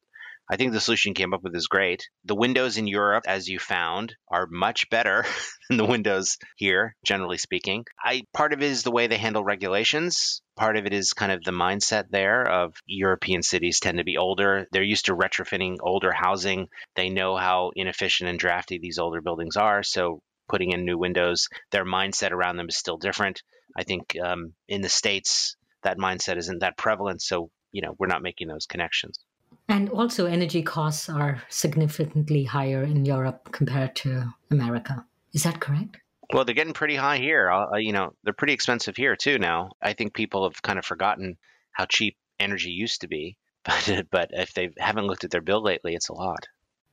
I 0.50 0.58
think 0.58 0.74
the 0.74 0.80
solution 0.80 1.16
came 1.16 1.34
up 1.34 1.44
with 1.44 1.56
is 1.56 1.68
great. 1.68 2.08
The 2.24 2.36
windows 2.36 2.78
in 2.78 2.86
Europe, 2.88 3.24
as 3.28 3.48
you 3.48 3.58
found, 3.58 4.16
are 4.28 4.46
much 4.46 4.90
better 4.90 5.26
than 5.70 5.78
the 5.78 5.86
windows 5.86 6.38
here, 6.56 6.96
generally 7.04 7.38
speaking. 7.38 7.86
I 8.04 8.24
part 8.34 8.54
of 8.54 8.62
it 8.62 8.70
is 8.70 8.84
the 8.84 8.92
way 8.92 9.08
they 9.08 9.18
handle 9.18 9.44
regulations. 9.44 10.42
Part 10.56 10.78
of 10.78 10.86
it 10.86 10.94
is 10.94 11.14
kind 11.14 11.32
of 11.32 11.44
the 11.44 11.52
mindset 11.52 12.10
there 12.12 12.48
of 12.48 12.76
European 12.86 13.42
cities 13.42 13.80
tend 13.80 13.98
to 13.98 14.04
be 14.04 14.18
older. 14.18 14.68
They're 14.72 14.84
used 14.84 15.06
to 15.06 15.16
retrofitting 15.16 15.78
older 15.82 16.12
housing. 16.12 16.70
They 16.96 17.10
know 17.10 17.36
how 17.36 17.72
inefficient 17.76 18.30
and 18.30 18.40
drafty 18.40 18.78
these 18.78 19.00
older 19.00 19.22
buildings 19.22 19.58
are. 19.58 19.82
So 19.82 20.22
putting 20.48 20.72
in 20.72 20.86
new 20.86 20.98
windows, 20.98 21.48
their 21.72 21.86
mindset 21.86 22.32
around 22.32 22.58
them 22.58 22.70
is 22.70 22.78
still 22.78 22.98
different. 22.98 23.42
I 23.76 23.84
think 23.84 24.16
um, 24.24 24.54
in 24.68 24.82
the 24.82 24.90
states 24.90 25.58
that 25.84 25.98
mindset 25.98 26.38
isn't 26.38 26.60
that 26.60 26.78
prevalent, 26.78 27.22
so 27.22 27.50
you 27.72 27.82
know 27.82 27.96
we're 27.98 28.08
not 28.08 28.22
making 28.22 28.48
those 28.48 28.68
connections. 28.68 29.20
And 29.68 29.90
also, 29.90 30.26
energy 30.28 30.62
costs 30.62 31.10
are 31.10 31.42
significantly 31.50 32.44
higher 32.44 32.84
in 32.84 33.06
Europe 33.06 33.50
compared 33.52 33.96
to 33.98 34.34
America. 34.52 35.06
Is 35.34 35.44
that 35.44 35.60
correct? 35.60 35.98
Well, 36.32 36.46
they're 36.46 36.56
getting 36.56 36.74
pretty 36.74 36.96
high 36.96 37.18
here. 37.18 37.50
Uh, 37.50 37.78
you 37.78 37.92
know, 37.92 38.14
they're 38.24 38.34
pretty 38.34 38.54
expensive 38.54 38.96
here 38.96 39.16
too 39.16 39.38
now. 39.40 39.72
I 39.82 39.94
think 39.94 40.14
people 40.14 40.44
have 40.44 40.62
kind 40.62 40.80
of 40.80 40.86
forgotten 40.86 41.38
how 41.72 41.86
cheap 41.86 42.18
energy 42.40 42.72
used 42.72 43.02
to 43.02 43.08
be, 43.08 43.38
but 43.64 44.06
but 44.12 44.30
if 44.34 44.54
they 44.54 44.70
haven't 44.78 45.08
looked 45.08 45.24
at 45.24 45.32
their 45.32 45.42
bill 45.42 45.64
lately, 45.64 45.96
it's 45.96 46.10
a 46.10 46.14
lot. 46.14 46.48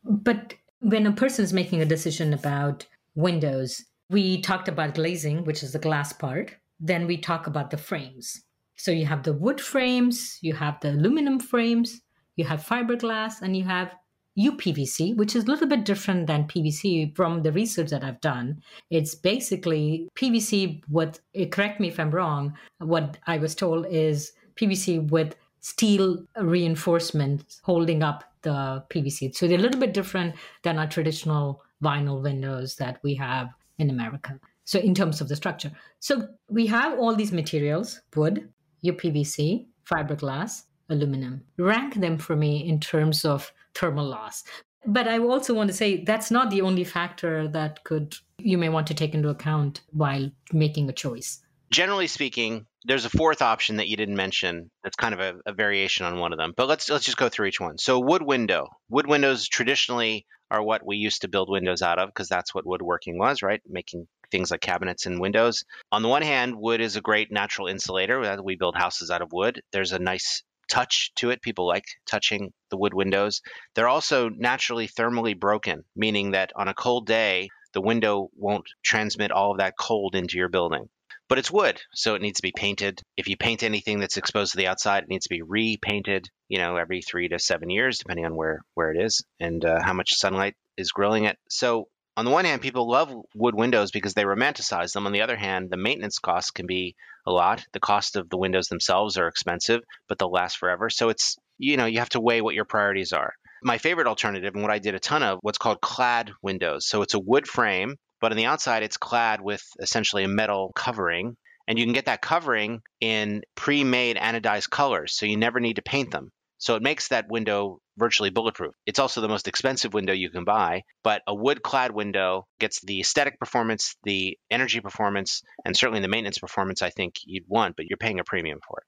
But 0.05 0.55
when 0.81 1.07
a 1.07 1.13
person 1.13 1.45
is 1.45 1.53
making 1.53 1.81
a 1.81 1.87
decision 1.87 2.33
about 2.33 2.87
windows, 3.15 3.85
we 4.11 4.41
talked 4.41 4.69
about 4.69 4.95
glazing, 4.95 5.45
which 5.45 5.63
is 5.63 5.73
the 5.73 5.79
glass 5.79 6.13
part. 6.13 6.57
Then 6.81 7.07
we 7.07 7.17
talk 7.17 7.47
about 7.47 7.71
the 7.71 7.77
frames. 7.77 8.43
So 8.77 8.91
you 8.91 9.07
have 9.07 9.23
the 9.23 9.33
wood 9.33 9.61
frames, 9.61 10.39
you 10.43 10.55
have 10.55 10.81
the 10.81 10.91
aluminum 10.91 11.39
frames, 11.39 12.01
you 12.37 12.45
have 12.45 12.65
fiberglass, 12.65 13.43
and 13.43 13.57
you 13.57 13.65
have 13.65 13.95
UPVC, 14.39 15.15
which 15.17 15.37
is 15.37 15.45
a 15.45 15.47
little 15.47 15.67
bit 15.67 15.85
different 15.85 16.27
than 16.27 16.45
PVC 16.45 17.15
from 17.15 17.43
the 17.43 17.53
research 17.53 17.91
that 17.91 18.05
I've 18.05 18.21
done. 18.21 18.63
It's 18.91 19.15
basically 19.15 20.09
PVC 20.17 20.83
with, 20.89 21.21
eh, 21.35 21.47
correct 21.47 21.81
me 21.81 21.89
if 21.89 22.01
I'm 22.01 22.11
wrong, 22.11 22.55
what 22.79 23.19
I 23.27 23.39
was 23.39 23.55
told 23.55 23.87
is 23.87 24.33
PVC 24.57 25.11
with 25.11 25.37
steel 25.61 26.25
reinforcements 26.41 27.61
holding 27.63 28.03
up 28.03 28.25
the 28.43 28.83
PVC. 28.91 29.35
So 29.35 29.47
they're 29.47 29.59
a 29.59 29.63
little 29.63 29.81
bit 29.81 29.95
different 29.95 30.35
than 30.63 30.79
our 30.79 30.87
traditional 30.87 31.63
vinyl 31.83 32.23
windows 32.23 32.77
that 32.77 33.01
we 33.03 33.15
have 33.15 33.49
in 33.79 33.91
America. 33.91 34.41
So 34.65 34.79
in 34.79 34.95
terms 34.95 35.21
of 35.21 35.29
the 35.29 35.37
structure. 35.37 35.71
So 36.01 36.29
we 36.49 36.67
have 36.67 36.99
all 36.99 37.15
these 37.15 37.33
materials, 37.33 38.01
wood, 38.15 38.49
UPVC, 38.85 39.67
fiberglass, 39.85 40.63
aluminum. 40.93 41.43
Rank 41.59 41.95
them 41.95 42.19
for 42.19 42.37
me 42.37 42.67
in 42.69 42.81
terms 42.81 43.25
of 43.25 43.53
thermal 43.75 44.07
loss. 44.07 44.45
But 44.87 45.09
I 45.09 45.19
also 45.19 45.55
want 45.55 45.71
to 45.71 45.77
say 45.77 46.05
that's 46.05 46.31
not 46.31 46.51
the 46.51 46.63
only 46.63 46.85
factor 46.85 47.49
that 47.49 47.85
could 47.85 48.15
you 48.39 48.59
may 48.59 48.69
want 48.69 48.87
to 48.89 48.95
take 48.95 49.15
into 49.15 49.29
account 49.29 49.81
while 49.91 50.31
making 50.53 50.89
a 50.89 50.93
choice. 50.93 51.41
Generally 51.71 52.09
speaking, 52.09 52.67
there's 52.85 53.05
a 53.05 53.11
fourth 53.11 53.43
option 53.43 53.77
that 53.77 53.89
you 53.89 53.97
didn't 53.97 54.17
mention 54.17 54.71
that's 54.83 54.97
kind 54.97 55.15
of 55.15 55.21
a, 55.21 55.35
a, 55.47 55.53
variation 55.53 56.07
on 56.07 56.19
one 56.19 56.33
of 56.33 56.39
them 56.39 56.53
but 56.57 56.69
let's 56.69 56.91
let's 56.91 57.05
just 57.05 57.17
go 57.17 57.29
through 57.29 57.47
each 57.47 57.61
one 57.61 57.79
so 57.79 57.99
wood 57.99 58.23
window 58.23 58.69
wood 58.89 59.07
windows 59.07 59.49
traditionally 59.49 60.27
are 60.51 60.63
what 60.63 60.85
we 60.85 60.97
used 60.97 61.23
to 61.23 61.29
build 61.29 61.49
windows 61.49 61.83
out 61.83 61.99
of 61.99 62.09
because 62.09 62.29
that's 62.29 62.55
what 62.55 62.67
woodworking 62.67 63.19
was 63.19 63.43
right 63.43 63.63
making 63.69 64.07
things 64.31 64.51
like 64.51 64.61
cabinets 64.61 65.07
and 65.07 65.21
windows 65.21 65.65
on 65.91 66.03
the 66.03 66.09
one 66.09 66.23
hand 66.23 66.57
wood 66.57 66.81
is 66.81 66.97
a 66.97 67.01
great 67.01 67.31
natural 67.31 67.69
insulator 67.69 68.43
we 68.43 68.57
build 68.57 68.75
houses 68.75 69.11
out 69.11 69.23
of 69.23 69.33
wood 69.33 69.63
there's 69.73 69.93
a 69.93 69.99
nice 69.99 70.43
touch 70.73 71.13
to 71.17 71.31
it. 71.31 71.43
People 71.43 71.67
like 71.69 71.85
touching 72.07 72.51
the 72.71 72.79
wood 72.79 72.95
windows. 72.95 73.43
They're 73.75 73.89
also 73.89 74.31
naturally 74.31 74.89
thermally 74.89 75.39
broken, 75.39 75.85
meaning 75.95 76.31
that 76.31 76.53
on 76.57 76.69
a 76.69 76.75
cold 76.75 77.07
day, 77.07 77.51
the 77.75 77.83
window 77.83 78.31
won't 78.35 78.65
transmit 78.83 79.31
all 79.31 79.53
of 79.53 79.59
that 79.59 79.75
cold 79.79 80.15
into 80.15 80.39
your 80.39 80.49
building. 80.49 80.89
But 81.29 81.39
it's 81.39 81.51
wood, 81.51 81.81
so 81.95 82.15
it 82.15 82.23
needs 82.23 82.39
to 82.39 82.43
be 82.43 82.53
painted. 82.55 83.01
If 83.17 83.29
you 83.29 83.37
paint 83.37 83.63
anything 83.63 84.01
that's 84.01 84.17
exposed 84.17 84.53
to 84.53 84.59
the 84.59 84.67
outside, 84.67 85.05
it 85.05 85.09
needs 85.09 85.27
to 85.27 85.35
be 85.35 85.43
repainted, 85.43 86.29
you 86.49 86.59
know, 86.59 86.77
every 86.77 87.01
three 87.01 87.29
to 87.29 87.39
seven 87.39 87.71
years, 87.71 87.99
depending 87.99 88.27
on 88.27 88.35
where, 88.35 88.61
where 88.75 88.93
it 88.93 89.03
is 89.03 89.25
and 89.41 89.65
uh, 89.65 89.83
how 89.83 89.93
much 89.93 90.15
sunlight 90.15 90.55
is 90.77 90.91
grilling 90.91 91.25
it. 91.25 91.39
So 91.49 91.89
on 92.17 92.25
the 92.25 92.31
one 92.31 92.45
hand, 92.45 92.61
people 92.61 92.89
love 92.89 93.15
wood 93.35 93.55
windows 93.55 93.91
because 93.91 94.15
they 94.15 94.25
romanticize 94.25 94.93
them. 94.93 95.07
On 95.07 95.13
the 95.13 95.23
other 95.23 95.37
hand, 95.37 95.71
the 95.71 95.77
maintenance 95.77 96.19
costs 96.19 96.51
can 96.51 96.67
be 96.67 96.95
a 97.27 97.33
lot. 97.33 97.65
The 97.73 97.81
cost 97.81 98.17
of 98.17 98.29
the 98.29 98.37
windows 98.37 98.69
themselves 98.69 99.17
are 99.17 99.29
expensive, 99.29 99.81
but 100.09 100.19
they'll 100.19 100.31
last 100.31 100.59
forever. 100.59 100.91
So 100.91 101.09
it's, 101.09 101.37
you 101.59 101.77
know, 101.77 101.87
you 101.87 102.01
have 102.01 102.11
to 102.11 102.21
weigh 102.21 102.43
what 102.43 102.55
your 102.55 102.65
priorities 102.65 103.13
are. 103.13 103.33
My 103.63 103.79
favorite 103.79 104.09
alternative, 104.09 104.55
and 104.55 104.63
what 104.63 104.73
I 104.73 104.79
did 104.79 104.95
a 104.95 105.01
ton 105.01 105.23
of, 105.23 105.39
what's 105.41 105.59
called 105.59 105.81
clad 105.81 106.33
windows. 106.43 106.87
So 106.87 107.03
it's 107.03 107.15
a 107.15 107.21
wood 107.21 107.47
frame, 107.47 107.97
but 108.21 108.33
on 108.33 108.37
the 108.37 108.47
outside, 108.47 108.83
it's 108.83 108.97
clad 108.97 109.41
with 109.41 109.63
essentially 109.81 110.25
a 110.25 110.29
metal 110.29 110.73
covering. 110.75 111.37
And 111.69 111.79
you 111.79 111.85
can 111.87 111.95
get 111.95 112.07
that 112.07 112.21
covering 112.21 112.83
in 113.01 113.43
pre 113.55 113.85
made 113.85 114.17
anodized 114.17 114.69
colors. 114.69 115.15
So 115.15 115.27
you 115.27 115.37
never 115.37 115.61
need 115.61 115.77
to 115.77 115.83
paint 115.83 116.11
them. 116.11 116.31
So 116.63 116.77
it 116.77 116.83
makes 116.83 117.09
that 117.09 117.29
window 117.29 117.81
virtually 117.99 118.31
bulletproof. 118.31 118.73
It's 118.87 119.01
also 119.01 119.21
the 119.21 119.27
most 119.27 119.49
expensive 119.49 119.95
window 119.95 120.13
you 120.13 120.31
can 120.31 120.45
buy, 120.45 120.83
but 121.03 121.21
a 121.27 121.35
wood 121.35 121.61
clad 121.61 121.91
window 121.91 122.47
gets 122.61 122.81
the 122.83 123.01
aesthetic 123.01 123.41
performance, 123.41 123.97
the 124.05 124.39
energy 124.49 124.79
performance, 124.79 125.43
and 125.65 125.77
certainly 125.77 126.01
the 126.01 126.07
maintenance 126.07 126.39
performance 126.39 126.81
I 126.81 126.91
think 126.91 127.17
you'd 127.25 127.49
want, 127.49 127.75
but 127.75 127.87
you're 127.87 127.97
paying 127.97 128.21
a 128.21 128.25
premium 128.25 128.61
for 128.65 128.79
it. 128.79 128.85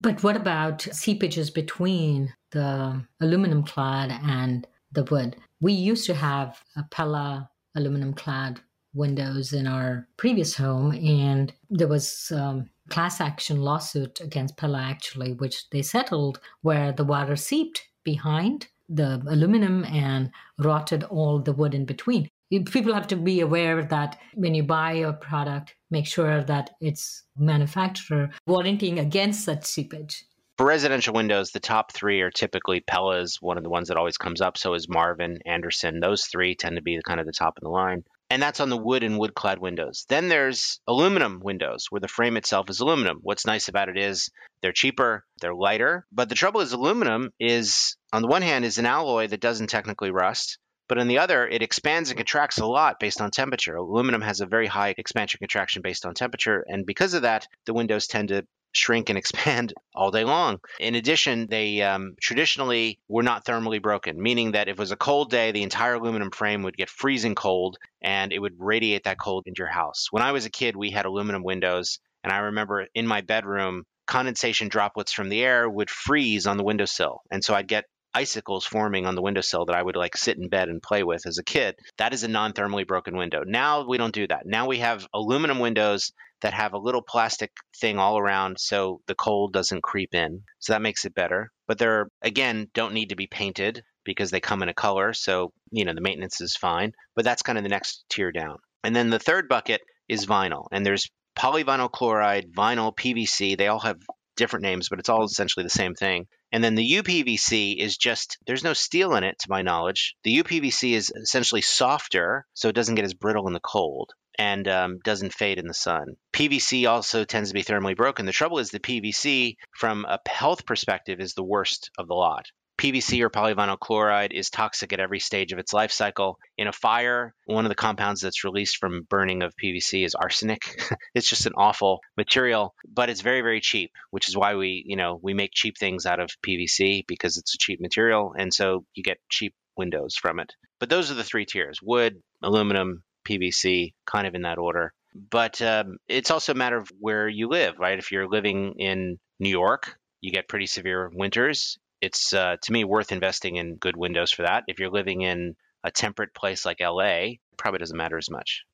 But 0.00 0.22
what 0.22 0.34
about 0.34 0.78
seepages 0.78 1.52
between 1.52 2.32
the 2.52 3.04
aluminum 3.20 3.64
clad 3.64 4.10
and 4.10 4.66
the 4.90 5.04
wood? 5.04 5.36
We 5.60 5.74
used 5.74 6.06
to 6.06 6.14
have 6.14 6.64
a 6.74 6.84
Pella 6.90 7.50
aluminum 7.74 8.14
clad 8.14 8.62
windows 8.94 9.52
in 9.52 9.66
our 9.66 10.06
previous 10.16 10.56
home, 10.56 10.92
and 10.92 11.52
there 11.70 11.88
was 11.88 12.32
um, 12.34 12.70
class 12.88 13.20
action 13.20 13.60
lawsuit 13.60 14.20
against 14.20 14.56
Pella 14.56 14.80
actually, 14.80 15.32
which 15.34 15.68
they 15.70 15.82
settled 15.82 16.40
where 16.62 16.92
the 16.92 17.04
water 17.04 17.36
seeped 17.36 17.88
behind 18.04 18.68
the 18.88 19.22
aluminum 19.26 19.84
and 19.86 20.30
rotted 20.58 21.04
all 21.04 21.40
the 21.40 21.52
wood 21.52 21.74
in 21.74 21.84
between. 21.84 22.28
People 22.66 22.94
have 22.94 23.08
to 23.08 23.16
be 23.16 23.40
aware 23.40 23.82
that 23.82 24.18
when 24.34 24.54
you 24.54 24.62
buy 24.62 24.92
a 24.92 25.12
product, 25.12 25.74
make 25.90 26.06
sure 26.06 26.42
that 26.44 26.70
its 26.80 27.22
manufacturer 27.36 28.30
warranting 28.46 28.98
against 28.98 29.44
such 29.44 29.64
seepage. 29.64 30.24
For 30.56 30.66
residential 30.66 31.14
windows, 31.14 31.50
the 31.50 31.58
top 31.58 31.90
three 31.92 32.20
are 32.20 32.30
typically 32.30 32.78
Pella's, 32.78 33.38
one 33.40 33.56
of 33.56 33.64
the 33.64 33.70
ones 33.70 33.88
that 33.88 33.96
always 33.96 34.18
comes 34.18 34.40
up. 34.40 34.56
So 34.56 34.74
is 34.74 34.88
Marvin, 34.88 35.40
Andersen. 35.46 35.98
Those 35.98 36.26
three 36.26 36.54
tend 36.54 36.76
to 36.76 36.82
be 36.82 37.00
kind 37.04 37.18
of 37.18 37.26
the 37.26 37.32
top 37.32 37.56
of 37.56 37.62
the 37.62 37.70
line 37.70 38.04
and 38.30 38.42
that's 38.42 38.60
on 38.60 38.70
the 38.70 38.76
wood 38.76 39.02
and 39.02 39.18
wood 39.18 39.34
clad 39.34 39.58
windows. 39.58 40.06
Then 40.08 40.28
there's 40.28 40.80
aluminum 40.86 41.40
windows 41.42 41.86
where 41.90 42.00
the 42.00 42.08
frame 42.08 42.36
itself 42.36 42.70
is 42.70 42.80
aluminum. 42.80 43.18
What's 43.22 43.46
nice 43.46 43.68
about 43.68 43.88
it 43.88 43.98
is 43.98 44.30
they're 44.62 44.72
cheaper, 44.72 45.24
they're 45.40 45.54
lighter, 45.54 46.06
but 46.10 46.28
the 46.28 46.34
trouble 46.34 46.60
is 46.60 46.72
aluminum 46.72 47.30
is 47.38 47.96
on 48.12 48.22
the 48.22 48.28
one 48.28 48.42
hand 48.42 48.64
is 48.64 48.78
an 48.78 48.86
alloy 48.86 49.28
that 49.28 49.40
doesn't 49.40 49.68
technically 49.68 50.10
rust, 50.10 50.58
but 50.88 50.98
on 50.98 51.08
the 51.08 51.18
other 51.18 51.46
it 51.46 51.62
expands 51.62 52.10
and 52.10 52.16
contracts 52.16 52.58
a 52.58 52.66
lot 52.66 52.98
based 52.98 53.20
on 53.20 53.30
temperature. 53.30 53.76
Aluminum 53.76 54.22
has 54.22 54.40
a 54.40 54.46
very 54.46 54.66
high 54.66 54.94
expansion 54.96 55.38
contraction 55.38 55.82
based 55.82 56.06
on 56.06 56.14
temperature 56.14 56.64
and 56.66 56.86
because 56.86 57.14
of 57.14 57.22
that 57.22 57.46
the 57.66 57.74
windows 57.74 58.06
tend 58.06 58.28
to 58.28 58.46
shrink 58.74 59.08
and 59.08 59.18
expand 59.18 59.72
all 59.94 60.10
day 60.10 60.24
long. 60.24 60.58
In 60.78 60.94
addition, 60.94 61.46
they 61.46 61.82
um, 61.82 62.14
traditionally 62.20 62.98
were 63.08 63.22
not 63.22 63.44
thermally 63.44 63.80
broken, 63.80 64.20
meaning 64.20 64.52
that 64.52 64.68
if 64.68 64.74
it 64.74 64.78
was 64.78 64.92
a 64.92 64.96
cold 64.96 65.30
day, 65.30 65.52
the 65.52 65.62
entire 65.62 65.94
aluminum 65.94 66.30
frame 66.30 66.62
would 66.62 66.76
get 66.76 66.90
freezing 66.90 67.34
cold 67.34 67.78
and 68.02 68.32
it 68.32 68.38
would 68.38 68.54
radiate 68.58 69.04
that 69.04 69.18
cold 69.18 69.44
into 69.46 69.60
your 69.60 69.68
house. 69.68 70.08
When 70.10 70.22
I 70.22 70.32
was 70.32 70.46
a 70.46 70.50
kid, 70.50 70.76
we 70.76 70.90
had 70.90 71.06
aluminum 71.06 71.42
windows, 71.42 71.98
and 72.22 72.32
I 72.32 72.38
remember 72.38 72.86
in 72.94 73.06
my 73.06 73.20
bedroom, 73.20 73.84
condensation 74.06 74.68
droplets 74.68 75.12
from 75.12 75.28
the 75.28 75.42
air 75.42 75.68
would 75.68 75.90
freeze 75.90 76.46
on 76.46 76.56
the 76.56 76.64
windowsill. 76.64 77.22
And 77.30 77.42
so 77.42 77.54
I'd 77.54 77.68
get 77.68 77.84
icicles 78.14 78.64
forming 78.64 79.06
on 79.06 79.14
the 79.14 79.22
windowsill 79.22 79.66
that 79.66 79.76
I 79.76 79.82
would 79.82 79.96
like 79.96 80.16
sit 80.16 80.38
in 80.38 80.48
bed 80.48 80.68
and 80.68 80.82
play 80.82 81.02
with 81.02 81.26
as 81.26 81.38
a 81.38 81.44
kid. 81.44 81.74
That 81.98 82.14
is 82.14 82.22
a 82.22 82.28
non 82.28 82.52
thermally 82.52 82.86
broken 82.86 83.16
window. 83.16 83.42
Now 83.44 83.86
we 83.86 83.98
don't 83.98 84.14
do 84.14 84.26
that. 84.28 84.46
Now 84.46 84.66
we 84.66 84.78
have 84.78 85.06
aluminum 85.12 85.58
windows 85.58 86.12
that 86.42 86.54
have 86.54 86.74
a 86.74 86.78
little 86.78 87.02
plastic 87.02 87.50
thing 87.80 87.98
all 87.98 88.18
around 88.18 88.58
so 88.60 89.00
the 89.06 89.14
cold 89.14 89.52
doesn't 89.52 89.82
creep 89.82 90.14
in. 90.14 90.42
So 90.58 90.72
that 90.72 90.82
makes 90.82 91.04
it 91.04 91.14
better. 91.14 91.50
But 91.66 91.78
they're, 91.78 92.08
again, 92.22 92.68
don't 92.74 92.94
need 92.94 93.08
to 93.08 93.16
be 93.16 93.26
painted 93.26 93.82
because 94.04 94.30
they 94.30 94.40
come 94.40 94.62
in 94.62 94.68
a 94.68 94.74
color. 94.74 95.14
So, 95.14 95.52
you 95.70 95.84
know, 95.84 95.94
the 95.94 96.02
maintenance 96.02 96.40
is 96.40 96.56
fine. 96.56 96.92
But 97.16 97.24
that's 97.24 97.42
kind 97.42 97.56
of 97.56 97.64
the 97.64 97.70
next 97.70 98.04
tier 98.10 98.30
down. 98.30 98.58
And 98.82 98.94
then 98.94 99.08
the 99.08 99.18
third 99.18 99.48
bucket 99.48 99.80
is 100.08 100.26
vinyl. 100.26 100.66
And 100.70 100.84
there's 100.84 101.08
polyvinyl 101.38 101.90
chloride, 101.90 102.52
vinyl, 102.54 102.94
PVC. 102.94 103.56
They 103.56 103.68
all 103.68 103.80
have 103.80 103.96
different 104.36 104.64
names, 104.64 104.88
but 104.88 104.98
it's 104.98 105.08
all 105.08 105.24
essentially 105.24 105.64
the 105.64 105.70
same 105.70 105.94
thing. 105.94 106.26
And 106.54 106.62
then 106.62 106.76
the 106.76 106.88
UPVC 106.88 107.78
is 107.78 107.96
just, 107.96 108.38
there's 108.46 108.62
no 108.62 108.74
steel 108.74 109.16
in 109.16 109.24
it 109.24 109.40
to 109.40 109.50
my 109.50 109.62
knowledge. 109.62 110.14
The 110.22 110.40
UPVC 110.40 110.92
is 110.92 111.10
essentially 111.10 111.62
softer, 111.62 112.46
so 112.54 112.68
it 112.68 112.76
doesn't 112.76 112.94
get 112.94 113.04
as 113.04 113.12
brittle 113.12 113.48
in 113.48 113.54
the 113.54 113.58
cold 113.58 114.12
and 114.38 114.68
um, 114.68 115.00
doesn't 115.04 115.34
fade 115.34 115.58
in 115.58 115.66
the 115.66 115.74
sun. 115.74 116.14
PVC 116.32 116.88
also 116.88 117.24
tends 117.24 117.50
to 117.50 117.54
be 117.54 117.64
thermally 117.64 117.96
broken. 117.96 118.24
The 118.24 118.30
trouble 118.30 118.60
is 118.60 118.70
the 118.70 118.78
PVC, 118.78 119.56
from 119.76 120.04
a 120.04 120.20
health 120.28 120.64
perspective, 120.64 121.18
is 121.18 121.34
the 121.34 121.42
worst 121.42 121.90
of 121.98 122.06
the 122.06 122.14
lot. 122.14 122.46
PVC 122.78 123.20
or 123.22 123.30
polyvinyl 123.30 123.78
chloride 123.78 124.32
is 124.32 124.50
toxic 124.50 124.92
at 124.92 125.00
every 125.00 125.20
stage 125.20 125.52
of 125.52 125.58
its 125.58 125.72
life 125.72 125.92
cycle. 125.92 126.38
In 126.58 126.66
a 126.66 126.72
fire, 126.72 127.34
one 127.46 127.64
of 127.64 127.68
the 127.68 127.74
compounds 127.74 128.20
that's 128.20 128.44
released 128.44 128.78
from 128.78 129.06
burning 129.08 129.42
of 129.42 129.54
PVC 129.56 130.04
is 130.04 130.14
arsenic. 130.14 130.82
it's 131.14 131.28
just 131.28 131.46
an 131.46 131.52
awful 131.56 132.00
material, 132.16 132.74
but 132.88 133.10
it's 133.10 133.20
very 133.20 133.42
very 133.42 133.60
cheap, 133.60 133.92
which 134.10 134.28
is 134.28 134.36
why 134.36 134.56
we, 134.56 134.82
you 134.86 134.96
know, 134.96 135.18
we 135.22 135.34
make 135.34 135.52
cheap 135.52 135.78
things 135.78 136.06
out 136.06 136.20
of 136.20 136.30
PVC 136.46 137.04
because 137.06 137.36
it's 137.36 137.54
a 137.54 137.58
cheap 137.58 137.80
material 137.80 138.34
and 138.36 138.52
so 138.52 138.84
you 138.94 139.02
get 139.02 139.18
cheap 139.28 139.54
windows 139.76 140.16
from 140.16 140.40
it. 140.40 140.52
But 140.80 140.90
those 140.90 141.10
are 141.10 141.14
the 141.14 141.24
three 141.24 141.46
tiers: 141.46 141.78
wood, 141.82 142.20
aluminum, 142.42 143.02
PVC, 143.24 143.94
kind 144.06 144.26
of 144.26 144.34
in 144.34 144.42
that 144.42 144.58
order. 144.58 144.92
But 145.14 145.62
um, 145.62 145.98
it's 146.08 146.30
also 146.30 146.52
a 146.52 146.56
matter 146.56 146.76
of 146.76 146.90
where 146.98 147.28
you 147.28 147.48
live, 147.48 147.78
right? 147.78 147.98
If 147.98 148.10
you're 148.10 148.28
living 148.28 148.74
in 148.78 149.18
New 149.38 149.48
York, 149.48 149.96
you 150.20 150.32
get 150.32 150.48
pretty 150.48 150.66
severe 150.66 151.10
winters. 151.14 151.78
It's 152.04 152.34
uh, 152.34 152.56
to 152.60 152.72
me 152.72 152.84
worth 152.84 153.12
investing 153.12 153.56
in 153.56 153.76
good 153.76 153.96
windows 153.96 154.30
for 154.30 154.42
that. 154.42 154.64
If 154.68 154.78
you're 154.78 154.90
living 154.90 155.22
in 155.22 155.56
a 155.82 155.90
temperate 155.90 156.34
place 156.34 156.66
like 156.66 156.80
LA, 156.80 157.36
it 157.36 157.40
probably 157.56 157.78
doesn't 157.78 157.96
matter 157.96 158.18
as 158.18 158.30
much. 158.30 158.64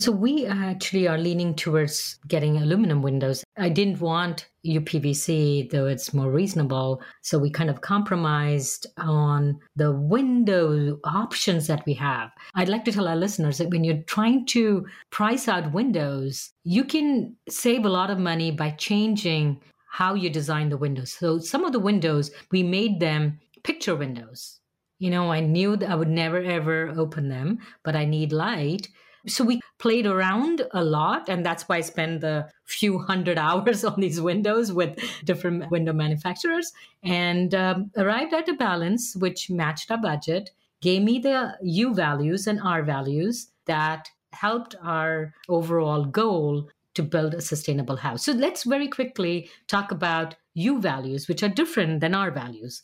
So 0.00 0.12
we 0.12 0.46
actually 0.46 1.08
are 1.08 1.18
leaning 1.18 1.56
towards 1.56 2.20
getting 2.28 2.56
aluminum 2.56 3.02
windows. 3.02 3.42
I 3.58 3.68
didn't 3.68 4.00
want 4.00 4.48
UPVC, 4.64 5.70
though 5.70 5.86
it's 5.86 6.14
more 6.14 6.30
reasonable. 6.30 7.02
So 7.22 7.36
we 7.36 7.50
kind 7.50 7.68
of 7.68 7.80
compromised 7.80 8.86
on 8.96 9.58
the 9.74 9.92
window 9.92 10.98
options 11.02 11.66
that 11.66 11.84
we 11.84 11.94
have. 11.94 12.30
I'd 12.54 12.68
like 12.68 12.84
to 12.84 12.92
tell 12.92 13.08
our 13.08 13.16
listeners 13.16 13.58
that 13.58 13.70
when 13.70 13.82
you're 13.82 14.04
trying 14.04 14.46
to 14.46 14.86
price 15.10 15.48
out 15.48 15.72
windows, 15.72 16.52
you 16.62 16.84
can 16.84 17.34
save 17.48 17.84
a 17.84 17.90
lot 17.90 18.10
of 18.10 18.20
money 18.20 18.52
by 18.52 18.70
changing 18.70 19.60
how 19.88 20.14
you 20.14 20.30
design 20.30 20.68
the 20.68 20.76
windows. 20.76 21.12
So 21.12 21.38
some 21.38 21.64
of 21.64 21.72
the 21.72 21.78
windows, 21.78 22.30
we 22.50 22.62
made 22.62 23.00
them 23.00 23.40
picture 23.64 23.96
windows. 23.96 24.60
You 24.98 25.10
know, 25.10 25.30
I 25.32 25.40
knew 25.40 25.76
that 25.76 25.90
I 25.90 25.94
would 25.94 26.08
never 26.08 26.38
ever 26.38 26.92
open 26.96 27.28
them, 27.28 27.58
but 27.84 27.94
I 27.94 28.04
need 28.04 28.32
light. 28.32 28.88
So 29.26 29.44
we 29.44 29.60
played 29.78 30.06
around 30.06 30.62
a 30.72 30.82
lot, 30.82 31.28
and 31.28 31.44
that's 31.44 31.68
why 31.68 31.76
I 31.76 31.80
spent 31.82 32.20
the 32.20 32.48
few 32.64 32.98
hundred 32.98 33.38
hours 33.46 33.84
on 33.84 34.00
these 34.00 34.20
windows 34.20 34.72
with 34.72 34.98
different 35.24 35.70
window 35.70 35.92
manufacturers 35.92 36.72
and 37.02 37.54
um, 37.54 37.90
arrived 37.96 38.34
at 38.34 38.48
a 38.48 38.54
balance 38.54 39.14
which 39.16 39.50
matched 39.50 39.90
our 39.90 39.98
budget, 40.00 40.50
gave 40.80 41.02
me 41.02 41.18
the 41.18 41.56
U 41.62 41.94
values 41.94 42.46
and 42.46 42.60
R 42.60 42.82
values 42.82 43.48
that 43.66 44.08
helped 44.32 44.74
our 44.82 45.34
overall 45.48 46.04
goal 46.04 46.68
to 46.98 47.02
build 47.02 47.34
a 47.34 47.40
sustainable 47.40 47.96
house. 47.96 48.24
So 48.24 48.32
let's 48.32 48.64
very 48.64 48.88
quickly 48.88 49.48
talk 49.68 49.92
about 49.92 50.36
U 50.54 50.80
values, 50.80 51.28
which 51.28 51.42
are 51.42 51.48
different 51.48 52.00
than 52.00 52.14
R 52.14 52.30
values 52.30 52.82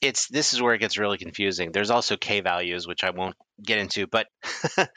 it's 0.00 0.28
this 0.28 0.54
is 0.54 0.62
where 0.62 0.74
it 0.74 0.78
gets 0.78 0.98
really 0.98 1.18
confusing. 1.18 1.72
There's 1.72 1.90
also 1.90 2.16
K 2.16 2.40
values, 2.40 2.86
which 2.86 3.04
I 3.04 3.10
won't 3.10 3.36
get 3.62 3.78
into, 3.78 4.06
but 4.06 4.28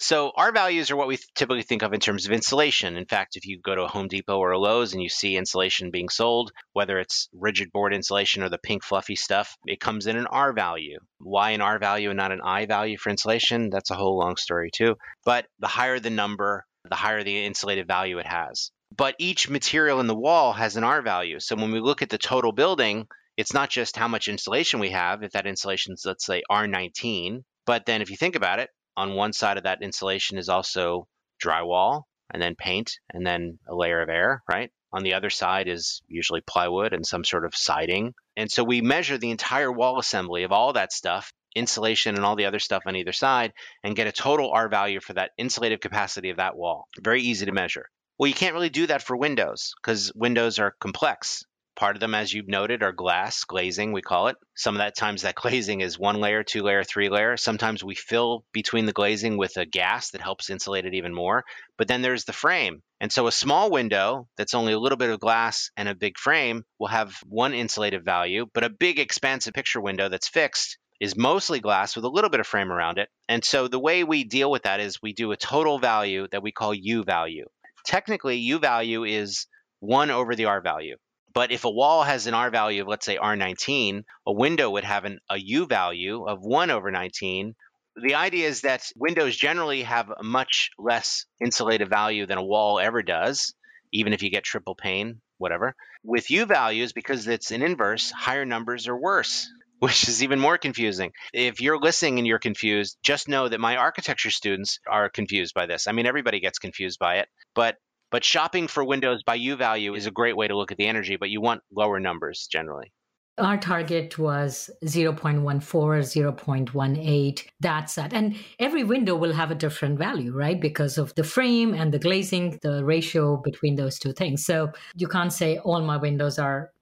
so 0.00 0.32
R 0.36 0.50
values 0.50 0.90
are 0.90 0.96
what 0.96 1.06
we 1.06 1.18
typically 1.36 1.62
think 1.62 1.82
of 1.82 1.92
in 1.92 2.00
terms 2.00 2.26
of 2.26 2.32
insulation. 2.32 2.96
In 2.96 3.06
fact, 3.06 3.36
if 3.36 3.46
you 3.46 3.60
go 3.60 3.76
to 3.76 3.84
a 3.84 3.88
Home 3.88 4.08
Depot 4.08 4.36
or 4.36 4.50
a 4.50 4.58
Lowe's 4.58 4.92
and 4.92 5.02
you 5.02 5.08
see 5.08 5.36
insulation 5.36 5.92
being 5.92 6.08
sold, 6.08 6.50
whether 6.72 6.98
it's 6.98 7.28
rigid 7.32 7.70
board 7.70 7.94
insulation 7.94 8.42
or 8.42 8.48
the 8.48 8.58
pink 8.58 8.82
fluffy 8.82 9.14
stuff, 9.14 9.56
it 9.64 9.80
comes 9.80 10.06
in 10.06 10.16
an 10.16 10.26
R 10.26 10.52
value. 10.52 10.98
Why 11.18 11.50
an 11.50 11.60
R 11.60 11.78
value 11.78 12.10
and 12.10 12.16
not 12.16 12.32
an 12.32 12.40
I 12.42 12.66
value 12.66 12.98
for 12.98 13.10
insulation? 13.10 13.70
That's 13.70 13.92
a 13.92 13.96
whole 13.96 14.18
long 14.18 14.36
story 14.36 14.70
too. 14.74 14.96
But 15.24 15.46
the 15.60 15.68
higher 15.68 16.00
the 16.00 16.10
number, 16.10 16.64
the 16.88 16.96
higher 16.96 17.22
the 17.22 17.44
insulated 17.44 17.86
value 17.86 18.18
it 18.18 18.26
has. 18.26 18.70
But 18.96 19.14
each 19.18 19.48
material 19.48 20.00
in 20.00 20.06
the 20.06 20.16
wall 20.16 20.52
has 20.52 20.76
an 20.76 20.84
R 20.84 21.02
value. 21.02 21.40
So 21.40 21.56
when 21.56 21.72
we 21.72 21.80
look 21.80 22.02
at 22.02 22.08
the 22.08 22.18
total 22.18 22.52
building, 22.52 23.06
it's 23.36 23.54
not 23.54 23.70
just 23.70 23.96
how 23.96 24.08
much 24.08 24.28
insulation 24.28 24.80
we 24.80 24.90
have, 24.90 25.22
if 25.22 25.32
that 25.32 25.46
insulation 25.46 25.94
is, 25.94 26.04
let's 26.04 26.26
say, 26.26 26.42
R19, 26.50 27.44
but 27.66 27.86
then 27.86 28.02
if 28.02 28.10
you 28.10 28.16
think 28.16 28.34
about 28.34 28.58
it, 28.58 28.70
on 28.96 29.14
one 29.14 29.32
side 29.32 29.58
of 29.58 29.64
that 29.64 29.82
insulation 29.82 30.38
is 30.38 30.48
also 30.48 31.06
drywall 31.42 32.02
and 32.32 32.42
then 32.42 32.56
paint 32.56 32.92
and 33.12 33.26
then 33.26 33.58
a 33.68 33.74
layer 33.74 34.00
of 34.02 34.08
air, 34.08 34.42
right? 34.50 34.70
On 34.92 35.02
the 35.02 35.14
other 35.14 35.30
side 35.30 35.68
is 35.68 36.02
usually 36.08 36.40
plywood 36.40 36.92
and 36.92 37.06
some 37.06 37.24
sort 37.24 37.44
of 37.44 37.54
siding. 37.54 38.14
And 38.36 38.50
so 38.50 38.64
we 38.64 38.80
measure 38.80 39.18
the 39.18 39.30
entire 39.30 39.70
wall 39.70 39.98
assembly 39.98 40.42
of 40.42 40.50
all 40.50 40.72
that 40.72 40.92
stuff, 40.92 41.32
insulation 41.58 42.14
and 42.14 42.24
all 42.24 42.36
the 42.36 42.46
other 42.46 42.58
stuff 42.58 42.84
on 42.86 42.96
either 42.96 43.12
side, 43.12 43.52
and 43.82 43.96
get 43.96 44.06
a 44.06 44.12
total 44.12 44.50
R 44.50 44.68
value 44.68 45.00
for 45.00 45.14
that 45.14 45.32
insulative 45.38 45.80
capacity 45.80 46.30
of 46.30 46.38
that 46.38 46.56
wall. 46.56 46.88
Very 47.00 47.22
easy 47.22 47.46
to 47.46 47.52
measure. 47.52 47.86
Well, 48.18 48.28
you 48.28 48.34
can't 48.34 48.54
really 48.54 48.68
do 48.68 48.86
that 48.88 49.02
for 49.02 49.16
windows 49.16 49.74
because 49.80 50.12
windows 50.14 50.58
are 50.58 50.74
complex. 50.80 51.44
Part 51.76 51.94
of 51.94 52.00
them, 52.00 52.16
as 52.16 52.32
you've 52.32 52.48
noted, 52.48 52.82
are 52.82 52.90
glass 52.90 53.44
glazing, 53.44 53.92
we 53.92 54.02
call 54.02 54.26
it. 54.26 54.36
Some 54.56 54.74
of 54.74 54.78
that 54.78 54.96
times 54.96 55.22
that 55.22 55.34
glazing 55.36 55.80
is 55.80 55.96
one 55.96 56.18
layer, 56.18 56.42
two 56.42 56.64
layer, 56.64 56.82
three 56.82 57.08
layer. 57.08 57.36
Sometimes 57.36 57.84
we 57.84 57.94
fill 57.94 58.44
between 58.52 58.86
the 58.86 58.92
glazing 58.92 59.36
with 59.36 59.56
a 59.56 59.64
gas 59.64 60.10
that 60.10 60.20
helps 60.20 60.50
insulate 60.50 60.86
it 60.86 60.94
even 60.94 61.14
more. 61.14 61.44
But 61.76 61.86
then 61.86 62.02
there's 62.02 62.24
the 62.24 62.32
frame. 62.32 62.82
And 63.00 63.12
so 63.12 63.28
a 63.28 63.32
small 63.32 63.70
window 63.70 64.26
that's 64.36 64.54
only 64.54 64.72
a 64.72 64.78
little 64.80 64.98
bit 64.98 65.10
of 65.10 65.20
glass 65.20 65.70
and 65.76 65.88
a 65.88 65.94
big 65.94 66.18
frame 66.18 66.64
will 66.80 66.88
have 66.88 67.14
one 67.24 67.52
insulative 67.52 68.04
value, 68.04 68.46
but 68.52 68.64
a 68.64 68.70
big 68.70 68.98
expansive 68.98 69.54
picture 69.54 69.80
window 69.80 70.08
that's 70.08 70.26
fixed 70.26 70.78
is 71.00 71.16
mostly 71.16 71.60
glass 71.60 71.94
with 71.94 72.04
a 72.04 72.10
little 72.10 72.30
bit 72.30 72.40
of 72.40 72.46
frame 72.46 72.72
around 72.72 72.98
it. 72.98 73.08
And 73.28 73.44
so 73.44 73.68
the 73.68 73.78
way 73.78 74.04
we 74.04 74.24
deal 74.24 74.50
with 74.50 74.64
that 74.64 74.80
is 74.80 75.00
we 75.00 75.12
do 75.12 75.32
a 75.32 75.36
total 75.36 75.78
value 75.78 76.26
that 76.32 76.42
we 76.42 76.52
call 76.52 76.74
U 76.74 77.04
value. 77.04 77.46
Technically, 77.84 78.36
U 78.36 78.58
value 78.58 79.04
is 79.04 79.46
1 79.80 80.10
over 80.10 80.34
the 80.34 80.46
R 80.46 80.60
value. 80.60 80.96
But 81.32 81.52
if 81.52 81.64
a 81.64 81.70
wall 81.70 82.02
has 82.02 82.26
an 82.26 82.34
R 82.34 82.50
value 82.50 82.82
of, 82.82 82.88
let's 82.88 83.06
say, 83.06 83.16
R19, 83.16 84.02
a 84.26 84.32
window 84.32 84.70
would 84.70 84.84
have 84.84 85.04
an, 85.04 85.20
a 85.30 85.38
U 85.38 85.66
value 85.66 86.24
of 86.24 86.40
1 86.40 86.70
over 86.70 86.90
19. 86.90 87.54
The 88.00 88.14
idea 88.14 88.48
is 88.48 88.62
that 88.62 88.90
windows 88.96 89.36
generally 89.36 89.82
have 89.82 90.10
a 90.10 90.22
much 90.22 90.70
less 90.78 91.26
insulative 91.42 91.88
value 91.88 92.26
than 92.26 92.38
a 92.38 92.44
wall 92.44 92.80
ever 92.80 93.02
does, 93.02 93.54
even 93.92 94.12
if 94.12 94.22
you 94.22 94.30
get 94.30 94.44
triple 94.44 94.74
pane, 94.74 95.20
whatever. 95.36 95.76
With 96.02 96.30
U 96.30 96.44
values, 96.44 96.92
because 96.92 97.26
it's 97.28 97.50
an 97.50 97.62
inverse, 97.62 98.10
higher 98.10 98.44
numbers 98.44 98.88
are 98.88 98.96
worse 98.96 99.48
which 99.78 100.08
is 100.08 100.22
even 100.22 100.38
more 100.38 100.58
confusing. 100.58 101.12
If 101.32 101.60
you're 101.60 101.78
listening 101.78 102.18
and 102.18 102.26
you're 102.26 102.38
confused, 102.38 102.98
just 103.02 103.28
know 103.28 103.48
that 103.48 103.60
my 103.60 103.76
architecture 103.76 104.30
students 104.30 104.78
are 104.88 105.08
confused 105.08 105.54
by 105.54 105.66
this. 105.66 105.86
I 105.86 105.92
mean, 105.92 106.06
everybody 106.06 106.40
gets 106.40 106.58
confused 106.58 106.98
by 106.98 107.16
it, 107.16 107.28
but 107.54 107.76
but 108.10 108.24
shopping 108.24 108.68
for 108.68 108.82
windows 108.82 109.22
by 109.22 109.34
U 109.34 109.56
value 109.56 109.94
is 109.94 110.06
a 110.06 110.10
great 110.10 110.36
way 110.36 110.48
to 110.48 110.56
look 110.56 110.72
at 110.72 110.78
the 110.78 110.86
energy, 110.86 111.16
but 111.16 111.28
you 111.28 111.42
want 111.42 111.62
lower 111.70 112.00
numbers 112.00 112.48
generally. 112.50 112.90
Our 113.36 113.58
target 113.58 114.18
was 114.18 114.68
0.14, 114.84 115.60
0.18. 115.60 117.46
That's 117.60 117.94
that. 117.94 118.12
And 118.12 118.36
every 118.58 118.82
window 118.82 119.14
will 119.14 119.32
have 119.32 119.52
a 119.52 119.54
different 119.54 119.98
value, 119.98 120.32
right? 120.34 120.60
Because 120.60 120.98
of 120.98 121.14
the 121.14 121.22
frame 121.22 121.72
and 121.72 121.92
the 121.92 122.00
glazing, 122.00 122.58
the 122.62 122.84
ratio 122.84 123.36
between 123.36 123.76
those 123.76 123.98
two 123.98 124.12
things. 124.12 124.44
So 124.44 124.72
you 124.96 125.06
can't 125.06 125.32
say 125.32 125.58
all 125.58 125.82
my 125.82 125.98
windows 125.98 126.38
are 126.38 126.72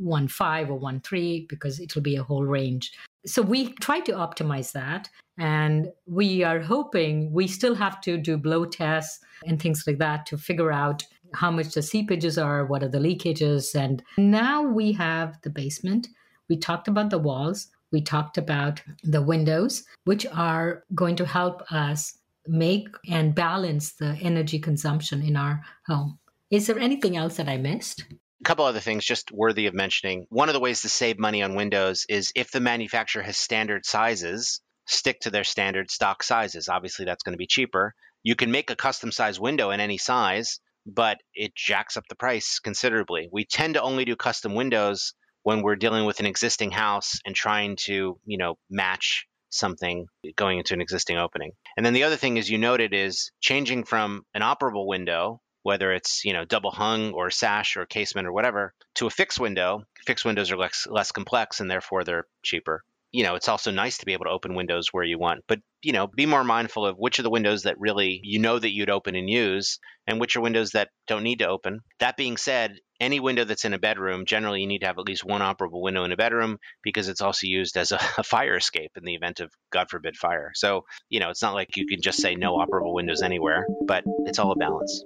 0.15 0.00 0.68
or 0.68 0.74
one 0.74 1.00
three 1.00 1.46
because 1.48 1.80
it 1.80 1.94
will 1.94 2.02
be 2.02 2.16
a 2.16 2.22
whole 2.22 2.44
range. 2.44 2.92
So 3.26 3.42
we 3.42 3.72
try 3.74 4.00
to 4.00 4.12
optimize 4.12 4.72
that. 4.72 5.08
And 5.38 5.88
we 6.06 6.44
are 6.44 6.60
hoping 6.60 7.32
we 7.32 7.46
still 7.46 7.74
have 7.74 8.00
to 8.02 8.18
do 8.18 8.36
blow 8.36 8.64
tests 8.64 9.20
and 9.46 9.60
things 9.60 9.84
like 9.86 9.98
that 9.98 10.26
to 10.26 10.38
figure 10.38 10.72
out 10.72 11.04
how 11.34 11.50
much 11.50 11.74
the 11.74 11.80
seepages 11.80 12.42
are, 12.42 12.66
what 12.66 12.82
are 12.82 12.88
the 12.88 12.98
leakages. 12.98 13.74
And 13.74 14.02
now 14.18 14.62
we 14.62 14.92
have 14.92 15.40
the 15.42 15.50
basement. 15.50 16.08
We 16.48 16.56
talked 16.58 16.88
about 16.88 17.10
the 17.10 17.18
walls. 17.18 17.68
We 17.92 18.02
talked 18.02 18.38
about 18.38 18.82
the 19.02 19.22
windows, 19.22 19.84
which 20.04 20.26
are 20.26 20.84
going 20.94 21.16
to 21.16 21.26
help 21.26 21.62
us 21.72 22.18
make 22.46 22.88
and 23.08 23.34
balance 23.34 23.92
the 23.92 24.18
energy 24.20 24.58
consumption 24.58 25.22
in 25.22 25.36
our 25.36 25.62
home. 25.86 26.18
Is 26.50 26.66
there 26.66 26.78
anything 26.78 27.16
else 27.16 27.36
that 27.36 27.48
I 27.48 27.56
missed? 27.56 28.04
A 28.42 28.44
couple 28.44 28.64
other 28.64 28.80
things 28.80 29.04
just 29.04 29.30
worthy 29.30 29.68
of 29.68 29.74
mentioning. 29.74 30.26
One 30.28 30.48
of 30.48 30.52
the 30.52 30.60
ways 30.60 30.82
to 30.82 30.88
save 30.88 31.16
money 31.16 31.44
on 31.44 31.54
windows 31.54 32.06
is 32.08 32.32
if 32.34 32.50
the 32.50 32.58
manufacturer 32.58 33.22
has 33.22 33.36
standard 33.36 33.86
sizes, 33.86 34.60
stick 34.84 35.20
to 35.20 35.30
their 35.30 35.44
standard 35.44 35.92
stock 35.92 36.24
sizes. 36.24 36.68
Obviously, 36.68 37.04
that's 37.04 37.22
going 37.22 37.34
to 37.34 37.38
be 37.38 37.46
cheaper. 37.46 37.94
You 38.24 38.34
can 38.34 38.50
make 38.50 38.68
a 38.68 38.74
custom 38.74 39.12
size 39.12 39.38
window 39.38 39.70
in 39.70 39.78
any 39.78 39.96
size, 39.96 40.58
but 40.84 41.18
it 41.34 41.54
jacks 41.54 41.96
up 41.96 42.02
the 42.08 42.16
price 42.16 42.58
considerably. 42.58 43.28
We 43.30 43.44
tend 43.44 43.74
to 43.74 43.82
only 43.82 44.04
do 44.04 44.16
custom 44.16 44.56
windows 44.56 45.14
when 45.44 45.62
we're 45.62 45.76
dealing 45.76 46.04
with 46.04 46.18
an 46.18 46.26
existing 46.26 46.72
house 46.72 47.20
and 47.24 47.36
trying 47.36 47.76
to, 47.84 48.18
you 48.24 48.38
know, 48.38 48.56
match 48.68 49.28
something 49.50 50.06
going 50.34 50.58
into 50.58 50.74
an 50.74 50.80
existing 50.80 51.16
opening. 51.16 51.52
And 51.76 51.86
then 51.86 51.92
the 51.92 52.02
other 52.02 52.16
thing, 52.16 52.40
as 52.40 52.50
you 52.50 52.58
noted, 52.58 52.92
is 52.92 53.30
changing 53.40 53.84
from 53.84 54.24
an 54.34 54.42
operable 54.42 54.88
window, 54.88 55.40
whether 55.62 55.92
it's 55.92 56.24
you 56.24 56.32
know 56.32 56.44
double 56.44 56.70
hung 56.70 57.12
or 57.12 57.30
sash 57.30 57.76
or 57.76 57.86
casement 57.86 58.26
or 58.26 58.32
whatever, 58.32 58.74
to 58.96 59.06
a 59.06 59.10
fixed 59.10 59.40
window. 59.40 59.82
Fixed 60.06 60.24
windows 60.24 60.50
are 60.50 60.58
less 60.58 60.86
less 60.90 61.12
complex 61.12 61.60
and 61.60 61.70
therefore 61.70 62.04
they're 62.04 62.26
cheaper 62.42 62.82
you 63.12 63.24
know, 63.24 63.34
it's 63.34 63.48
also 63.48 63.70
nice 63.70 63.98
to 63.98 64.06
be 64.06 64.14
able 64.14 64.24
to 64.24 64.30
open 64.30 64.54
windows 64.54 64.88
where 64.90 65.04
you 65.04 65.18
want. 65.18 65.44
But, 65.46 65.60
you 65.82 65.92
know, 65.92 66.06
be 66.06 66.24
more 66.24 66.44
mindful 66.44 66.86
of 66.86 66.96
which 66.96 67.18
are 67.18 67.22
the 67.22 67.30
windows 67.30 67.64
that 67.64 67.78
really 67.78 68.20
you 68.22 68.38
know 68.38 68.58
that 68.58 68.72
you'd 68.72 68.88
open 68.88 69.14
and 69.14 69.28
use 69.28 69.78
and 70.06 70.18
which 70.18 70.34
are 70.34 70.40
windows 70.40 70.70
that 70.70 70.88
don't 71.06 71.22
need 71.22 71.40
to 71.40 71.48
open. 71.48 71.80
That 72.00 72.16
being 72.16 72.38
said, 72.38 72.78
any 72.98 73.20
window 73.20 73.44
that's 73.44 73.66
in 73.66 73.74
a 73.74 73.78
bedroom, 73.78 74.24
generally 74.24 74.62
you 74.62 74.66
need 74.66 74.78
to 74.78 74.86
have 74.86 74.98
at 74.98 75.06
least 75.06 75.24
one 75.24 75.42
operable 75.42 75.82
window 75.82 76.04
in 76.04 76.12
a 76.12 76.16
bedroom 76.16 76.58
because 76.82 77.08
it's 77.08 77.20
also 77.20 77.46
used 77.46 77.76
as 77.76 77.92
a, 77.92 78.00
a 78.18 78.22
fire 78.22 78.56
escape 78.56 78.92
in 78.96 79.04
the 79.04 79.14
event 79.14 79.40
of, 79.40 79.52
God 79.70 79.90
forbid, 79.90 80.16
fire. 80.16 80.52
So, 80.54 80.84
you 81.10 81.20
know, 81.20 81.28
it's 81.28 81.42
not 81.42 81.54
like 81.54 81.76
you 81.76 81.86
can 81.86 82.00
just 82.00 82.18
say 82.18 82.34
no 82.34 82.56
operable 82.56 82.94
windows 82.94 83.20
anywhere, 83.20 83.66
but 83.86 84.04
it's 84.24 84.38
all 84.38 84.52
a 84.52 84.56
balance. 84.56 85.04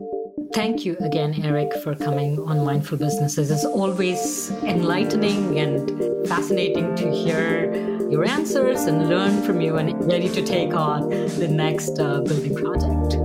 Thank 0.56 0.86
you 0.86 0.96
again, 1.00 1.34
Eric, 1.44 1.74
for 1.82 1.94
coming 1.94 2.40
on 2.40 2.64
Mindful 2.64 2.96
Businesses. 2.96 3.50
It's 3.50 3.66
always 3.66 4.50
enlightening 4.62 5.58
and 5.58 6.26
fascinating 6.26 6.96
to 6.96 7.10
hear 7.10 7.70
your 8.08 8.24
answers 8.24 8.84
and 8.84 9.06
learn 9.06 9.42
from 9.42 9.60
you 9.60 9.76
and 9.76 10.10
ready 10.10 10.30
to 10.30 10.42
take 10.42 10.72
on 10.72 11.10
the 11.10 11.46
next 11.46 11.98
uh, 11.98 12.22
building 12.22 12.54
project. 12.54 13.18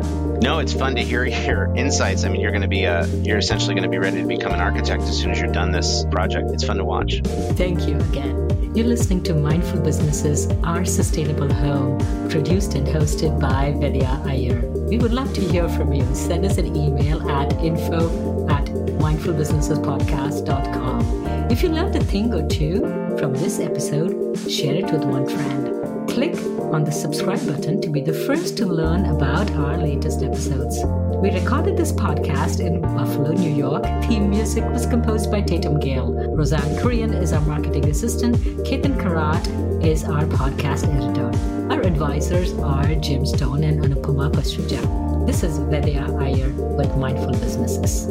No, 0.43 0.59
it's 0.59 0.73
fun 0.73 0.93
to 0.95 1.01
hear 1.01 1.23
your 1.23 1.73
insights. 1.73 2.25
I 2.25 2.27
mean, 2.27 2.41
you're 2.41 2.51
going 2.51 2.63
to 2.63 2.67
be 2.67 2.86
uh, 2.86 3.05
you're 3.23 3.38
essentially 3.38 3.75
going 3.75 3.89
to 3.89 3.89
be 3.89 3.99
ready 3.99 4.21
to 4.21 4.27
become 4.27 4.51
an 4.51 4.59
architect 4.59 5.03
as 5.03 5.17
soon 5.17 5.32
as 5.32 5.39
you're 5.39 5.53
done 5.53 5.71
this 5.71 6.03
project. 6.11 6.51
It's 6.51 6.65
fun 6.65 6.79
to 6.79 6.84
watch. 6.84 7.21
Thank 7.55 7.88
you 7.88 7.95
again. 8.11 8.36
You're 8.75 8.88
listening 8.88 9.23
to 9.23 9.34
Mindful 9.34 9.79
Businesses, 9.79 10.47
Our 10.65 10.84
Sustainable 10.84 11.53
Home, 11.53 11.97
produced 12.29 12.73
and 12.73 12.86
hosted 12.86 13.39
by 13.39 13.71
Vedya 13.71 14.25
Iyer. 14.25 14.80
We 14.92 14.98
would 14.98 15.14
love 15.14 15.34
to 15.36 15.42
hear 15.42 15.70
from 15.70 15.94
you. 15.94 16.04
Send 16.14 16.46
us 16.46 16.58
an 16.58 16.76
email 16.76 17.22
at 17.32 17.54
info 17.64 18.46
at 18.50 18.66
mindfulbusinessespodcast.com. 19.00 21.48
If 21.50 21.64
you 21.64 21.70
learned 21.70 21.96
a 21.96 22.04
thing 22.04 22.34
or 22.34 22.46
two 22.50 22.82
from 23.18 23.34
this 23.34 23.62
episode, 23.62 24.38
share 24.52 24.76
it 24.76 24.92
with 24.92 25.06
one 25.06 25.30
friend. 25.30 26.10
Click 26.10 26.36
on 26.74 26.84
the 26.84 26.92
subscribe 26.92 27.48
button 27.48 27.80
to 27.80 27.89
be 27.89 28.02
the 28.02 28.12
first 28.12 28.58
to 28.58 28.66
learn 28.66 29.06
about 29.06 29.50
our 29.52 29.78
latest 29.78 30.24
episodes. 30.24 30.84
We 31.22 31.30
recorded 31.30 31.78
this 31.78 31.91
podcast 31.91 32.65
in 32.65 32.82
Buffalo, 32.82 33.32
New 33.34 33.53
York. 33.53 33.84
Theme 34.05 34.28
music 34.28 34.63
was 34.63 34.88
composed 34.88 35.30
by 35.30 35.41
Tatum 35.41 35.80
Gale. 35.80 36.11
Roseanne 36.36 36.82
Korean 36.82 37.13
is 37.13 37.32
our 37.32 37.41
marketing 37.41 37.88
assistant. 37.91 38.38
Ketan 38.65 38.99
Karat 38.99 39.47
is 39.86 40.03
our 40.03 40.24
podcast 40.26 40.89
editor. 40.91 41.30
Our 41.72 41.82
advisors 41.82 42.53
are 42.53 42.95
Jim 42.95 43.28
Stone 43.28 43.63
and 43.63 43.84
Anupama 43.84 44.32
Pastruja. 44.32 44.82
This 45.28 45.43
is 45.43 45.59
Vedya 45.59 46.09
Iyer 46.19 46.49
with 46.76 46.97
Mindful 46.97 47.34
Businesses. 47.34 48.07